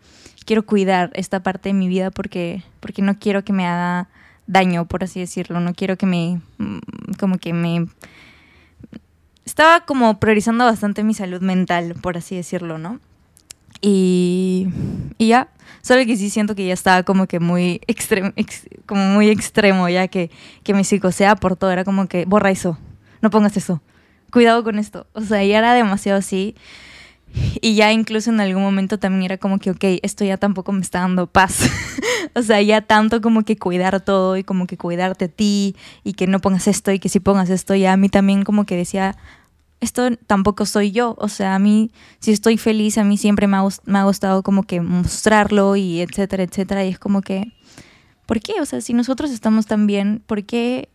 quiero 0.45 0.65
cuidar 0.65 1.11
esta 1.13 1.43
parte 1.43 1.69
de 1.69 1.73
mi 1.73 1.88
vida 1.88 2.09
porque, 2.09 2.63
porque 2.79 3.03
no 3.03 3.19
quiero 3.19 3.43
que 3.43 3.53
me 3.53 3.67
haga 3.67 4.09
daño, 4.47 4.86
por 4.86 5.03
así 5.03 5.19
decirlo, 5.19 5.60
no 5.60 5.73
quiero 5.73 5.97
que 5.97 6.05
me, 6.05 6.41
mm, 6.58 6.79
como 7.19 7.38
que 7.38 7.53
me... 7.53 7.88
Estaba 9.45 9.86
como 9.86 10.19
priorizando 10.19 10.65
bastante 10.65 11.03
mi 11.03 11.13
salud 11.13 11.41
mental, 11.41 11.95
por 12.01 12.17
así 12.17 12.36
decirlo, 12.36 12.77
¿no? 12.77 12.99
Y, 13.81 14.67
ya, 15.19 15.49
solo 15.81 16.03
que 16.05 16.17
sí 16.17 16.29
siento 16.29 16.55
que 16.55 16.65
ya 16.65 16.73
estaba 16.73 17.03
como 17.03 17.27
que 17.27 17.39
muy 17.39 17.81
extremo, 17.88 18.31
como 18.86 19.05
muy 19.10 19.29
extremo, 19.29 19.88
ya 19.89 20.08
que, 20.08 20.31
que 20.63 20.73
mi 20.73 20.84
psicosea 20.84 21.36
por 21.36 21.55
todo, 21.55 21.71
era 21.71 21.84
como 21.84 22.08
que 22.08 22.25
borra 22.25 22.49
eso, 22.49 22.79
no 23.21 23.29
pongas 23.29 23.55
eso, 23.58 23.81
cuidado 24.31 24.63
con 24.63 24.79
esto. 24.79 25.08
O 25.13 25.21
sea, 25.21 25.43
ya 25.43 25.60
era 25.60 25.73
demasiado 25.73 26.19
así. 26.19 26.55
Y 27.62 27.76
ya 27.76 27.91
incluso 27.91 28.30
en 28.30 28.39
algún 28.39 28.63
momento 28.63 29.00
también 29.00 29.24
era 29.24 29.38
como 29.38 29.60
que, 29.60 29.71
ok, 29.71 29.84
esto 30.04 30.24
ya 30.24 30.38
tampoco 30.38 30.71
me 30.71 30.82
está 30.82 31.00
dando 31.00 31.28
paz. 31.28 31.69
o 32.36 32.41
sea, 32.41 32.62
ya 32.62 32.82
tanto 32.82 33.21
como 33.21 33.43
que 33.43 33.58
cuidar 33.58 34.02
todo 34.02 34.38
y 34.38 34.43
como 34.43 34.67
que 34.67 34.78
cuidarte 34.78 35.26
a 35.26 35.28
ti 35.28 35.76
y 36.04 36.13
que 36.13 36.28
no 36.28 36.39
pongas 36.39 36.67
esto 36.67 36.91
y 36.91 37.00
que 37.00 37.10
si 37.10 37.19
pongas 37.19 37.50
esto, 37.50 37.76
ya 37.76 37.93
a 37.93 37.98
mí 37.98 38.10
también 38.10 38.43
como 38.43 38.65
que 38.65 38.76
decía, 38.76 39.17
esto 39.82 40.15
tampoco 40.28 40.65
soy 40.65 40.91
yo. 40.91 41.15
O 41.17 41.28
sea, 41.28 41.56
a 41.56 41.60
mí, 41.60 41.91
si 42.19 42.32
estoy 42.32 42.58
feliz, 42.58 42.98
a 42.98 43.04
mí 43.04 43.17
siempre 43.17 43.48
me 43.48 43.58
ha, 43.58 43.63
me 43.86 44.00
ha 44.00 44.04
gustado 44.04 44.43
como 44.43 44.63
que 44.63 44.82
mostrarlo 44.82 45.76
y 45.76 46.02
etcétera, 46.02 46.43
etcétera. 46.43 46.86
Y 46.86 46.89
es 46.89 47.00
como 47.00 47.21
que, 47.21 47.54
¿por 48.26 48.39
qué? 48.39 48.62
O 48.62 48.65
sea, 48.65 48.82
si 48.82 48.93
nosotros 48.93 49.32
estamos 49.32 49.65
tan 49.65 49.88
bien, 49.88 50.21
¿por 50.26 50.43
qué 50.43 50.89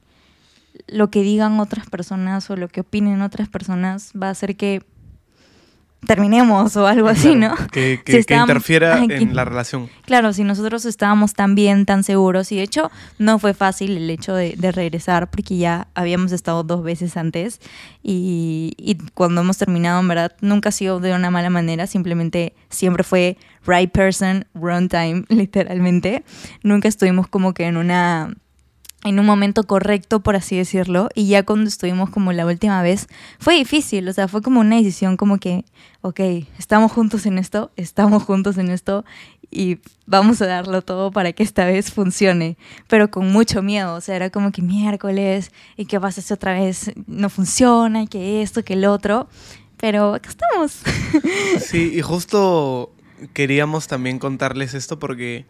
lo 0.87 1.11
que 1.11 1.23
digan 1.23 1.61
otras 1.61 1.89
personas 1.89 2.49
o 2.51 2.57
lo 2.57 2.69
que 2.69 2.81
opinen 2.81 3.23
otras 3.23 3.49
personas 3.49 4.13
va 4.21 4.29
a 4.29 4.31
hacer 4.31 4.57
que 4.57 4.83
terminemos 6.07 6.77
o 6.77 6.87
algo 6.87 7.09
así, 7.09 7.35
¿no? 7.35 7.55
Que, 7.73 8.01
que, 8.05 8.25
interfiera 8.35 8.99
en 8.99 9.35
la 9.35 9.45
relación. 9.45 9.89
Claro, 10.05 10.33
si 10.33 10.45
nosotros 10.45 10.85
estábamos 10.85 11.35
tan 11.35 11.55
bien, 11.55 11.87
tan 11.87 12.05
seguros, 12.05 12.51
y 12.53 12.57
de 12.57 12.63
hecho 12.63 12.91
no 13.19 13.39
fue 13.39 13.55
fácil 13.55 13.97
el 13.97 14.11
hecho 14.11 14.35
de, 14.35 14.57
regresar 14.73 15.31
porque 15.31 15.57
ya 15.57 15.89
habíamos 15.95 16.33
estado 16.33 16.63
dos 16.63 16.83
veces 16.83 17.17
antes 17.17 17.61
y, 18.03 18.75
y, 18.77 18.97
cuando 19.15 19.41
hemos 19.41 19.59
terminado, 19.59 20.01
en 20.01 20.09
verdad, 20.09 20.33
nunca 20.41 20.69
ha 20.69 20.73
sido 20.73 21.01
de 21.01 21.15
una 21.15 21.31
mala 21.31 21.51
manera, 21.51 21.87
simplemente 21.87 22.55
siempre 22.69 23.05
fue 23.05 23.37
right 23.67 23.91
person, 23.91 24.47
wrong 24.55 24.89
time, 24.89 25.25
literalmente. 25.29 26.25
Nunca 26.63 26.89
estuvimos 26.89 27.29
como 27.29 27.53
que 27.53 27.65
en 27.65 27.77
una 27.77 28.35
en 29.05 29.19
un 29.19 29.27
momento 29.27 29.65
correcto, 29.65 30.21
por 30.21 30.37
así 30.37 30.57
decirlo, 30.57 31.09
y 31.15 31.29
ya 31.29 31.43
cuando 31.45 31.69
estuvimos 31.69 32.11
como 32.11 32.33
la 32.33 32.45
última 32.47 32.83
vez, 32.83 33.07
fue 33.39 33.55
difícil, 33.55 34.09
o 34.09 34.13
sea, 34.13 34.29
fue 34.29 34.43
como 34.43 34.61
una 34.61 34.77
decisión 34.77 35.17
como 35.17 35.39
que, 35.39 35.65
ok, 36.03 36.21
estamos 36.59 36.93
juntos 36.93 37.25
en 37.27 37.39
esto, 37.39 37.71
estamos 37.77 38.23
juntos 38.23 38.59
en 38.59 38.71
esto, 38.71 39.05
y 39.51 39.79
vamos 40.07 40.41
a 40.43 40.47
darlo 40.47 40.83
todo 40.83 41.11
para 41.11 41.33
que 41.33 41.43
esta 41.43 41.65
vez 41.65 41.93
funcione, 41.93 42.57
pero 42.89 43.11
con 43.11 43.33
mucho 43.33 43.63
miedo, 43.63 43.95
o 43.95 44.01
sea, 44.01 44.17
era 44.17 44.31
como 44.31 44.53
que 44.53 44.63
miércoles, 44.63 45.51
y 45.77 45.87
qué 45.87 45.99
pasa 45.99 46.21
si 46.21 46.33
otra 46.33 46.55
vez 46.55 46.93
no 47.07 47.31
funciona, 47.31 48.03
y 48.03 48.07
que 48.07 48.43
esto, 48.43 48.63
que 48.63 48.75
el 48.75 48.85
otro, 48.85 49.29
pero 49.79 50.15
acá 50.15 50.29
estamos. 50.29 50.83
Sí, 51.59 51.93
y 51.95 52.03
justo 52.03 52.93
queríamos 53.33 53.87
también 53.87 54.19
contarles 54.19 54.75
esto 54.75 54.99
porque 54.99 55.47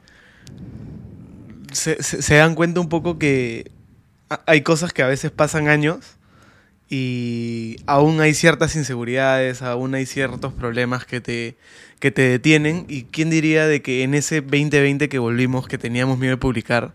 se, 1.73 2.35
dan 2.35 2.55
cuenta 2.55 2.81
un 2.81 2.89
poco 2.89 3.19
que 3.19 3.71
hay 4.47 4.63
cosas 4.63 4.93
que 4.93 5.03
a 5.03 5.07
veces 5.07 5.31
pasan 5.31 5.69
años 5.69 6.17
y 6.89 7.77
aún 7.87 8.21
hay 8.21 8.35
ciertas 8.35 8.75
inseguridades, 8.77 9.63
aún 9.63 9.95
hay 9.95 10.07
ciertos 10.07 10.53
problemas 10.53 11.05
que 11.05 11.21
te, 11.21 11.57
que 12.01 12.11
te 12.11 12.23
detienen. 12.23 12.87
¿Y 12.89 13.05
quién 13.05 13.31
diría 13.31 13.67
de 13.67 13.83
que 13.83 14.03
en 14.03 14.15
ese 14.15 14.41
2020 14.41 15.09
que 15.09 15.19
volvimos, 15.19 15.69
que 15.69 15.79
teníamos 15.79 16.19
miedo 16.19 16.33
de 16.33 16.41
publicar, 16.41 16.93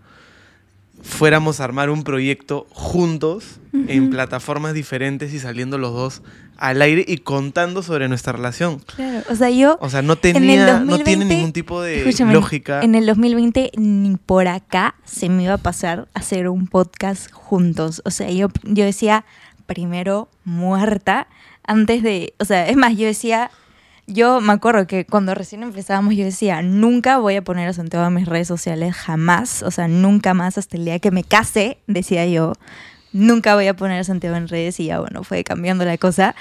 fuéramos 1.01 1.59
a 1.59 1.63
armar 1.63 1.89
un 1.89 2.03
proyecto 2.03 2.67
juntos 2.71 3.59
en 3.87 4.09
plataformas 4.09 4.73
diferentes 4.73 5.33
y 5.33 5.39
saliendo 5.39 5.77
los 5.77 5.93
dos 5.93 6.21
al 6.57 6.81
aire 6.81 7.03
y 7.07 7.17
contando 7.17 7.83
sobre 7.83 8.07
nuestra 8.07 8.33
relación. 8.33 8.79
Claro, 8.79 9.23
o 9.29 9.35
sea, 9.35 9.49
yo... 9.49 9.77
O 9.81 9.89
sea, 9.89 10.01
no 10.01 10.15
tenía, 10.15 10.79
no 10.79 10.99
tiene 10.99 11.25
ningún 11.25 11.53
tipo 11.53 11.81
de 11.81 12.13
lógica. 12.31 12.81
En 12.81 12.95
el 12.95 13.05
2020 13.05 13.71
ni 13.77 14.15
por 14.17 14.47
acá 14.47 14.95
se 15.03 15.29
me 15.29 15.43
iba 15.43 15.53
a 15.53 15.57
pasar 15.57 16.07
a 16.13 16.19
hacer 16.19 16.49
un 16.49 16.67
podcast 16.67 17.31
juntos. 17.31 18.01
O 18.05 18.11
sea, 18.11 18.29
yo, 18.31 18.49
yo 18.63 18.85
decía, 18.85 19.25
primero 19.65 20.29
muerta, 20.43 21.27
antes 21.65 22.03
de... 22.03 22.33
O 22.39 22.45
sea, 22.45 22.67
es 22.67 22.77
más, 22.77 22.95
yo 22.97 23.05
decía... 23.05 23.51
Yo 24.07 24.39
me 24.39 24.53
acuerdo 24.53 24.85
que 24.85 25.03
cuando 25.07 25.33
recién 25.33 25.63
empezábamos 25.63 26.15
yo 26.15 26.25
decía, 26.25 26.61
nunca 26.61 27.17
voy 27.17 27.37
a 27.37 27.43
poner 27.43 27.69
a 27.69 27.73
Santiago 27.73 28.05
en 28.05 28.13
mis 28.13 28.27
redes 28.27 28.47
sociales, 28.47 28.93
jamás, 28.93 29.63
o 29.63 29.71
sea, 29.71 29.87
nunca 29.87 30.35
más 30.35 30.59
hasta 30.59 30.77
el 30.77 30.85
día 30.85 30.99
que 30.99 31.09
me 31.09 31.23
case, 31.23 31.79
decía 31.87 32.27
yo, 32.27 32.53
nunca 33.15 33.55
voy 33.55 33.67
a 33.67 33.75
poner 33.75 34.01
a 34.01 34.03
Santiago 34.03 34.35
en 34.35 34.49
redes 34.49 34.79
y 34.79 34.87
ya 34.87 34.99
bueno, 34.99 35.23
fue 35.23 35.43
cambiando 35.43 35.85
la 35.85 35.97
cosa. 35.97 36.35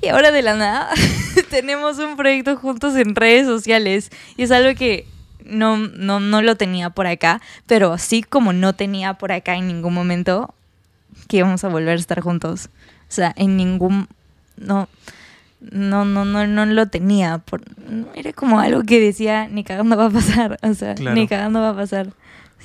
Y 0.00 0.08
ahora 0.08 0.30
de 0.30 0.42
la 0.42 0.54
nada 0.54 0.88
tenemos 1.50 1.98
un 1.98 2.16
proyecto 2.16 2.56
juntos 2.56 2.96
en 2.96 3.14
redes 3.14 3.46
sociales 3.46 4.10
y 4.36 4.44
es 4.44 4.50
algo 4.52 4.74
que 4.76 5.06
no, 5.44 5.76
no, 5.76 6.20
no 6.20 6.40
lo 6.40 6.56
tenía 6.56 6.90
por 6.90 7.06
acá, 7.06 7.40
pero 7.66 7.92
así 7.92 8.22
como 8.22 8.52
no 8.52 8.72
tenía 8.72 9.14
por 9.14 9.32
acá 9.32 9.56
en 9.56 9.66
ningún 9.66 9.94
momento 9.94 10.54
que 11.28 11.38
íbamos 11.38 11.64
a 11.64 11.68
volver 11.68 11.96
a 11.96 12.00
estar 12.00 12.20
juntos. 12.20 12.68
O 13.08 13.14
sea, 13.14 13.32
en 13.36 13.56
ningún... 13.56 14.06
No, 14.56 14.88
no, 15.60 16.04
no, 16.04 16.24
no, 16.24 16.46
no 16.46 16.66
lo 16.66 16.86
tenía. 16.86 17.38
Por, 17.38 17.62
era 18.14 18.32
como 18.32 18.60
algo 18.60 18.82
que 18.84 19.00
decía, 19.00 19.48
ni 19.48 19.64
cagando 19.64 19.96
va 19.96 20.06
a 20.06 20.10
pasar. 20.10 20.58
O 20.62 20.74
sea, 20.74 20.94
ni 20.94 21.26
cagando 21.26 21.60
va 21.60 21.70
a 21.70 21.76
pasar. 21.76 22.08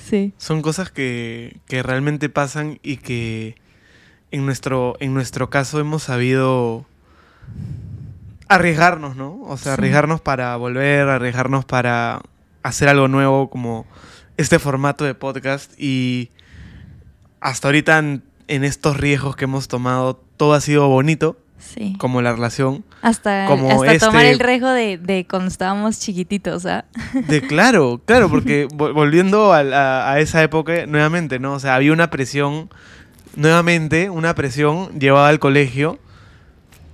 Sí. 0.04 0.32
Son 0.38 0.62
cosas 0.62 0.90
que, 0.90 1.58
que 1.66 1.82
realmente 1.82 2.28
pasan 2.28 2.78
y 2.82 2.96
que 2.98 3.56
en 4.30 4.46
nuestro, 4.46 4.96
en 5.00 5.14
nuestro 5.14 5.50
caso 5.50 5.80
hemos 5.80 6.04
sabido 6.04 6.86
arriesgarnos, 8.48 9.16
¿no? 9.16 9.40
O 9.42 9.56
sea, 9.56 9.74
arriesgarnos 9.74 10.20
para 10.20 10.56
volver, 10.56 11.08
arriesgarnos 11.08 11.64
para 11.64 12.20
hacer 12.62 12.88
algo 12.88 13.08
nuevo 13.08 13.50
como 13.50 13.86
este 14.36 14.58
formato 14.58 15.04
de 15.04 15.14
podcast 15.14 15.72
y 15.78 16.30
hasta 17.40 17.68
ahorita 17.68 17.98
en, 17.98 18.22
en 18.48 18.64
estos 18.64 18.96
riesgos 18.96 19.36
que 19.36 19.44
hemos 19.44 19.68
tomado 19.68 20.16
todo 20.36 20.54
ha 20.54 20.60
sido 20.60 20.88
bonito 20.88 21.36
Sí. 21.58 21.96
Como 21.98 22.22
la 22.22 22.32
relación. 22.32 22.84
Hasta, 23.02 23.46
hasta 23.46 23.98
tomar 23.98 24.24
este 24.24 24.30
el 24.30 24.38
riesgo 24.38 24.70
de, 24.70 24.96
de, 24.96 25.26
cuando 25.28 25.48
estábamos 25.48 25.98
chiquititos, 25.98 26.66
¿ah? 26.66 26.84
De 27.26 27.42
claro, 27.42 28.00
claro, 28.04 28.30
porque 28.30 28.68
volviendo 28.72 29.52
a, 29.52 30.12
a, 30.12 30.20
esa 30.20 30.42
época, 30.42 30.86
nuevamente, 30.86 31.38
¿no? 31.38 31.54
O 31.54 31.60
sea, 31.60 31.74
había 31.74 31.92
una 31.92 32.10
presión, 32.10 32.70
nuevamente, 33.36 34.08
una 34.10 34.34
presión 34.34 34.98
llevada 34.98 35.28
al 35.28 35.38
colegio 35.38 35.98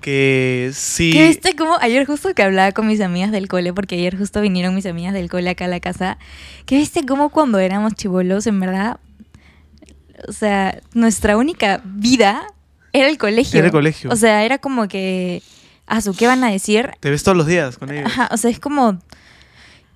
que 0.04 0.70
sí. 0.74 1.12
¿Qué 1.14 1.28
viste 1.28 1.56
como 1.56 1.78
ayer 1.80 2.04
justo 2.04 2.34
que 2.34 2.42
hablaba 2.42 2.72
con 2.72 2.86
mis 2.86 3.00
amigas 3.00 3.32
del 3.32 3.48
cole, 3.48 3.72
porque 3.72 3.94
ayer 3.94 4.18
justo 4.18 4.42
vinieron 4.42 4.74
mis 4.74 4.84
amigas 4.84 5.14
del 5.14 5.30
cole 5.30 5.48
acá 5.48 5.64
a 5.64 5.68
la 5.68 5.80
casa, 5.80 6.18
que 6.66 6.76
viste 6.76 7.06
como 7.06 7.30
cuando 7.30 7.58
éramos 7.58 7.94
chivolos, 7.94 8.46
en 8.46 8.60
verdad, 8.60 8.98
o 10.28 10.32
sea, 10.32 10.78
nuestra 10.92 11.38
única 11.38 11.80
vida 11.84 12.46
era 12.94 13.08
el 13.08 13.18
colegio. 13.18 13.58
Era 13.58 13.66
el 13.66 13.72
colegio. 13.72 14.10
O 14.10 14.16
sea, 14.16 14.44
era 14.44 14.58
como 14.58 14.88
que. 14.88 15.42
¿A 15.86 16.00
su 16.00 16.14
qué 16.14 16.26
van 16.26 16.42
a 16.44 16.50
decir? 16.50 16.92
Te 17.00 17.10
ves 17.10 17.22
todos 17.24 17.36
los 17.36 17.46
días 17.46 17.76
con 17.76 17.90
ellos. 17.90 18.06
Ajá, 18.06 18.28
o 18.32 18.36
sea, 18.38 18.50
es 18.50 18.60
como. 18.60 19.00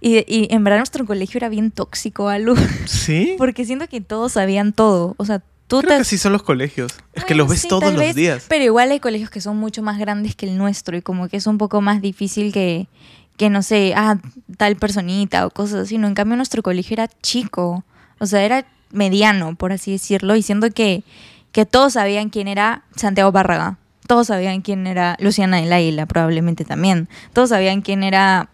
Y, 0.00 0.18
y 0.28 0.48
en 0.50 0.62
verdad 0.64 0.78
nuestro 0.78 1.06
colegio 1.06 1.38
era 1.38 1.48
bien 1.48 1.70
tóxico, 1.70 2.28
algo. 2.28 2.54
¿Sí? 2.86 3.34
Porque 3.38 3.64
siento 3.64 3.86
que 3.88 4.00
todos 4.00 4.32
sabían 4.32 4.72
todo. 4.72 5.14
O 5.16 5.24
sea, 5.24 5.42
tú 5.68 5.78
Creo 5.78 5.96
que 5.96 6.02
así 6.02 6.18
son 6.18 6.32
los 6.32 6.42
colegios. 6.42 6.92
Es 7.14 7.24
que 7.24 7.36
los 7.36 7.48
ves 7.48 7.68
todos 7.68 7.94
los 7.94 8.14
días. 8.14 8.46
Pero 8.48 8.64
igual 8.64 8.90
hay 8.90 8.98
colegios 8.98 9.30
que 9.30 9.40
son 9.40 9.56
mucho 9.56 9.80
más 9.82 9.98
grandes 9.98 10.34
que 10.34 10.46
el 10.46 10.58
nuestro 10.58 10.96
y 10.96 11.02
como 11.02 11.28
que 11.28 11.36
es 11.36 11.46
un 11.46 11.56
poco 11.56 11.80
más 11.80 12.02
difícil 12.02 12.52
que, 12.52 12.88
que 13.36 13.48
no 13.48 13.62
sé, 13.62 13.94
ah, 13.96 14.18
tal 14.56 14.74
personita 14.76 15.46
o 15.46 15.50
cosas 15.50 15.82
así. 15.82 15.98
No, 15.98 16.08
en 16.08 16.14
cambio 16.14 16.36
nuestro 16.36 16.62
colegio 16.62 16.94
era 16.94 17.08
chico. 17.22 17.84
O 18.18 18.26
sea, 18.26 18.42
era 18.42 18.66
mediano, 18.90 19.54
por 19.54 19.70
así 19.72 19.92
decirlo. 19.92 20.34
Y 20.34 20.42
siento 20.42 20.70
que 20.72 21.04
que 21.52 21.66
todos 21.66 21.94
sabían 21.94 22.30
quién 22.30 22.48
era 22.48 22.84
Santiago 22.96 23.32
Barraga, 23.32 23.78
todos 24.06 24.28
sabían 24.28 24.62
quién 24.62 24.86
era 24.86 25.16
Luciana 25.20 25.58
del 25.58 25.72
Águila, 25.72 26.06
probablemente 26.06 26.64
también, 26.64 27.08
todos 27.32 27.50
sabían 27.50 27.82
quién 27.82 28.02
era, 28.02 28.48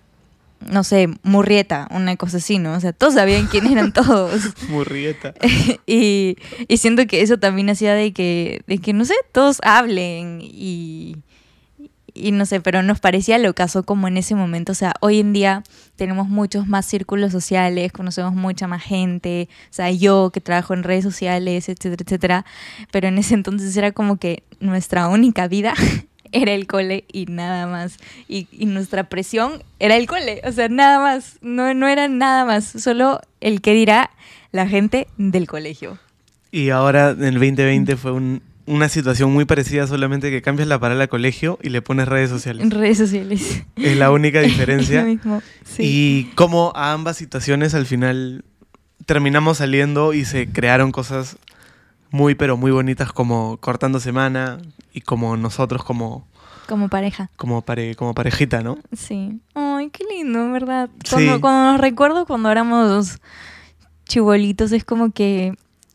no 0.61 0.85
sé, 0.85 1.09
Murrieta, 1.23 1.89
una 1.91 2.17
cosa 2.17 2.39
así, 2.39 2.59
¿no? 2.59 2.75
O 2.75 2.81
sea, 2.81 2.93
todos 2.93 3.15
sabían 3.15 3.47
quién 3.47 3.67
eran 3.67 3.93
todos. 3.95 4.43
Murrieta. 4.69 5.35
y, 5.87 6.37
y 6.69 6.77
siento 6.79 7.07
que 7.07 7.23
eso 7.23 7.39
también 7.39 7.71
hacía 7.71 7.95
de 7.95 8.13
que, 8.13 8.63
de 8.67 8.79
que, 8.79 8.93
no 8.93 9.05
sé, 9.05 9.15
todos 9.33 9.59
hablen 9.63 10.41
y 10.43 11.17
y 12.15 12.31
no 12.31 12.47
sé, 12.47 12.61
pero 12.61 12.83
nos 12.83 13.01
parecía 13.01 13.39
lo 13.39 13.55
caso 13.55 13.83
como 13.83 14.07
en 14.07 14.17
ese 14.17 14.37
momento. 14.37 14.73
O 14.73 14.75
sea, 14.77 14.95
hoy 15.01 15.19
en 15.19 15.33
día 15.33 15.65
tenemos 15.97 16.29
muchos 16.29 16.69
más 16.69 16.87
círculos 16.87 17.33
sociales, 17.33 17.93
conocemos 17.93 18.35
mucha 18.35 18.69
más 18.69 18.83
gente. 18.85 19.49
O 19.65 19.73
sea, 19.73 19.91
yo 19.91 20.31
que 20.33 20.41
trabajo 20.41 20.75
en 20.75 20.85
redes 20.85 21.03
sociales, 21.03 21.69
etcétera, 21.69 22.05
etcétera. 22.05 22.47
Pero 22.93 23.09
en 23.09 23.19
ese 23.19 23.35
entonces 23.35 23.77
era 23.77 23.91
como 23.91 24.17
que 24.17 24.45
nuestra 24.61 25.09
única 25.09 25.49
vida 25.49 25.75
era 26.33 26.53
el 26.53 26.69
cole 26.69 27.05
y 27.13 27.27
nada 27.27 27.67
más. 27.67 27.99
Y, 28.29 28.47
nuestra 28.67 29.09
presión 29.09 29.65
era 29.81 29.97
el 29.97 30.07
cole. 30.07 30.41
O 30.45 30.53
sea, 30.53 30.69
nada 30.69 31.01
más. 31.01 31.39
No, 31.43 31.75
no 31.75 31.89
era 31.89 32.07
nada 32.07 32.45
más. 32.45 32.65
Solo 32.65 33.21
el 33.41 33.61
que 33.61 33.75
dirá 33.75 34.11
la 34.53 34.69
gente 34.69 35.09
del 35.17 35.49
colegio. 35.49 35.99
Y 36.53 36.71
ahora 36.71 37.11
en 37.11 37.25
el 37.25 37.35
2020 37.35 37.97
fue 37.97 38.13
un 38.13 38.41
una 38.67 38.89
situación 38.89 39.33
muy 39.33 39.45
parecida, 39.45 39.87
solamente 39.87 40.31
que 40.31 40.41
cambias 40.43 40.69
la 40.69 40.79
palabra 40.79 41.07
colegio 41.07 41.59
y 41.63 41.69
le 41.69 41.83
pones 41.83 42.09
redes 42.09 42.31
sociales. 42.31 42.69
Redes 42.71 42.99
sociales. 42.99 43.63
Es 43.77 43.97
la 43.97 44.11
única 44.11 44.41
diferencia. 44.43 45.03
lo 45.03 45.09
mismo. 45.09 45.43
Y 45.79 46.25
cómo 46.35 46.73
a 46.75 46.93
ambas 46.93 47.17
situaciones 47.17 47.75
al 47.75 47.87
final 47.87 48.45
terminamos 49.07 49.59
saliendo 49.59 50.15
y 50.15 50.25
se 50.25 50.49
crearon 50.51 50.93
cosas 50.93 51.37
muy, 52.11 52.35
pero 52.35 52.57
muy 52.57 52.71
bonitas 52.71 53.13
como 53.13 53.59
Cortando 53.59 54.01
Semana 54.01 54.59
y 54.93 55.01
como 55.03 55.37
nosotros 55.37 55.85
como, 55.85 56.27
Como 56.67 56.89
pareja. 56.89 57.29
como, 57.37 57.61
pare, 57.63 57.95
como 57.97 58.15
parejita, 58.15 58.63
¿no? 58.63 58.79
Sí. 58.97 59.41
Ay, 59.55 59.91
qué 59.91 60.05
lindo, 60.09 60.51
¿verdad? 60.53 60.89
Sí. 61.05 61.11
Cuando, 61.11 61.41
cuando 61.41 61.73
nos 61.73 61.81
recuerdo 61.81 62.25
cuando 62.25 62.51
éramos 62.51 63.19
chibolitos, 64.07 64.73
es 64.73 64.85
como 64.85 65.13
que. 65.13 65.55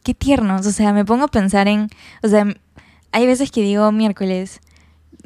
Qué 0.09 0.15
tiernos. 0.15 0.65
O 0.65 0.71
sea, 0.71 0.91
me 0.91 1.05
pongo 1.05 1.25
a 1.25 1.27
pensar 1.27 1.67
en. 1.67 1.87
O 2.23 2.27
sea, 2.27 2.47
hay 3.11 3.27
veces 3.27 3.51
que 3.51 3.61
digo 3.61 3.91
miércoles. 3.91 4.59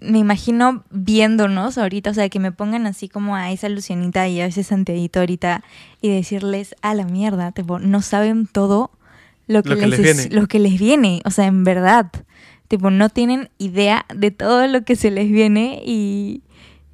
Me 0.02 0.18
imagino 0.20 0.84
viéndonos 0.92 1.78
ahorita, 1.78 2.10
o 2.10 2.14
sea, 2.14 2.28
que 2.28 2.40
me 2.40 2.52
pongan 2.52 2.86
así 2.86 3.08
como 3.08 3.38
a 3.38 3.52
esa 3.54 3.70
Lucianita 3.70 4.28
y 4.28 4.42
a 4.42 4.46
ese 4.48 4.64
Santiaguito 4.64 5.22
ahorita 5.22 5.64
y 6.02 6.10
decirles 6.10 6.76
a 6.82 6.94
la 6.96 7.06
mierda, 7.06 7.54
tipo, 7.54 7.80
no 7.80 8.02
saben 8.02 8.46
todo 8.48 8.92
lo 9.48 9.64
que, 9.64 9.70
Lo 9.70 9.78
que 9.78 9.88
les, 9.88 10.00
les 10.00 10.10
es- 10.10 10.18
viene. 10.30 10.42
lo 10.42 10.48
que 10.48 10.60
les 10.60 10.78
viene, 10.78 11.22
o 11.24 11.32
sea, 11.32 11.46
en 11.46 11.64
verdad. 11.64 12.12
Tipo, 12.68 12.90
no 12.92 13.08
tienen 13.08 13.50
idea 13.60 14.06
de 14.14 14.32
todo 14.32 14.68
lo 14.68 14.84
que 14.84 14.98
se 14.98 15.12
les 15.12 15.30
viene 15.32 15.82
y, 15.86 16.42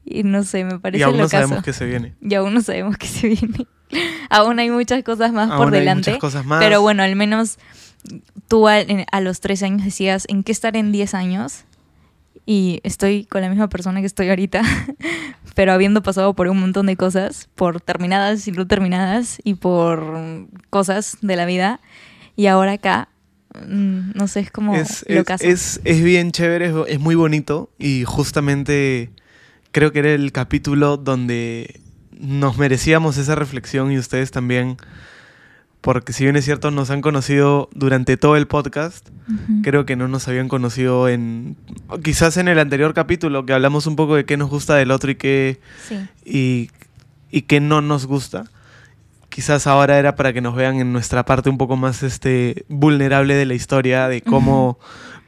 y 0.06 0.22
no 0.24 0.44
sé, 0.44 0.64
me 0.64 0.78
parece 0.78 1.00
y 1.00 1.04
aún 1.04 1.18
no 1.18 1.24
locazo. 1.24 1.44
sabemos 1.48 1.64
que 1.64 1.74
se 1.74 1.86
viene. 1.88 2.14
Y 2.22 2.36
aún 2.36 2.54
no 2.54 2.62
sabemos 2.62 2.98
que 2.98 3.08
se 3.08 3.28
viene. 3.30 3.66
aún 4.30 4.60
hay 4.60 4.70
muchas 4.70 5.04
cosas 5.04 5.32
más 5.34 5.50
por 5.50 5.68
Aún 5.68 5.74
hay 5.74 5.80
delante. 5.82 6.12
muchas 6.12 6.22
cosas 6.22 6.46
más. 6.46 6.64
Pero 6.64 6.82
bueno, 6.82 7.04
al 7.04 7.16
menos 7.16 7.58
tú 8.48 8.68
a, 8.68 8.78
a 9.12 9.22
los 9.22 9.40
13 9.40 9.66
años 9.66 9.86
decías, 9.86 10.26
¿en 10.30 10.44
qué 10.44 10.52
estar 10.52 10.76
en 10.76 10.92
10 10.92 11.14
años? 11.14 11.66
Y 12.46 12.80
estoy 12.84 13.26
con 13.26 13.42
la 13.42 13.50
misma 13.50 13.70
persona 13.70 14.00
que 14.00 14.08
estoy 14.08 14.30
ahorita, 14.30 14.62
pero 15.56 15.72
habiendo 15.72 16.02
pasado 16.02 16.34
por 16.34 16.48
un 16.48 16.60
montón 16.60 16.88
de 16.88 16.96
cosas, 16.96 17.48
por 17.56 17.80
terminadas 17.80 18.48
y 18.48 18.52
no 18.52 18.66
terminadas, 18.66 19.40
y 19.44 19.56
por 19.56 20.48
cosas 20.70 21.18
de 21.22 21.36
la 21.36 21.46
vida. 21.46 21.80
Y 22.36 22.48
ahora 22.48 22.74
acá, 22.74 23.10
mm, 23.68 24.12
no 24.16 24.28
sé, 24.28 24.40
es 24.40 24.52
como 24.52 24.76
es, 24.76 25.04
es, 25.08 25.16
locazo. 25.16 25.44
es, 25.46 25.82
es 25.84 26.02
bien 26.02 26.32
chévere, 26.32 26.68
es, 26.70 26.76
es 26.88 27.00
muy 27.00 27.14
bonito 27.14 27.70
y 27.78 28.04
justamente 28.06 29.12
creo 29.72 29.92
que 29.92 30.00
era 30.00 30.12
el 30.14 30.32
capítulo 30.32 30.98
donde 30.98 31.82
nos 32.20 32.58
merecíamos 32.58 33.18
esa 33.18 33.34
reflexión 33.36 33.92
y 33.92 33.98
ustedes 33.98 34.30
también, 34.32 34.78
porque 35.82 36.12
si 36.14 36.26
bien 36.26 36.36
es 36.36 36.44
cierto 36.46 36.70
nos 36.72 36.90
han 36.90 37.02
conocido 37.02 37.70
durante 37.74 38.18
todo 38.18 38.36
el 38.36 38.46
podcast, 38.48 39.08
creo 39.64 39.86
que 39.86 39.96
no 39.96 40.08
nos 40.10 40.28
habían 40.28 40.50
conocido 40.50 41.08
en 41.08 41.56
quizás 42.04 42.36
en 42.38 42.48
el 42.50 42.60
anterior 42.60 42.94
capítulo 42.94 43.46
que 43.46 43.54
hablamos 43.54 43.88
un 43.88 43.96
poco 43.96 44.16
de 44.16 44.26
qué 44.26 44.36
nos 44.36 44.50
gusta 44.50 44.76
del 44.76 44.92
otro 44.92 45.12
y 45.12 45.16
qué 45.16 45.60
Sí. 45.88 45.96
y, 46.26 46.70
y 47.32 47.44
qué 47.44 47.60
no 47.62 47.82
nos 47.82 48.06
gusta. 48.06 48.44
Quizás 49.30 49.68
ahora 49.68 50.00
era 50.00 50.16
para 50.16 50.34
que 50.34 50.42
nos 50.42 50.56
vean 50.56 50.82
en 50.82 50.92
nuestra 50.92 51.24
parte 51.24 51.50
un 51.50 51.58
poco 51.58 51.78
más 51.78 52.04
este, 52.04 52.66
vulnerable 52.68 53.36
de 53.36 53.46
la 53.46 53.54
historia, 53.54 54.08
de 54.10 54.22
cómo, 54.22 54.80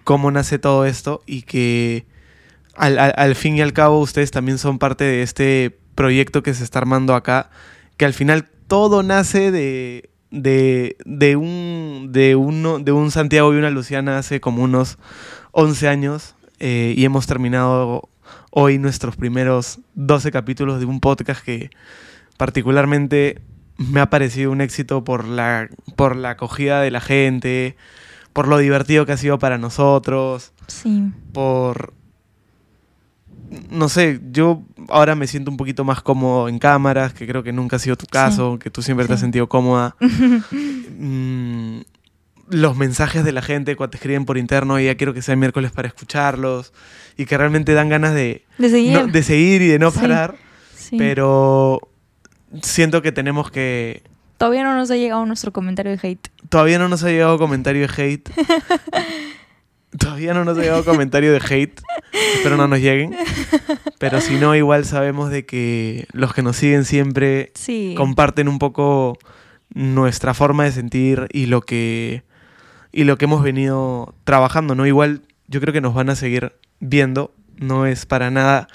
cómo 0.03 0.31
nace 0.31 0.57
todo 0.59 0.85
esto 0.85 1.21
y 1.27 1.43
que 1.43 2.05
al, 2.75 2.97
al- 2.99 3.13
al 3.15 3.35
fin 3.35 3.55
y 3.57 3.61
al 3.61 3.73
cabo 3.73 3.99
ustedes 3.99 4.31
también 4.31 4.57
son 4.57 4.79
parte 4.79 5.03
de 5.03 5.21
este 5.21 5.77
proyecto 5.95 6.43
que 6.43 6.53
se 6.53 6.63
está 6.63 6.79
armando 6.79 7.15
acá, 7.15 7.49
que 7.97 8.05
al 8.05 8.13
final 8.13 8.47
todo 8.67 9.03
nace 9.03 9.51
de, 9.51 10.09
de, 10.31 10.95
de 11.05 11.35
un, 11.35 12.09
de, 12.11 12.35
uno, 12.35 12.79
de 12.79 12.91
un 12.91 13.11
Santiago 13.11 13.53
y 13.53 13.57
una 13.57 13.69
Luciana 13.69 14.17
hace 14.17 14.39
como 14.39 14.63
unos 14.63 14.97
11 15.51 15.87
años 15.87 16.35
eh, 16.59 16.93
y 16.95 17.03
hemos 17.05 17.27
terminado 17.27 18.09
hoy 18.51 18.77
nuestros 18.77 19.15
primeros 19.15 19.79
12 19.95 20.31
capítulos 20.31 20.79
de 20.79 20.85
un 20.85 20.99
podcast 20.99 21.43
que 21.43 21.69
particularmente 22.37 23.41
me 23.77 23.99
ha 23.99 24.09
parecido 24.09 24.51
un 24.51 24.61
éxito 24.61 25.03
por 25.03 25.25
la, 25.27 25.69
por 25.95 26.15
la 26.15 26.31
acogida 26.31 26.81
de 26.81 26.91
la 26.91 27.01
gente, 27.01 27.75
por 28.33 28.47
lo 28.47 28.57
divertido 28.57 29.05
que 29.05 29.11
ha 29.13 29.17
sido 29.17 29.39
para 29.39 29.57
nosotros, 29.57 30.53
Sí. 30.67 31.11
por... 31.33 31.93
No 33.69 33.89
sé, 33.89 34.21
yo 34.31 34.63
ahora 34.87 35.15
me 35.15 35.27
siento 35.27 35.51
un 35.51 35.57
poquito 35.57 35.83
más 35.83 36.01
cómodo 36.01 36.47
en 36.47 36.57
cámaras, 36.57 37.13
que 37.13 37.27
creo 37.27 37.43
que 37.43 37.51
nunca 37.51 37.75
ha 37.75 37.79
sido 37.79 37.97
tu 37.97 38.05
caso, 38.05 38.57
que 38.59 38.69
tú 38.69 38.81
siempre 38.81 39.05
te 39.07 39.13
has 39.13 39.19
sentido 39.19 39.47
cómoda. 39.49 39.95
Mm, 41.03 41.81
los 42.49 42.75
mensajes 42.77 43.23
de 43.23 43.31
la 43.31 43.41
gente 43.41 43.75
cuando 43.75 43.91
te 43.91 43.97
escriben 43.97 44.25
por 44.25 44.37
interno, 44.37 44.79
y 44.79 44.85
ya 44.85 44.95
quiero 44.95 45.13
que 45.15 45.21
sea 45.23 45.35
miércoles 45.35 45.71
para 45.71 45.87
escucharlos, 45.87 46.73
y 47.17 47.25
que 47.25 47.37
realmente 47.37 47.73
dan 47.73 47.89
ganas 47.89 48.13
de, 48.13 48.45
De 48.59 48.69
seguir. 48.69 48.93
no- 48.93 49.07
de 49.07 49.23
seguir 49.23 49.61
y 49.63 49.67
de 49.67 49.79
no 49.79 49.89
Sí. 49.89 49.99
parar, 49.99 50.35
pero 50.97 51.79
siento 52.61 53.01
que 53.01 53.11
tenemos 53.11 53.49
que... 53.49 54.03
Todavía 54.37 54.63
no 54.63 54.75
nos 54.75 54.91
ha 54.91 54.95
llegado 54.95 55.25
nuestro 55.25 55.51
comentario 55.51 55.91
de 55.95 56.07
hate. 56.07 56.27
Todavía 56.49 56.77
no 56.77 56.87
nos 56.89 57.03
ha 57.03 57.09
llegado 57.09 57.37
comentario 57.39 57.87
de 57.87 57.93
hate. 58.03 58.29
Todavía 59.97 60.33
no 60.33 60.45
nos 60.45 60.57
ha 60.57 60.61
llegado 60.61 60.85
comentario 60.85 61.31
de 61.33 61.41
hate. 61.49 61.81
Espero 62.35 62.55
no 62.57 62.67
nos 62.67 62.79
lleguen. 62.79 63.15
Pero 63.99 64.21
si 64.21 64.35
no, 64.35 64.55
igual 64.55 64.85
sabemos 64.85 65.29
de 65.29 65.45
que 65.45 66.07
los 66.13 66.33
que 66.33 66.41
nos 66.43 66.55
siguen 66.57 66.85
siempre 66.85 67.51
Sí. 67.55 67.93
comparten 67.97 68.47
un 68.47 68.57
poco 68.59 69.17
nuestra 69.73 70.33
forma 70.33 70.63
de 70.63 70.71
sentir 70.71 71.27
y 71.31 71.45
lo 71.47 71.61
que 71.61 72.23
y 72.93 73.05
lo 73.05 73.17
que 73.17 73.25
hemos 73.25 73.41
venido 73.43 74.15
trabajando, 74.25 74.75
¿no? 74.75 74.85
Igual 74.85 75.21
yo 75.47 75.61
creo 75.61 75.73
que 75.73 75.79
nos 75.81 75.93
van 75.93 76.09
a 76.09 76.15
seguir 76.15 76.53
viendo, 76.81 77.33
no 77.57 77.85
es 77.85 78.05
para 78.05 78.31
nada 78.31 78.67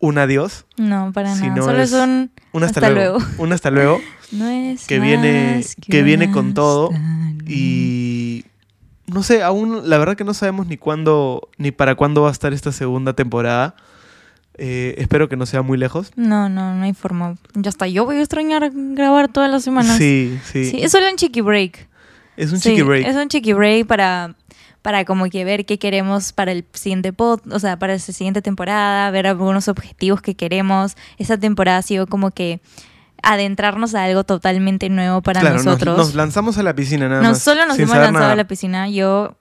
un 0.00 0.18
adiós, 0.18 0.64
No, 0.76 1.12
para 1.12 1.34
nada. 1.36 1.62
Solo 1.62 1.80
es 1.82 1.92
un 1.92 2.30
un 2.52 2.64
hasta, 2.64 2.80
Hasta 2.80 2.90
luego. 2.90 3.18
luego. 3.18 3.32
Un 3.42 3.52
hasta 3.52 3.70
luego 3.70 4.00
No 4.32 4.48
es 4.48 4.86
que 4.86 4.98
viene- 4.98 5.64
que 5.88 6.02
viene 6.02 6.30
con 6.32 6.54
todo 6.54 6.90
y 7.46 8.09
no 9.12 9.22
sé, 9.22 9.42
aún 9.42 9.88
la 9.88 9.98
verdad 9.98 10.16
que 10.16 10.24
no 10.24 10.34
sabemos 10.34 10.66
ni 10.66 10.76
cuándo 10.76 11.48
ni 11.58 11.70
para 11.70 11.94
cuándo 11.94 12.22
va 12.22 12.28
a 12.28 12.32
estar 12.32 12.52
esta 12.52 12.72
segunda 12.72 13.12
temporada. 13.14 13.74
Eh, 14.62 14.94
espero 14.98 15.28
que 15.28 15.36
no 15.36 15.46
sea 15.46 15.62
muy 15.62 15.78
lejos. 15.78 16.12
No, 16.16 16.48
no, 16.48 16.74
no 16.74 16.84
hay 16.84 16.92
forma. 16.92 17.36
Ya 17.54 17.70
hasta 17.70 17.86
yo 17.86 18.04
voy 18.04 18.16
a 18.16 18.20
extrañar 18.20 18.70
grabar 18.74 19.28
todas 19.28 19.50
las 19.50 19.62
semanas. 19.64 19.96
Sí, 19.96 20.38
sí. 20.44 20.66
Sí, 20.66 20.82
es 20.82 20.92
solo 20.92 21.08
un 21.08 21.16
chiqui 21.16 21.40
break. 21.40 21.88
Es 22.36 22.52
un 22.52 22.60
Sí, 22.60 22.70
chiqui 22.70 22.82
break. 22.82 23.06
Es 23.06 23.16
un 23.16 23.28
chiqui 23.28 23.52
break 23.54 23.86
para, 23.86 24.34
para 24.82 25.04
como 25.04 25.26
que 25.30 25.44
ver 25.44 25.64
qué 25.64 25.78
queremos 25.78 26.32
para 26.32 26.52
el 26.52 26.64
siguiente 26.74 27.12
pod, 27.12 27.40
o 27.50 27.58
sea, 27.58 27.78
para 27.78 27.94
esta 27.94 28.12
siguiente 28.12 28.42
temporada, 28.42 29.10
ver 29.10 29.26
algunos 29.26 29.68
objetivos 29.68 30.20
que 30.20 30.34
queremos. 30.34 30.94
Esta 31.16 31.38
temporada 31.38 31.78
ha 31.78 31.82
sido 31.82 32.06
como 32.06 32.30
que 32.30 32.60
adentrarnos 33.22 33.94
a 33.94 34.04
algo 34.04 34.24
totalmente 34.24 34.88
nuevo 34.88 35.20
para 35.22 35.40
claro, 35.40 35.56
nos- 35.56 35.64
nosotros. 35.64 35.96
Nos, 35.98 36.14
lanzamos 36.14 36.58
a 36.58 36.62
la 36.62 36.74
piscina 36.74 37.08
nada 37.08 37.22
No 37.22 37.30
más. 37.30 37.42
solo 37.42 37.66
nos 37.66 37.78
hemos 37.78 37.96
lanzado 37.96 38.12
nada. 38.20 38.32
a 38.32 38.36
la 38.36 38.44
piscina. 38.44 38.88
Yo 38.88 39.36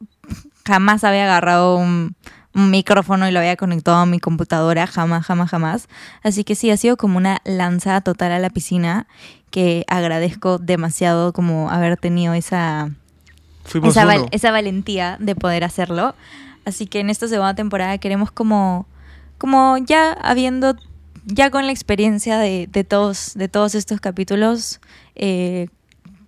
jamás 0.65 1.03
había 1.03 1.23
agarrado 1.25 1.77
un, 1.77 2.15
un 2.53 2.71
micrófono 2.71 3.27
y 3.27 3.31
lo 3.31 3.39
había 3.39 3.55
conectado 3.55 3.97
a 3.97 4.05
mi 4.05 4.19
computadora. 4.19 4.87
Jamás, 4.87 5.25
jamás, 5.25 5.49
jamás. 5.49 5.87
Así 6.23 6.43
que 6.43 6.55
sí, 6.55 6.69
ha 6.71 6.77
sido 6.77 6.97
como 6.97 7.17
una 7.17 7.39
lanza 7.45 8.01
total 8.01 8.31
a 8.31 8.39
la 8.39 8.49
piscina 8.49 9.07
que 9.51 9.83
agradezco 9.87 10.59
demasiado 10.59 11.33
como 11.33 11.71
haber 11.71 11.97
tenido 11.97 12.33
esa, 12.35 12.91
esa, 13.83 14.05
val- 14.05 14.27
esa 14.31 14.51
valentía 14.51 15.17
de 15.19 15.35
poder 15.35 15.63
hacerlo. 15.63 16.13
Así 16.65 16.85
que 16.85 16.99
en 16.99 17.09
esta 17.09 17.27
segunda 17.27 17.55
temporada 17.55 17.97
queremos 17.97 18.29
como, 18.31 18.85
como 19.39 19.77
ya 19.79 20.11
habiendo, 20.13 20.75
ya 21.25 21.49
con 21.51 21.65
la 21.65 21.71
experiencia 21.71 22.37
de, 22.37 22.67
de 22.71 22.83
todos, 22.83 23.33
de 23.35 23.47
todos 23.47 23.75
estos 23.75 23.99
capítulos, 24.01 24.79
eh, 25.15 25.67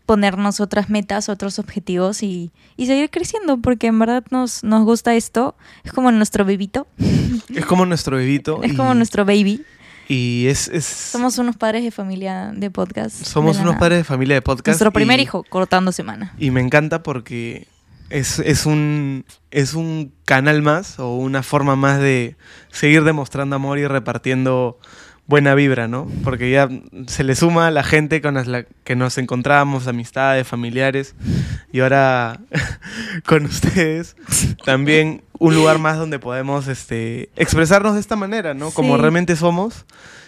ponernos 0.06 0.60
otras 0.60 0.90
metas, 0.90 1.30
otros 1.30 1.58
objetivos 1.60 2.22
y, 2.24 2.52
y 2.76 2.86
seguir 2.88 3.10
creciendo, 3.10 3.58
porque 3.58 3.88
en 3.88 3.98
verdad 4.00 4.24
nos, 4.30 4.64
nos 4.64 4.84
gusta 4.84 5.16
esto. 5.16 5.56
Es 5.84 5.92
como 5.94 6.12
nuestro 6.12 6.44
bebito, 6.46 6.88
Es 7.56 7.66
como 7.66 7.86
nuestro 7.86 8.18
bebito. 8.18 8.62
es 8.64 8.74
como 8.74 8.94
nuestro 8.94 9.26
baby. 9.26 9.64
Y 10.10 10.48
es... 10.48 10.68
es- 10.68 10.84
Somos 10.86 11.38
unos 11.38 11.56
padres 11.56 11.84
de 11.84 11.92
familia 11.92 12.52
de 12.54 12.70
podcast. 12.70 13.24
somos 13.26 13.56
de 13.56 13.62
unos 13.62 13.74
nada. 13.76 13.80
padres 13.80 14.00
de 14.00 14.04
familia 14.04 14.36
de 14.36 14.42
podcast. 14.42 14.68
Nuestro 14.68 14.92
primer 14.92 15.20
y- 15.20 15.24
hijo, 15.24 15.44
cortando 15.48 15.92
semana. 15.94 16.34
Y 16.38 16.52
me 16.52 16.60
encanta 16.60 17.02
porque 17.04 17.68
es, 18.12 18.40
es, 18.40 18.66
un, 18.66 19.26
es 19.52 19.74
un 19.74 20.14
canal 20.26 20.62
más 20.62 21.00
o 21.00 21.16
una 21.16 21.44
forma 21.44 21.76
más 21.76 22.00
de 22.00 22.36
seguir 22.72 23.04
demostrando 23.04 23.56
amor 23.56 23.80
y 23.80 23.88
repartiendo 23.88 24.78
buena 25.28 25.56
vibra, 25.56 25.88
¿no? 25.88 26.08
Porque 26.24 26.52
ya 26.52 26.70
se 27.08 27.24
le 27.24 27.36
suma 27.36 27.72
la 27.72 27.84
gente 27.84 28.22
con 28.22 28.34
las 28.34 28.48
la 28.48 28.66
que 28.84 28.96
nos 28.96 29.18
encontramos, 29.18 29.88
amistades, 29.88 30.46
familiares, 30.46 31.16
y 31.72 31.80
ahora 31.80 32.42
con 33.26 33.46
ustedes 33.46 34.18
también 34.66 35.24
un 35.40 35.56
lugar 35.56 35.80
más 35.80 35.98
donde 35.98 36.20
podemos 36.20 36.68
este, 36.68 37.30
expresarnos 37.36 37.94
de 37.94 38.02
esta 38.02 38.16
manera, 38.18 38.54
¿no? 38.54 38.72
Como 38.72 38.98
realmente 38.98 39.36
somos, 39.38 39.86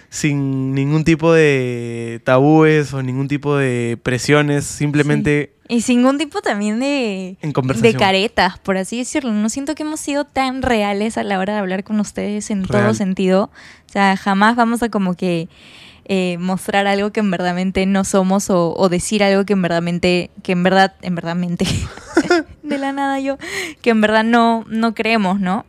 sin 0.10 0.74
ningún 0.74 1.04
tipo 1.04 1.34
de 1.34 2.22
tabúes 2.24 2.94
o 2.94 3.04
ningún 3.04 3.28
tipo 3.28 3.58
de 3.58 4.00
presiones, 4.02 4.64
simplemente 4.64 5.53
Y 5.70 5.82
sin 5.82 6.00
ningún 6.00 6.18
tipo 6.18 6.42
también 6.42 6.80
de, 6.80 7.38
de 7.42 7.94
caretas, 7.94 8.60
por 8.60 8.78
así 8.78 8.98
decirlo. 8.98 9.32
No 9.32 9.48
siento 9.50 9.76
que 9.76 9.84
hemos 9.84 10.02
sido 10.02 10.26
tan 10.26 10.62
reales 10.62 11.18
a 11.18 11.24
la 11.24 11.40
hora 11.40 11.54
de 11.54 11.60
hablar 11.60 11.84
con 11.84 12.00
ustedes 12.00 12.52
en 12.52 12.64
todo 12.64 12.94
sentido. 12.94 13.50
O 13.88 13.92
sea, 13.92 14.18
jamás 14.18 14.58
vamos 14.58 14.84
a 14.84 14.90
como 14.90 15.14
que 15.14 15.48
eh, 16.06 16.38
mostrar 16.38 16.86
algo 16.86 17.12
que 17.12 17.22
en 17.22 17.32
verdad 17.32 17.56
no 17.88 18.04
somos 18.04 18.50
o, 18.50 18.76
o 18.76 18.90
decir 18.90 19.24
algo 19.24 19.46
que 19.46 19.54
en 19.54 19.62
verdad 19.62 19.82
que 19.82 20.52
en 20.52 20.64
verdad, 20.64 20.96
en 21.02 21.16
verdad 21.16 21.38
de 22.64 22.78
la 22.78 22.92
nada 22.92 23.22
yo, 23.22 23.38
que 23.82 23.92
en 23.92 24.02
verdad 24.02 24.26
no, 24.26 24.66
no 24.68 24.94
creemos, 24.94 25.40
¿no? 25.40 25.66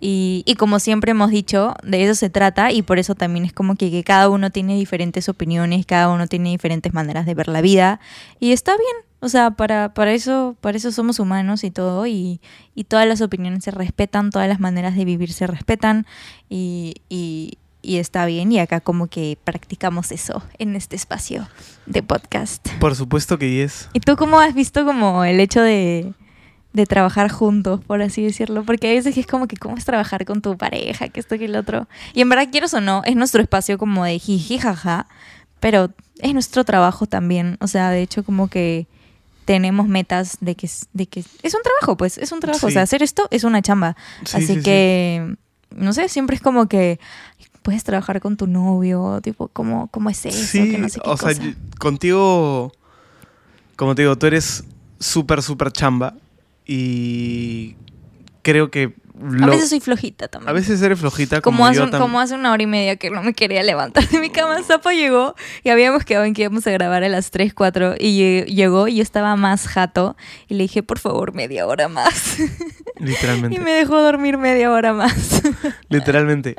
Y, 0.00 0.42
y 0.46 0.54
como 0.54 0.78
siempre 0.78 1.10
hemos 1.10 1.30
dicho, 1.30 1.74
de 1.82 2.04
eso 2.04 2.14
se 2.14 2.30
trata 2.30 2.72
y 2.72 2.82
por 2.82 2.98
eso 2.98 3.14
también 3.14 3.44
es 3.44 3.52
como 3.52 3.74
que, 3.76 3.90
que 3.90 4.04
cada 4.04 4.30
uno 4.30 4.50
tiene 4.50 4.74
diferentes 4.74 5.28
opiniones, 5.28 5.84
cada 5.84 6.08
uno 6.08 6.26
tiene 6.28 6.50
diferentes 6.50 6.94
maneras 6.94 7.26
de 7.26 7.34
ver 7.34 7.48
la 7.48 7.60
vida 7.60 8.00
y 8.40 8.52
está 8.52 8.72
bien. 8.76 9.13
O 9.24 9.30
sea, 9.30 9.52
para, 9.52 9.94
para, 9.94 10.12
eso, 10.12 10.54
para 10.60 10.76
eso 10.76 10.92
somos 10.92 11.18
humanos 11.18 11.64
y 11.64 11.70
todo, 11.70 12.06
y, 12.06 12.42
y 12.74 12.84
todas 12.84 13.08
las 13.08 13.22
opiniones 13.22 13.64
se 13.64 13.70
respetan, 13.70 14.28
todas 14.28 14.46
las 14.48 14.60
maneras 14.60 14.96
de 14.96 15.06
vivir 15.06 15.32
se 15.32 15.46
respetan, 15.46 16.04
y, 16.50 16.96
y, 17.08 17.56
y 17.80 17.96
está 17.96 18.26
bien, 18.26 18.52
y 18.52 18.58
acá 18.58 18.80
como 18.80 19.06
que 19.06 19.38
practicamos 19.42 20.12
eso 20.12 20.42
en 20.58 20.76
este 20.76 20.94
espacio 20.96 21.48
de 21.86 22.02
podcast. 22.02 22.68
Por 22.80 22.94
supuesto 22.96 23.38
que 23.38 23.50
yes. 23.50 23.88
¿Y 23.94 24.00
tú 24.00 24.14
cómo 24.16 24.40
has 24.40 24.54
visto 24.54 24.84
como 24.84 25.24
el 25.24 25.40
hecho 25.40 25.62
de, 25.62 26.12
de 26.74 26.84
trabajar 26.84 27.30
juntos, 27.30 27.80
por 27.82 28.02
así 28.02 28.22
decirlo? 28.22 28.62
Porque 28.64 28.90
a 28.90 28.92
veces 28.92 29.16
es 29.16 29.26
como 29.26 29.48
que 29.48 29.56
cómo 29.56 29.78
es 29.78 29.86
trabajar 29.86 30.26
con 30.26 30.42
tu 30.42 30.58
pareja, 30.58 31.08
que 31.08 31.20
esto 31.20 31.38
que 31.38 31.46
el 31.46 31.56
otro. 31.56 31.88
Y 32.12 32.20
en 32.20 32.28
verdad, 32.28 32.48
quieres 32.52 32.74
o 32.74 32.82
no, 32.82 33.00
es 33.06 33.16
nuestro 33.16 33.40
espacio 33.40 33.78
como 33.78 34.04
de 34.04 34.18
jiji, 34.18 34.58
jaja, 34.58 35.06
pero 35.60 35.88
es 36.18 36.34
nuestro 36.34 36.62
trabajo 36.64 37.06
también. 37.06 37.56
O 37.60 37.68
sea, 37.68 37.88
de 37.88 38.02
hecho 38.02 38.22
como 38.22 38.48
que 38.48 38.86
tenemos 39.44 39.88
metas 39.88 40.38
de 40.40 40.54
que, 40.54 40.70
de 40.92 41.06
que 41.06 41.24
es 41.42 41.54
un 41.54 41.62
trabajo, 41.62 41.96
pues, 41.96 42.18
es 42.18 42.32
un 42.32 42.40
trabajo. 42.40 42.66
Sí. 42.66 42.66
O 42.66 42.70
sea, 42.70 42.82
hacer 42.82 43.02
esto 43.02 43.28
es 43.30 43.44
una 43.44 43.62
chamba. 43.62 43.96
Sí, 44.24 44.36
Así 44.36 44.46
sí, 44.46 44.54
sí. 44.56 44.62
que, 44.62 45.36
no 45.70 45.92
sé, 45.92 46.08
siempre 46.08 46.36
es 46.36 46.42
como 46.42 46.68
que 46.68 46.98
puedes 47.62 47.82
trabajar 47.82 48.20
con 48.20 48.36
tu 48.36 48.46
novio, 48.46 49.20
tipo, 49.22 49.48
¿cómo, 49.48 49.88
cómo 49.88 50.10
es 50.10 50.26
eso? 50.26 50.52
Que 50.52 50.78
no 50.78 50.88
sé 50.88 51.00
qué 51.00 51.08
o 51.08 51.16
sea, 51.16 51.34
cosa. 51.34 51.54
contigo, 51.78 52.72
como 53.76 53.94
te 53.94 54.02
digo, 54.02 54.16
tú 54.16 54.26
eres 54.26 54.64
súper, 55.00 55.42
súper 55.42 55.72
chamba 55.72 56.14
y 56.66 57.76
creo 58.42 58.70
que... 58.70 58.94
a 59.42 59.46
veces 59.46 59.68
soy 59.70 59.80
flojita 59.80 60.26
también. 60.28 60.48
a 60.50 60.52
veces 60.52 60.82
eres 60.82 60.98
flojita 60.98 61.40
como, 61.40 61.58
como, 61.58 61.66
hace, 61.68 61.76
yo 61.78 61.84
un- 61.84 61.90
tam- 61.90 62.00
como 62.00 62.18
hace 62.20 62.34
una 62.34 62.50
hora 62.52 62.62
y 62.62 62.66
media 62.66 62.96
que 62.96 63.10
no 63.10 63.22
me 63.22 63.32
quería 63.32 63.62
levantar 63.62 64.08
de 64.08 64.18
mi 64.18 64.30
cama, 64.30 64.60
Zapa 64.62 64.92
llegó 64.92 65.34
y 65.62 65.68
habíamos 65.68 66.04
quedado 66.04 66.24
en 66.24 66.34
que 66.34 66.42
íbamos 66.42 66.66
a 66.66 66.70
grabar 66.72 67.04
a 67.04 67.08
las 67.08 67.30
3, 67.30 67.54
4 67.54 67.94
y 67.98 68.18
lle- 68.18 68.44
llegó 68.46 68.88
y 68.88 68.96
yo 68.96 69.02
estaba 69.02 69.36
más 69.36 69.68
jato 69.68 70.16
y 70.48 70.54
le 70.54 70.64
dije, 70.64 70.82
por 70.82 70.98
favor, 70.98 71.32
media 71.34 71.66
hora 71.66 71.88
más. 71.88 72.36
Literalmente. 72.98 73.56
y 73.56 73.60
me 73.60 73.72
dejó 73.72 74.00
dormir 74.02 74.38
media 74.38 74.70
hora 74.70 74.92
más. 74.92 75.42
Literalmente. 75.88 76.54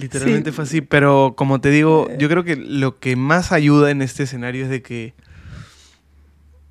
Literalmente 0.00 0.52
fue 0.52 0.64
así. 0.64 0.80
Pero 0.82 1.34
como 1.36 1.60
te 1.60 1.70
digo, 1.70 2.08
yo 2.18 2.28
creo 2.28 2.44
que 2.44 2.56
lo 2.56 2.98
que 2.98 3.16
más 3.16 3.52
ayuda 3.52 3.90
en 3.90 4.02
este 4.02 4.24
escenario 4.24 4.64
es 4.64 4.70
de 4.70 4.82
que 4.82 5.14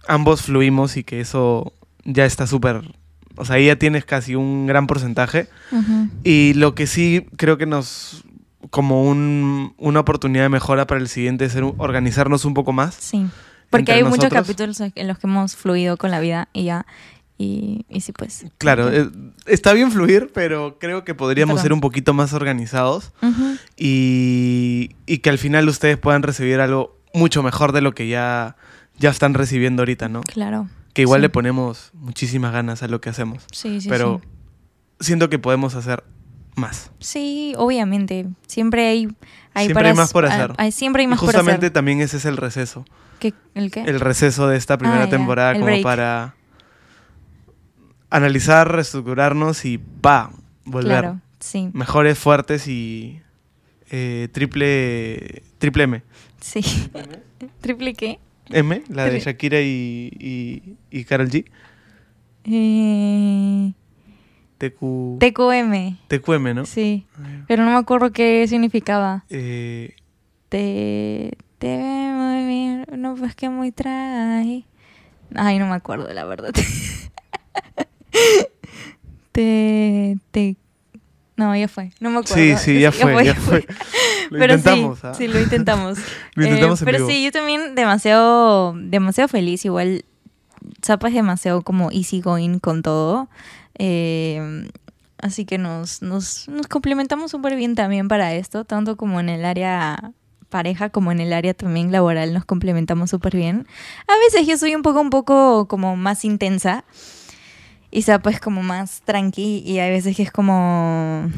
ambos 0.08 0.42
fluimos 0.44 0.98
y 0.98 1.04
que 1.04 1.20
eso 1.22 1.74
ya 2.04 2.26
está 2.26 2.48
súper... 2.48 2.82
O 3.38 3.46
sea, 3.46 3.56
ahí 3.58 3.66
ya 3.68 3.76
tienes 3.78 4.06
casi 4.06 4.36
un 4.36 4.68
gran 4.68 4.88
porcentaje. 4.88 5.48
Y 6.24 6.54
lo 6.56 6.76
que 6.76 6.88
sí 6.88 7.26
creo 7.38 7.58
que 7.58 7.66
nos... 7.66 8.24
Como 8.72 9.04
un- 9.04 9.74
una 9.78 10.00
oportunidad 10.00 10.44
de 10.44 10.50
mejora 10.50 10.88
para 10.88 11.00
el 11.00 11.08
siguiente 11.08 11.46
es 11.46 11.52
ser 11.52 11.64
organizarnos 11.78 12.46
un 12.46 12.54
poco 12.56 12.74
más. 12.74 12.96
Sí. 12.96 13.26
Porque 13.70 13.92
hay 13.92 14.04
muchos 14.04 14.30
capítulos 14.30 14.80
en 14.82 15.08
los 15.08 15.18
que 15.20 15.28
hemos 15.28 15.56
fluido 15.56 15.98
con 15.98 16.10
la 16.12 16.20
vida 16.20 16.50
y 16.52 16.64
ya. 16.66 16.86
Y, 17.38 17.86
y 17.90 18.02
sí, 18.02 18.12
pues. 18.14 18.46
Claro, 18.58 18.92
eh, 18.92 19.10
está 19.46 19.74
bien 19.74 19.92
fluir, 19.92 20.32
pero 20.34 20.78
creo 20.80 21.04
que 21.04 21.14
podríamos 21.14 21.56
Perdón. 21.56 21.64
ser 21.64 21.74
un 21.74 21.82
poquito 21.82 22.14
más 22.14 22.34
organizados. 22.34 23.12
Y, 23.78 24.92
y 25.06 25.18
que 25.20 25.30
al 25.30 25.38
final 25.38 25.68
ustedes 25.70 25.98
puedan 25.98 26.24
recibir 26.24 26.60
algo 26.60 26.98
mucho 27.14 27.44
mejor 27.44 27.72
de 27.72 27.82
lo 27.82 27.94
que 27.94 28.08
ya, 28.08 28.56
ya 28.98 29.10
están 29.10 29.34
recibiendo 29.34 29.82
ahorita, 29.84 30.10
¿no? 30.10 30.22
Claro. 30.22 30.70
Que 30.96 31.04
igual 31.04 31.20
Sí. 31.20 31.24
le 31.24 31.30
ponemos 31.30 31.92
muchísimas 31.94 32.52
ganas 32.52 32.82
a 32.82 32.88
lo 32.88 33.00
que 33.02 33.10
hacemos, 33.10 33.44
Sí, 33.52 33.80
sí, 33.82 33.90
pero 33.90 34.22
siento 35.00 35.30
que 35.30 35.38
podemos 35.38 35.76
hacer 35.76 36.04
más. 36.56 36.90
Sí, 37.00 37.54
obviamente. 37.58 38.26
Siempre 38.48 38.88
hay, 38.88 39.08
hay 39.54 39.66
Siempre 39.66 39.74
para 39.76 39.90
hay 39.90 39.96
más 39.96 40.12
por 40.14 40.26
hacer. 40.26 40.54
hay- 40.58 40.72
siempre 40.72 41.02
hay 41.02 41.08
más 41.08 41.20
por 41.20 41.28
justamente 41.28 41.68
hacer. 41.68 41.74
también 41.74 42.02
ese 42.02 42.18
es 42.18 42.26
el 42.26 42.38
receso, 42.38 42.86
¿Qué- 43.20 43.34
¿El 43.54 43.70
qué? 43.72 43.82
el 43.84 44.00
receso 44.00 44.48
de 44.48 44.58
esta 44.58 44.78
primera 44.78 45.02
Ah, 45.04 45.06
ya, 45.06 45.10
temporada 45.12 45.54
como 45.54 45.66
break. 45.66 45.84
para 45.84 46.34
analizar, 48.10 48.72
reestructurarnos 48.72 49.66
y 49.66 49.78
pa, 49.78 50.32
volver. 50.64 50.88
Claro, 51.02 51.22
sí. 51.40 51.70
Mejores, 51.74 52.18
fuertes 52.18 52.68
y 52.68 53.22
eh, 53.92 54.30
triple, 54.32 55.44
triple 55.58 55.84
M. 55.84 56.04
Sí. 56.40 56.62
¿Triple 57.62 57.94
qué? 57.94 58.20
M, 58.50 58.84
la 58.90 59.06
de 59.06 59.20
Shakira 59.20 59.62
y, 59.62 60.12
y, 60.20 60.76
y 60.92 61.04
Karol 61.06 61.30
G. 61.30 61.46
Eh, 62.46 63.74
TQ, 64.58 65.20
TQM. 65.20 65.98
TQM, 66.08 66.54
¿no? 66.56 66.66
Sí. 66.66 67.06
Pero 67.48 67.64
no 67.66 67.72
me 67.72 67.78
acuerdo 67.78 68.12
qué 68.12 68.48
significaba. 68.48 69.26
Eh, 69.30 69.96
Te, 70.50 71.38
te 71.58 71.78
ve 71.78 72.12
muy 72.14 72.46
bien. 72.48 72.86
No, 72.98 73.16
pues 73.16 73.36
que 73.36 73.50
muy 73.50 73.72
trae. 73.72 74.64
Ay, 75.34 75.60
no 75.60 75.68
me 75.68 75.76
acuerdo, 75.76 76.12
la 76.14 76.24
verdad. 76.26 76.52
te, 79.32 80.18
te. 80.32 80.56
No, 81.36 81.56
ya 81.56 81.68
fue. 81.68 81.92
No 82.00 82.10
me 82.12 82.20
acuerdo. 82.20 82.36
sí, 82.36 82.56
sí, 82.58 82.80
ya 82.80 82.92
fue, 82.92 83.26
ya 83.26 83.36
fue. 83.36 83.66
Lo 84.30 84.40
Pero 84.40 84.54
intentamos, 84.56 85.00
sí, 85.00 85.08
¿ah? 85.08 85.14
sí, 85.14 85.28
lo 85.28 85.40
intentamos. 85.40 85.98
Lo 86.36 86.44
intentamos 86.46 86.82
Eh, 86.82 86.84
en 86.84 86.86
Pero 86.86 86.98
vivo. 87.00 87.10
sí, 87.10 87.24
yo 87.24 87.32
también 87.32 87.76
demasiado, 87.76 88.74
demasiado 88.78 89.28
feliz. 89.28 89.66
Igual, 89.66 90.06
Zapa 90.86 91.08
es 91.10 91.14
demasiado 91.14 91.62
como 91.62 91.92
easy 91.92 92.22
going 92.22 92.60
con 92.60 92.82
todo. 92.82 93.28
Eh, 93.78 94.70
así 95.18 95.46
que 95.46 95.58
nos, 95.58 96.02
nos, 96.02 96.48
nos 96.48 96.68
complementamos 96.68 97.32
súper 97.32 97.56
bien 97.56 97.76
también 97.76 98.08
para 98.08 98.34
esto, 98.34 98.66
tanto 98.66 98.96
como 98.98 99.20
en 99.20 99.30
el 99.30 99.46
área 99.46 100.12
pareja 100.50 100.90
como 100.90 101.12
en 101.12 101.20
el 101.20 101.34
área 101.34 101.54
también 101.54 101.92
laboral 101.92 102.32
nos 102.34 102.46
complementamos 102.46 103.10
súper 103.10 103.36
bien. 103.36 103.68
A 104.08 104.18
veces 104.20 104.48
yo 104.48 104.58
soy 104.58 104.74
un 104.76 104.84
poco, 104.84 105.02
un 105.02 105.10
poco 105.10 105.68
como 105.68 105.98
más 105.98 106.24
intensa 106.24 106.86
y 107.92 108.04
Zapa 108.04 108.30
es 108.30 108.40
como 108.40 108.64
más 108.64 109.02
tranqui 109.02 109.64
y 109.66 109.80
hay 109.80 109.90
veces 109.92 110.16
que 110.16 110.24
es 110.24 110.32
como, 110.32 111.30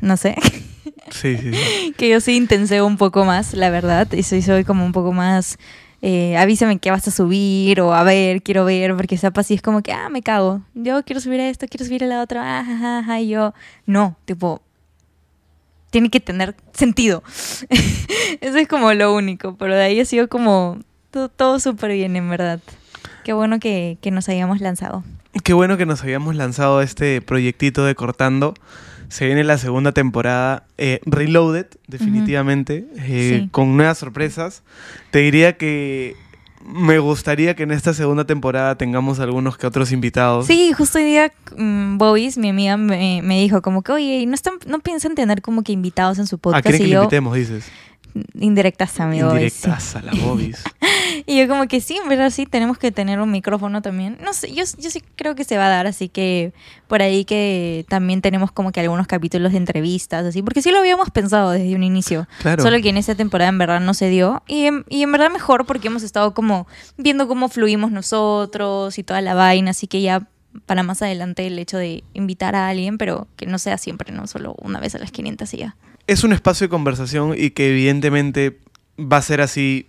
no 0.00 0.16
sé. 0.16 0.34
Sí, 1.10 1.36
sí, 1.36 1.52
sí. 1.52 1.94
que 1.96 2.08
yo 2.08 2.20
sí 2.20 2.36
intenseo 2.36 2.86
un 2.86 2.96
poco 2.96 3.24
más, 3.24 3.54
la 3.54 3.70
verdad, 3.70 4.10
y 4.12 4.22
soy, 4.22 4.42
soy 4.42 4.64
como 4.64 4.84
un 4.84 4.92
poco 4.92 5.12
más, 5.12 5.58
eh, 6.02 6.36
avísame 6.36 6.78
qué 6.78 6.90
vas 6.90 7.06
a 7.08 7.10
subir, 7.10 7.80
o 7.80 7.94
a 7.94 8.02
ver, 8.02 8.42
quiero 8.42 8.64
ver, 8.64 8.94
porque 8.96 9.16
Zapa 9.16 9.42
sí 9.42 9.54
es 9.54 9.62
como 9.62 9.82
que, 9.82 9.92
ah, 9.92 10.08
me 10.08 10.22
cago, 10.22 10.62
yo 10.74 11.02
quiero 11.04 11.20
subir 11.20 11.40
a 11.40 11.48
esto, 11.48 11.66
quiero 11.68 11.84
subir 11.84 12.04
a 12.04 12.06
la 12.06 12.22
otra, 12.22 12.58
ah, 12.58 12.64
ja, 12.64 12.76
ja, 12.78 13.02
ja, 13.04 13.20
y 13.20 13.28
yo, 13.28 13.54
no, 13.86 14.16
tipo, 14.24 14.62
tiene 15.90 16.10
que 16.10 16.18
tener 16.18 16.56
sentido. 16.72 17.22
Eso 18.40 18.58
es 18.58 18.66
como 18.66 18.92
lo 18.94 19.14
único, 19.14 19.56
pero 19.56 19.76
de 19.76 19.82
ahí 19.82 20.00
ha 20.00 20.04
sido 20.04 20.28
como 20.28 20.80
todo, 21.10 21.28
todo 21.28 21.60
súper 21.60 21.92
bien, 21.92 22.16
en 22.16 22.28
verdad. 22.28 22.60
Qué 23.22 23.32
bueno 23.32 23.60
que, 23.60 23.96
que 24.00 24.10
nos 24.10 24.28
hayamos 24.28 24.60
lanzado. 24.60 25.04
Qué 25.42 25.52
bueno 25.52 25.76
que 25.76 25.86
nos 25.86 26.02
habíamos 26.02 26.34
lanzado 26.34 26.82
este 26.82 27.20
proyectito 27.22 27.84
de 27.84 27.94
Cortando. 27.94 28.54
Se 29.14 29.26
viene 29.26 29.44
la 29.44 29.58
segunda 29.58 29.92
temporada, 29.92 30.64
eh, 30.76 30.98
Reloaded, 31.06 31.66
definitivamente, 31.86 32.84
eh, 32.96 33.42
Sí. 33.42 33.48
con 33.52 33.76
nuevas 33.76 33.96
sorpresas. 33.96 34.64
Te 35.12 35.20
diría 35.20 35.56
que 35.56 36.16
me 36.66 36.98
gustaría 36.98 37.54
que 37.54 37.62
en 37.62 37.70
esta 37.70 37.94
segunda 37.94 38.24
temporada 38.24 38.74
tengamos 38.76 39.20
algunos 39.20 39.56
que 39.56 39.68
otros 39.68 39.92
invitados. 39.92 40.48
Sí, 40.48 40.72
justo 40.72 40.98
hoy 40.98 41.04
día 41.04 41.32
mm, 41.56 41.96
Bobis, 41.96 42.36
mi 42.38 42.48
amiga, 42.48 42.76
me, 42.76 43.20
me 43.22 43.40
dijo 43.40 43.62
como 43.62 43.82
que, 43.82 43.92
oye, 43.92 44.26
¿no, 44.26 44.34
están, 44.34 44.54
¿no 44.66 44.80
piensan 44.80 45.14
tener 45.14 45.42
como 45.42 45.62
que 45.62 45.70
invitados 45.70 46.18
en 46.18 46.26
su 46.26 46.34
¿A 46.34 46.38
podcast? 46.38 46.64
quieren 46.64 46.80
que 46.80 46.86
y 46.86 46.88
le 46.88 46.94
yo, 46.94 47.02
invitemos, 47.02 47.36
dices? 47.36 47.66
indirectas 48.40 48.98
a 48.98 49.06
mi 49.06 49.22
Bobis, 49.22 49.52
sí. 49.52 49.68
Indirectas 49.68 49.94
a 49.96 50.02
la 50.02 50.12
bobis. 50.14 50.62
Y 51.34 51.38
yo 51.38 51.48
como 51.48 51.66
que 51.66 51.80
sí, 51.80 51.96
en 51.96 52.08
verdad 52.08 52.30
sí, 52.30 52.44
tenemos 52.44 52.76
que 52.76 52.92
tener 52.92 53.18
un 53.20 53.30
micrófono 53.30 53.80
también. 53.80 54.18
No 54.22 54.34
sé, 54.34 54.52
yo, 54.54 54.64
yo 54.78 54.90
sí 54.90 55.02
creo 55.16 55.34
que 55.34 55.44
se 55.44 55.56
va 55.56 55.66
a 55.66 55.70
dar, 55.70 55.86
así 55.86 56.08
que 56.08 56.52
por 56.86 57.00
ahí 57.00 57.24
que 57.24 57.86
también 57.88 58.20
tenemos 58.20 58.52
como 58.52 58.72
que 58.72 58.80
algunos 58.80 59.06
capítulos 59.06 59.52
de 59.52 59.58
entrevistas, 59.58 60.26
así, 60.26 60.42
porque 60.42 60.60
sí 60.60 60.70
lo 60.70 60.78
habíamos 60.78 61.10
pensado 61.10 61.50
desde 61.50 61.74
un 61.74 61.82
inicio. 61.82 62.28
Claro. 62.42 62.62
Solo 62.62 62.80
que 62.82 62.90
en 62.90 62.98
esta 62.98 63.14
temporada 63.14 63.48
en 63.48 63.58
verdad 63.58 63.80
no 63.80 63.94
se 63.94 64.10
dio. 64.10 64.42
Y 64.46 64.66
en, 64.66 64.84
y 64.88 65.02
en 65.02 65.12
verdad 65.12 65.30
mejor 65.30 65.64
porque 65.64 65.88
hemos 65.88 66.02
estado 66.02 66.34
como 66.34 66.66
viendo 66.98 67.26
cómo 67.26 67.48
fluimos 67.48 67.90
nosotros 67.90 68.98
y 68.98 69.02
toda 69.02 69.20
la 69.22 69.34
vaina. 69.34 69.70
Así 69.70 69.86
que 69.86 70.02
ya 70.02 70.28
para 70.66 70.82
más 70.82 71.02
adelante 71.02 71.46
el 71.46 71.58
hecho 71.58 71.78
de 71.78 72.04
invitar 72.12 72.54
a 72.54 72.68
alguien, 72.68 72.98
pero 72.98 73.26
que 73.36 73.46
no 73.46 73.58
sea 73.58 73.78
siempre, 73.78 74.12
no 74.12 74.26
solo 74.26 74.54
una 74.60 74.78
vez 74.78 74.94
a 74.94 74.98
las 74.98 75.10
500 75.10 75.54
y 75.54 75.56
ya. 75.56 75.76
es 76.06 76.22
un 76.22 76.32
espacio 76.32 76.66
de 76.66 76.68
conversación 76.68 77.34
y 77.36 77.50
que 77.50 77.70
evidentemente 77.70 78.58
va 78.98 79.16
a 79.16 79.22
ser 79.22 79.40
así 79.40 79.86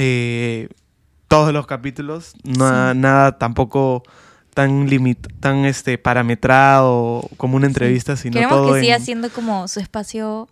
eh, 0.00 0.68
todos 1.26 1.52
los 1.52 1.66
capítulos. 1.66 2.34
No, 2.44 2.92
Sí. 2.92 2.98
Nada 2.98 3.36
tampoco 3.38 4.02
tan 4.54 4.88
limit, 4.88 5.26
tan 5.40 5.64
este 5.64 5.98
parametrado 5.98 7.22
como 7.36 7.56
una 7.56 7.66
entrevista, 7.66 8.16
sino 8.16 8.34
Queremos 8.34 8.56
todo 8.56 8.74
que 8.74 8.80
siga 8.80 8.96
en- 8.96 9.02
siendo 9.04 9.30
como 9.30 9.68
su 9.68 9.80
espacio 9.80 10.48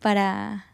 para, 0.00 0.66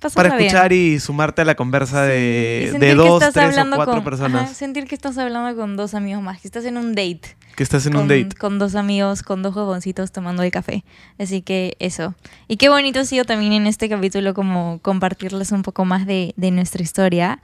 pasarla 0.00 0.30
Para 0.30 0.36
bien. 0.38 0.46
escuchar 0.48 0.72
y 0.72 1.00
sumarte 1.00 1.42
a 1.42 1.44
la 1.44 1.54
conversa 1.54 2.02
de, 2.02 2.74
de 2.78 2.94
dos, 2.94 3.22
tres 3.32 3.56
o 3.58 3.70
cuatro 3.74 3.94
con- 3.94 4.04
personas. 4.04 4.44
ajá, 4.44 4.54
sentir 4.54 4.86
que 4.86 4.94
estás 4.94 5.16
hablando 5.18 5.58
con 5.60 5.76
dos 5.76 5.94
amigos 5.94 6.22
más, 6.22 6.40
que 6.40 6.48
estás 6.48 6.64
en 6.64 6.76
un 6.76 6.94
date. 6.94 7.36
que 7.56 7.62
estás 7.62 7.86
en 7.86 7.92
con, 7.94 8.02
un 8.02 8.08
date. 8.08 8.36
Con 8.38 8.58
dos 8.58 8.74
amigos, 8.74 9.22
con 9.22 9.42
dos 9.42 9.54
jovencitos 9.54 10.12
tomando 10.12 10.42
el 10.42 10.50
café. 10.50 10.84
Así 11.18 11.40
que 11.42 11.76
eso. 11.78 12.14
Y 12.48 12.56
qué 12.58 12.68
bonito 12.68 13.00
ha 13.00 13.04
sido 13.04 13.24
también 13.24 13.52
en 13.52 13.66
este 13.66 13.88
capítulo 13.88 14.34
como 14.34 14.78
compartirles 14.82 15.52
un 15.52 15.62
poco 15.62 15.84
más 15.84 16.06
de, 16.06 16.34
de 16.36 16.50
nuestra 16.50 16.82
historia. 16.82 17.40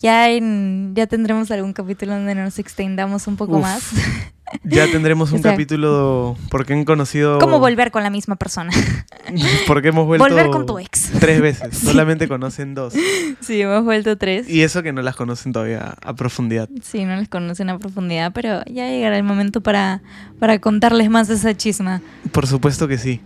Ya, 0.00 0.30
en, 0.30 0.92
ya 0.94 1.06
tendremos 1.06 1.50
algún 1.50 1.72
capítulo 1.72 2.12
donde 2.12 2.34
nos 2.34 2.58
extendamos 2.58 3.26
un 3.26 3.36
poco 3.36 3.56
Uf. 3.56 3.62
más. 3.62 3.90
Ya 4.62 4.86
tendremos 4.90 5.32
un 5.32 5.38
O 5.40 5.42
sea, 5.42 5.52
capítulo 5.52 6.36
porque 6.50 6.74
han 6.74 6.84
conocido. 6.84 7.38
Cómo 7.38 7.58
volver 7.58 7.90
con 7.90 8.02
la 8.02 8.10
misma 8.10 8.36
persona. 8.36 8.70
Porque 9.66 9.88
hemos 9.88 10.06
vuelto. 10.06 10.24
Volver 10.24 10.50
con 10.50 10.66
tu 10.66 10.78
ex. 10.78 11.10
Tres 11.18 11.40
veces. 11.40 11.76
Solamente 11.78 12.28
conocen 12.28 12.74
dos. 12.74 12.94
Sí, 13.40 13.60
hemos 13.60 13.84
vuelto 13.84 14.16
tres. 14.16 14.48
Y 14.48 14.62
eso 14.62 14.82
que 14.84 14.92
no 14.92 15.02
las 15.02 15.16
conocen 15.16 15.52
todavía 15.52 15.96
a 16.00 16.14
profundidad. 16.14 16.68
Sí, 16.82 17.04
no 17.04 17.16
les 17.16 17.28
conocen 17.28 17.70
a 17.70 17.78
profundidad, 17.78 18.32
pero 18.32 18.62
ya 18.66 18.88
llegará 18.88 19.16
el 19.16 19.24
momento 19.24 19.62
para, 19.62 20.02
para 20.38 20.60
contarles 20.60 21.10
más 21.10 21.26
de 21.26 21.34
esa 21.34 21.56
chisma. 21.56 22.02
Por 22.30 22.46
supuesto 22.46 22.86
que 22.86 22.98
sí. 22.98 23.20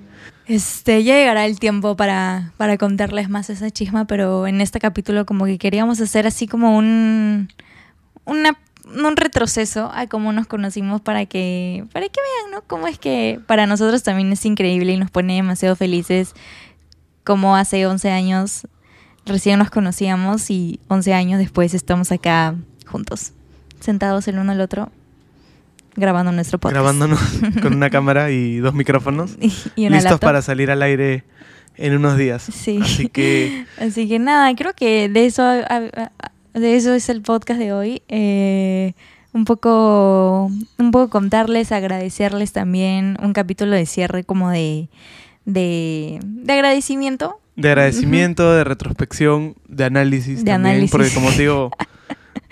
Este, 0.51 1.05
ya 1.05 1.15
llegará 1.15 1.47
el 1.47 1.61
tiempo 1.61 1.95
para, 1.95 2.53
para 2.57 2.77
contarles 2.77 3.31
más 3.31 3.51
esa 3.51 3.71
chisma, 3.71 4.07
pero 4.07 4.49
en 4.49 4.61
este 4.61 4.81
capítulo 4.81 5.25
como 5.25 5.45
que 5.45 5.59
queríamos 5.59 6.01
hacer 6.01 6.27
así 6.27 6.49
como 6.49 6.77
un, 6.77 7.53
una, 8.25 8.59
un 8.85 9.17
retroceso 9.17 9.93
a 9.95 10.09
cómo 10.09 10.33
nos 10.33 10.49
conocimos 10.49 11.01
para 11.03 11.25
que, 11.25 11.85
para 11.93 12.09
que 12.09 12.21
vean, 12.21 12.51
¿no? 12.51 12.63
Cómo 12.67 12.89
es 12.89 12.99
que 12.99 13.39
para 13.47 13.69
nosotros 13.69 14.03
también 14.03 14.33
es 14.33 14.45
increíble 14.45 14.93
y 14.93 14.97
nos 14.97 15.13
pone 15.13 15.37
demasiado 15.37 15.77
felices 15.77 16.35
como 17.23 17.55
hace 17.55 17.87
11 17.87 18.11
años 18.11 18.67
recién 19.27 19.57
nos 19.57 19.71
conocíamos 19.71 20.51
y 20.51 20.81
11 20.89 21.15
años 21.15 21.39
después 21.39 21.75
estamos 21.75 22.11
acá 22.11 22.57
juntos, 22.87 23.35
sentados 23.79 24.27
el 24.27 24.41
uno 24.41 24.51
al 24.51 24.61
otro, 24.61 24.91
grabando 25.97 26.33
nuestro 26.33 26.59
podcast. 26.59 26.75
Grabándonos 26.75 27.21
con 27.63 27.75
una 27.75 27.91
cámara 27.91 28.31
y 28.31 28.59
dos 28.59 28.75
micrófonos. 28.75 29.37
y, 29.41 29.53
y 29.77 29.87
una 29.87 29.97
listos 29.97 30.13
laptop. 30.13 30.21
para 30.29 30.43
salir 30.43 30.71
al 30.71 30.83
aire 30.83 31.25
en 31.77 31.95
unos 31.97 32.17
días. 32.17 32.43
Sí. 32.43 32.79
Así 32.83 33.09
que 33.09 33.65
Así 33.79 34.09
que 34.09 34.19
nada, 34.19 34.55
creo 34.55 34.73
que 34.75 35.09
de 35.09 35.27
eso, 35.27 35.43
de 35.45 36.77
eso 36.77 36.95
es 36.95 37.09
el 37.09 37.23
podcast 37.23 37.59
de 37.61 37.73
hoy. 37.73 38.03
Eh, 38.09 38.93
un 39.33 39.45
poco, 39.45 40.51
un 40.79 40.91
poco 40.91 41.09
contarles, 41.09 41.71
agradecerles 41.73 42.53
también 42.53 43.17
un 43.23 43.33
capítulo 43.33 43.77
de 43.77 43.87
cierre 43.87 44.25
como 44.25 44.51
de, 44.51 44.89
de, 45.45 46.19
de 46.23 46.53
agradecimiento. 46.53 47.39
de 47.57 47.69
agradecimiento, 47.69 48.53
de 48.53 48.65
retrospección, 48.65 49.55
de 49.69 49.85
análisis 49.85 50.39
De 50.45 50.51
también. 50.51 50.73
análisis. 50.75 50.91
Porque 50.91 51.11
como 51.15 51.31
te 51.31 51.43
digo, 51.43 51.71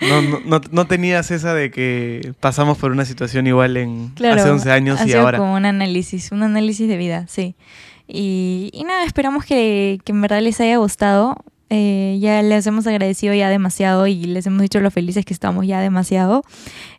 no, 0.01 0.21
no, 0.21 0.39
no, 0.45 0.61
no 0.71 0.87
tenías 0.87 1.31
esa 1.31 1.53
de 1.53 1.71
que 1.71 2.33
pasamos 2.39 2.77
por 2.77 2.91
una 2.91 3.05
situación 3.05 3.47
igual 3.47 3.77
en 3.77 4.09
Claro, 4.09 4.39
hace 4.41 4.49
11 4.49 4.71
años 4.71 5.01
ha 5.01 5.07
y 5.07 5.13
ahora. 5.13 5.37
como 5.37 5.53
un 5.55 5.65
análisis, 5.65 6.31
un 6.31 6.43
análisis 6.43 6.87
de 6.87 6.97
vida, 6.97 7.25
sí. 7.27 7.55
Y, 8.07 8.69
y 8.73 8.83
nada, 8.85 9.03
esperamos 9.03 9.45
que, 9.45 9.99
que 10.03 10.11
en 10.11 10.21
verdad 10.21 10.41
les 10.41 10.59
haya 10.61 10.77
gustado. 10.77 11.37
Eh, 11.69 12.17
ya 12.19 12.41
les 12.41 12.65
hemos 12.65 12.87
agradecido 12.87 13.33
ya 13.33 13.49
demasiado 13.49 14.07
y 14.07 14.23
les 14.23 14.47
hemos 14.47 14.61
dicho 14.61 14.79
lo 14.79 14.89
felices 14.89 15.23
que 15.23 15.33
estamos 15.33 15.67
ya 15.67 15.79
demasiado. 15.79 16.43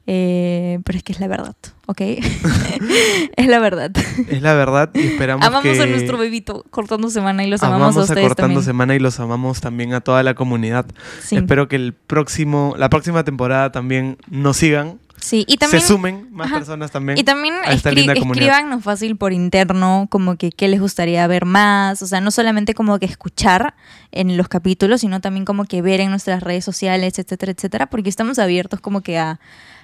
Eh, 0.07 0.81
pero 0.85 0.99
es 0.99 1.05
que 1.05 1.13
es 1.13 1.21
la 1.21 1.29
verdad, 1.29 1.55
¿ok? 1.87 2.01
es 3.37 3.47
la 3.47 3.59
verdad. 3.59 3.91
Es 4.29 4.43
la 4.43 4.55
verdad 4.55 4.91
y 4.95 5.01
esperamos 5.01 5.47
Amamos 5.47 5.63
que 5.63 5.81
a 5.81 5.87
nuestro 5.87 6.19
bebito 6.19 6.65
cortando 6.71 7.11
semana 7.11 7.45
y 7.45 7.51
los 7.51 7.63
amamos, 7.63 7.81
amamos 7.81 7.97
a 7.97 8.01
a 8.01 8.03
ustedes 8.05 8.27
Cortando 8.29 8.55
también. 8.55 8.65
Semana 8.65 8.95
y 8.95 8.99
los 8.99 9.21
amamos 9.21 9.61
también 9.61 9.93
a 9.93 10.01
toda 10.01 10.23
la 10.23 10.35
comunidad. 10.35 10.87
Sí. 11.23 11.37
Espero 11.37 11.69
que 11.69 11.77
el 11.77 11.93
próximo, 11.93 12.75
la 12.79 12.89
próxima 12.91 13.25
temporada 13.25 13.73
también 13.73 14.19
nos 14.29 14.57
sigan, 14.57 14.99
Sí, 15.21 15.45
y 15.47 15.57
también, 15.59 15.83
se 15.83 15.89
sumen 15.89 16.29
más 16.31 16.47
Ajá. 16.47 16.59
personas 16.59 16.91
también. 16.91 17.19
y 17.19 17.25
también 17.25 17.55
a 17.65 17.73
esta 17.73 17.91
linda 17.93 18.15
escríbanos 18.15 18.83
fácil 18.83 19.17
por 19.17 19.33
interno, 19.33 20.07
como 20.11 20.37
que 20.37 20.51
qué 20.51 20.69
les 20.69 20.81
gustaría 20.81 21.27
ver 21.27 21.45
más, 21.45 22.03
o 22.03 22.07
sea, 22.07 22.21
no 22.21 22.31
solamente 22.31 22.75
como 22.75 22.99
que 22.99 23.07
escuchar 23.07 23.75
en 24.13 24.37
los 24.37 24.49
capítulos, 24.49 25.03
sino 25.03 25.21
también 25.21 25.45
como 25.45 25.65
que 25.65 25.83
ver 25.83 26.01
en 26.01 26.11
nuestras 26.11 26.43
redes 26.43 26.65
sociales, 26.65 27.19
etcétera, 27.19 27.53
etcétera, 27.53 27.87
porque 27.87 28.09
estamos 28.09 28.39
abiertos 28.39 28.81
como 28.81 29.03
que 29.03 29.19
a, 29.19 29.41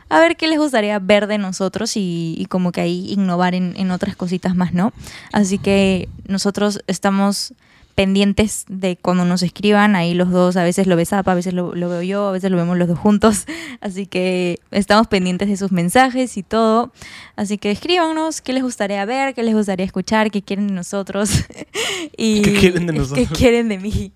a 0.09 0.20
ver 0.20 0.37
qué 0.37 0.49
les 0.49 0.59
gustaría 0.59 0.99
ver 0.99 1.26
de 1.26 1.39
nosotros 1.39 1.97
y, 1.97 2.34
y 2.39 2.47
como 2.47 2.72
que 2.72 2.80
ahí 2.80 3.12
innovar 3.12 3.55
en, 3.55 3.74
en 3.76 3.91
otras 3.91 4.16
cositas 4.16 4.55
más, 4.55 4.72
¿no? 4.72 4.93
Así 5.32 5.59
que 5.59 6.09
nosotros 6.26 6.80
estamos 6.87 7.55
pendientes 7.97 8.66
de 8.68 8.97
cuando 8.97 9.24
nos 9.24 9.42
escriban, 9.42 9.97
ahí 9.97 10.12
los 10.14 10.30
dos, 10.30 10.57
a 10.57 10.62
veces 10.62 10.86
lo 10.86 10.94
ves 10.97 11.09
Zapa, 11.09 11.32
a 11.32 11.34
veces 11.34 11.55
lo, 11.55 11.74
lo 11.74 11.88
veo 11.88 12.03
yo, 12.03 12.28
a 12.28 12.32
veces 12.32 12.51
lo 12.51 12.57
vemos 12.59 12.76
los 12.76 12.86
dos 12.86 12.99
juntos, 12.99 13.47
así 13.80 14.07
que 14.07 14.61
estamos 14.70 15.09
pendientes 15.09 15.49
de 15.49 15.57
sus 15.57 15.72
mensajes 15.72 16.36
y 16.36 16.42
todo, 16.42 16.92
así 17.36 17.57
que 17.59 17.70
escríbanos 17.70 18.42
qué 18.42 18.53
les 18.53 18.62
gustaría 18.62 19.05
ver, 19.07 19.34
qué 19.34 19.42
les 19.42 19.55
gustaría 19.55 19.86
escuchar, 19.86 20.30
qué 20.30 20.42
quieren 20.42 20.68
de 20.68 20.74
nosotros 20.74 21.30
y 22.16 22.42
¿Qué 22.42 22.53
quieren 22.53 22.86
de 22.86 22.92
nosotros? 22.99 23.26
qué 23.28 23.34
quieren 23.34 23.68
de 23.70 23.78
mí 23.78 24.12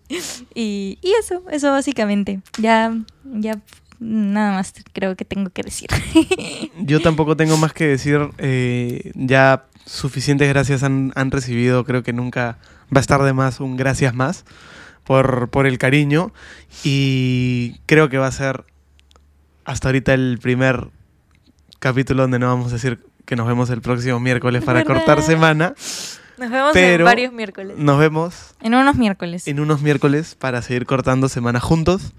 y, 0.54 0.98
y 1.00 1.12
eso, 1.18 1.42
eso 1.50 1.70
básicamente, 1.72 2.40
ya, 2.58 2.94
ya 3.24 3.60
nada 3.98 4.52
más 4.52 4.74
creo 4.92 5.16
que 5.16 5.24
tengo 5.24 5.50
que 5.50 5.62
decir. 5.62 5.88
Yo 6.78 7.00
tampoco 7.00 7.36
tengo 7.36 7.56
más 7.56 7.72
que 7.72 7.86
decir. 7.86 8.30
eh, 8.38 9.12
ya 9.14 9.64
suficientes 9.84 10.48
gracias 10.48 10.82
han, 10.82 11.12
han 11.16 11.30
recibido. 11.30 11.84
Creo 11.84 12.02
que 12.02 12.12
nunca 12.12 12.56
va 12.94 12.98
a 12.98 13.00
estar 13.00 13.22
de 13.22 13.32
más 13.32 13.60
un 13.60 13.76
gracias 13.76 14.14
más 14.14 14.44
por, 15.04 15.48
por 15.50 15.66
el 15.66 15.78
cariño. 15.78 16.32
Y 16.84 17.78
creo 17.86 18.08
que 18.08 18.18
va 18.18 18.26
a 18.26 18.32
ser 18.32 18.64
hasta 19.64 19.88
ahorita 19.88 20.14
el 20.14 20.38
primer 20.40 20.88
capítulo 21.78 22.22
donde 22.22 22.38
no 22.38 22.46
vamos 22.48 22.68
a 22.72 22.74
decir 22.74 23.00
que 23.24 23.36
nos 23.36 23.46
vemos 23.46 23.70
el 23.70 23.80
próximo 23.80 24.18
miércoles 24.20 24.64
para 24.64 24.80
¿Verdad? 24.80 24.94
cortar 24.94 25.22
semana. 25.22 25.74
Nos 26.38 26.50
vemos 26.50 26.70
Pero 26.72 27.02
en 27.02 27.04
varios 27.04 27.32
miércoles. 27.32 27.76
Nos 27.78 27.98
vemos 27.98 28.54
En 28.62 28.74
unos 28.74 28.96
miércoles. 28.96 29.46
en 29.46 29.60
unos 29.60 29.82
miércoles 29.82 30.34
para 30.34 30.62
seguir 30.62 30.86
cortando 30.86 31.28
semana 31.28 31.60
juntos. 31.60 32.12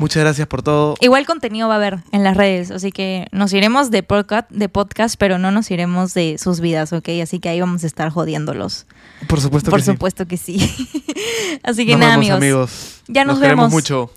Muchas 0.00 0.22
gracias 0.22 0.48
por 0.48 0.62
todo. 0.62 0.94
Igual 1.00 1.26
contenido 1.26 1.68
va 1.68 1.74
a 1.74 1.76
haber 1.76 1.98
en 2.10 2.24
las 2.24 2.34
redes, 2.34 2.70
así 2.70 2.90
que 2.90 3.26
nos 3.32 3.52
iremos 3.52 3.90
de 3.90 4.02
podcast, 4.02 4.50
de 4.50 4.70
podcast, 4.70 5.16
pero 5.18 5.36
no 5.38 5.50
nos 5.50 5.70
iremos 5.70 6.14
de 6.14 6.38
sus 6.38 6.60
vidas, 6.60 6.94
¿ok? 6.94 7.06
Así 7.22 7.38
que 7.38 7.50
ahí 7.50 7.60
vamos 7.60 7.84
a 7.84 7.86
estar 7.86 8.08
jodiéndolos. 8.08 8.86
Por 9.28 9.42
supuesto 9.42 9.70
Por 9.70 9.80
que 9.80 9.84
sí. 9.84 9.92
supuesto 9.92 10.26
que 10.26 10.36
sí. 10.38 10.56
así 11.62 11.84
que 11.84 11.92
Nos 11.92 12.00
nada, 12.00 12.16
vemos, 12.16 12.30
amigos. 12.30 12.36
amigos. 12.38 13.02
Ya 13.08 13.24
nos 13.26 13.38
queremos 13.40 13.64
vemos. 13.66 13.72
mucho. 13.72 14.10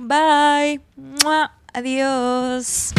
Bye. 0.00 0.80
Adiós. 1.72 2.92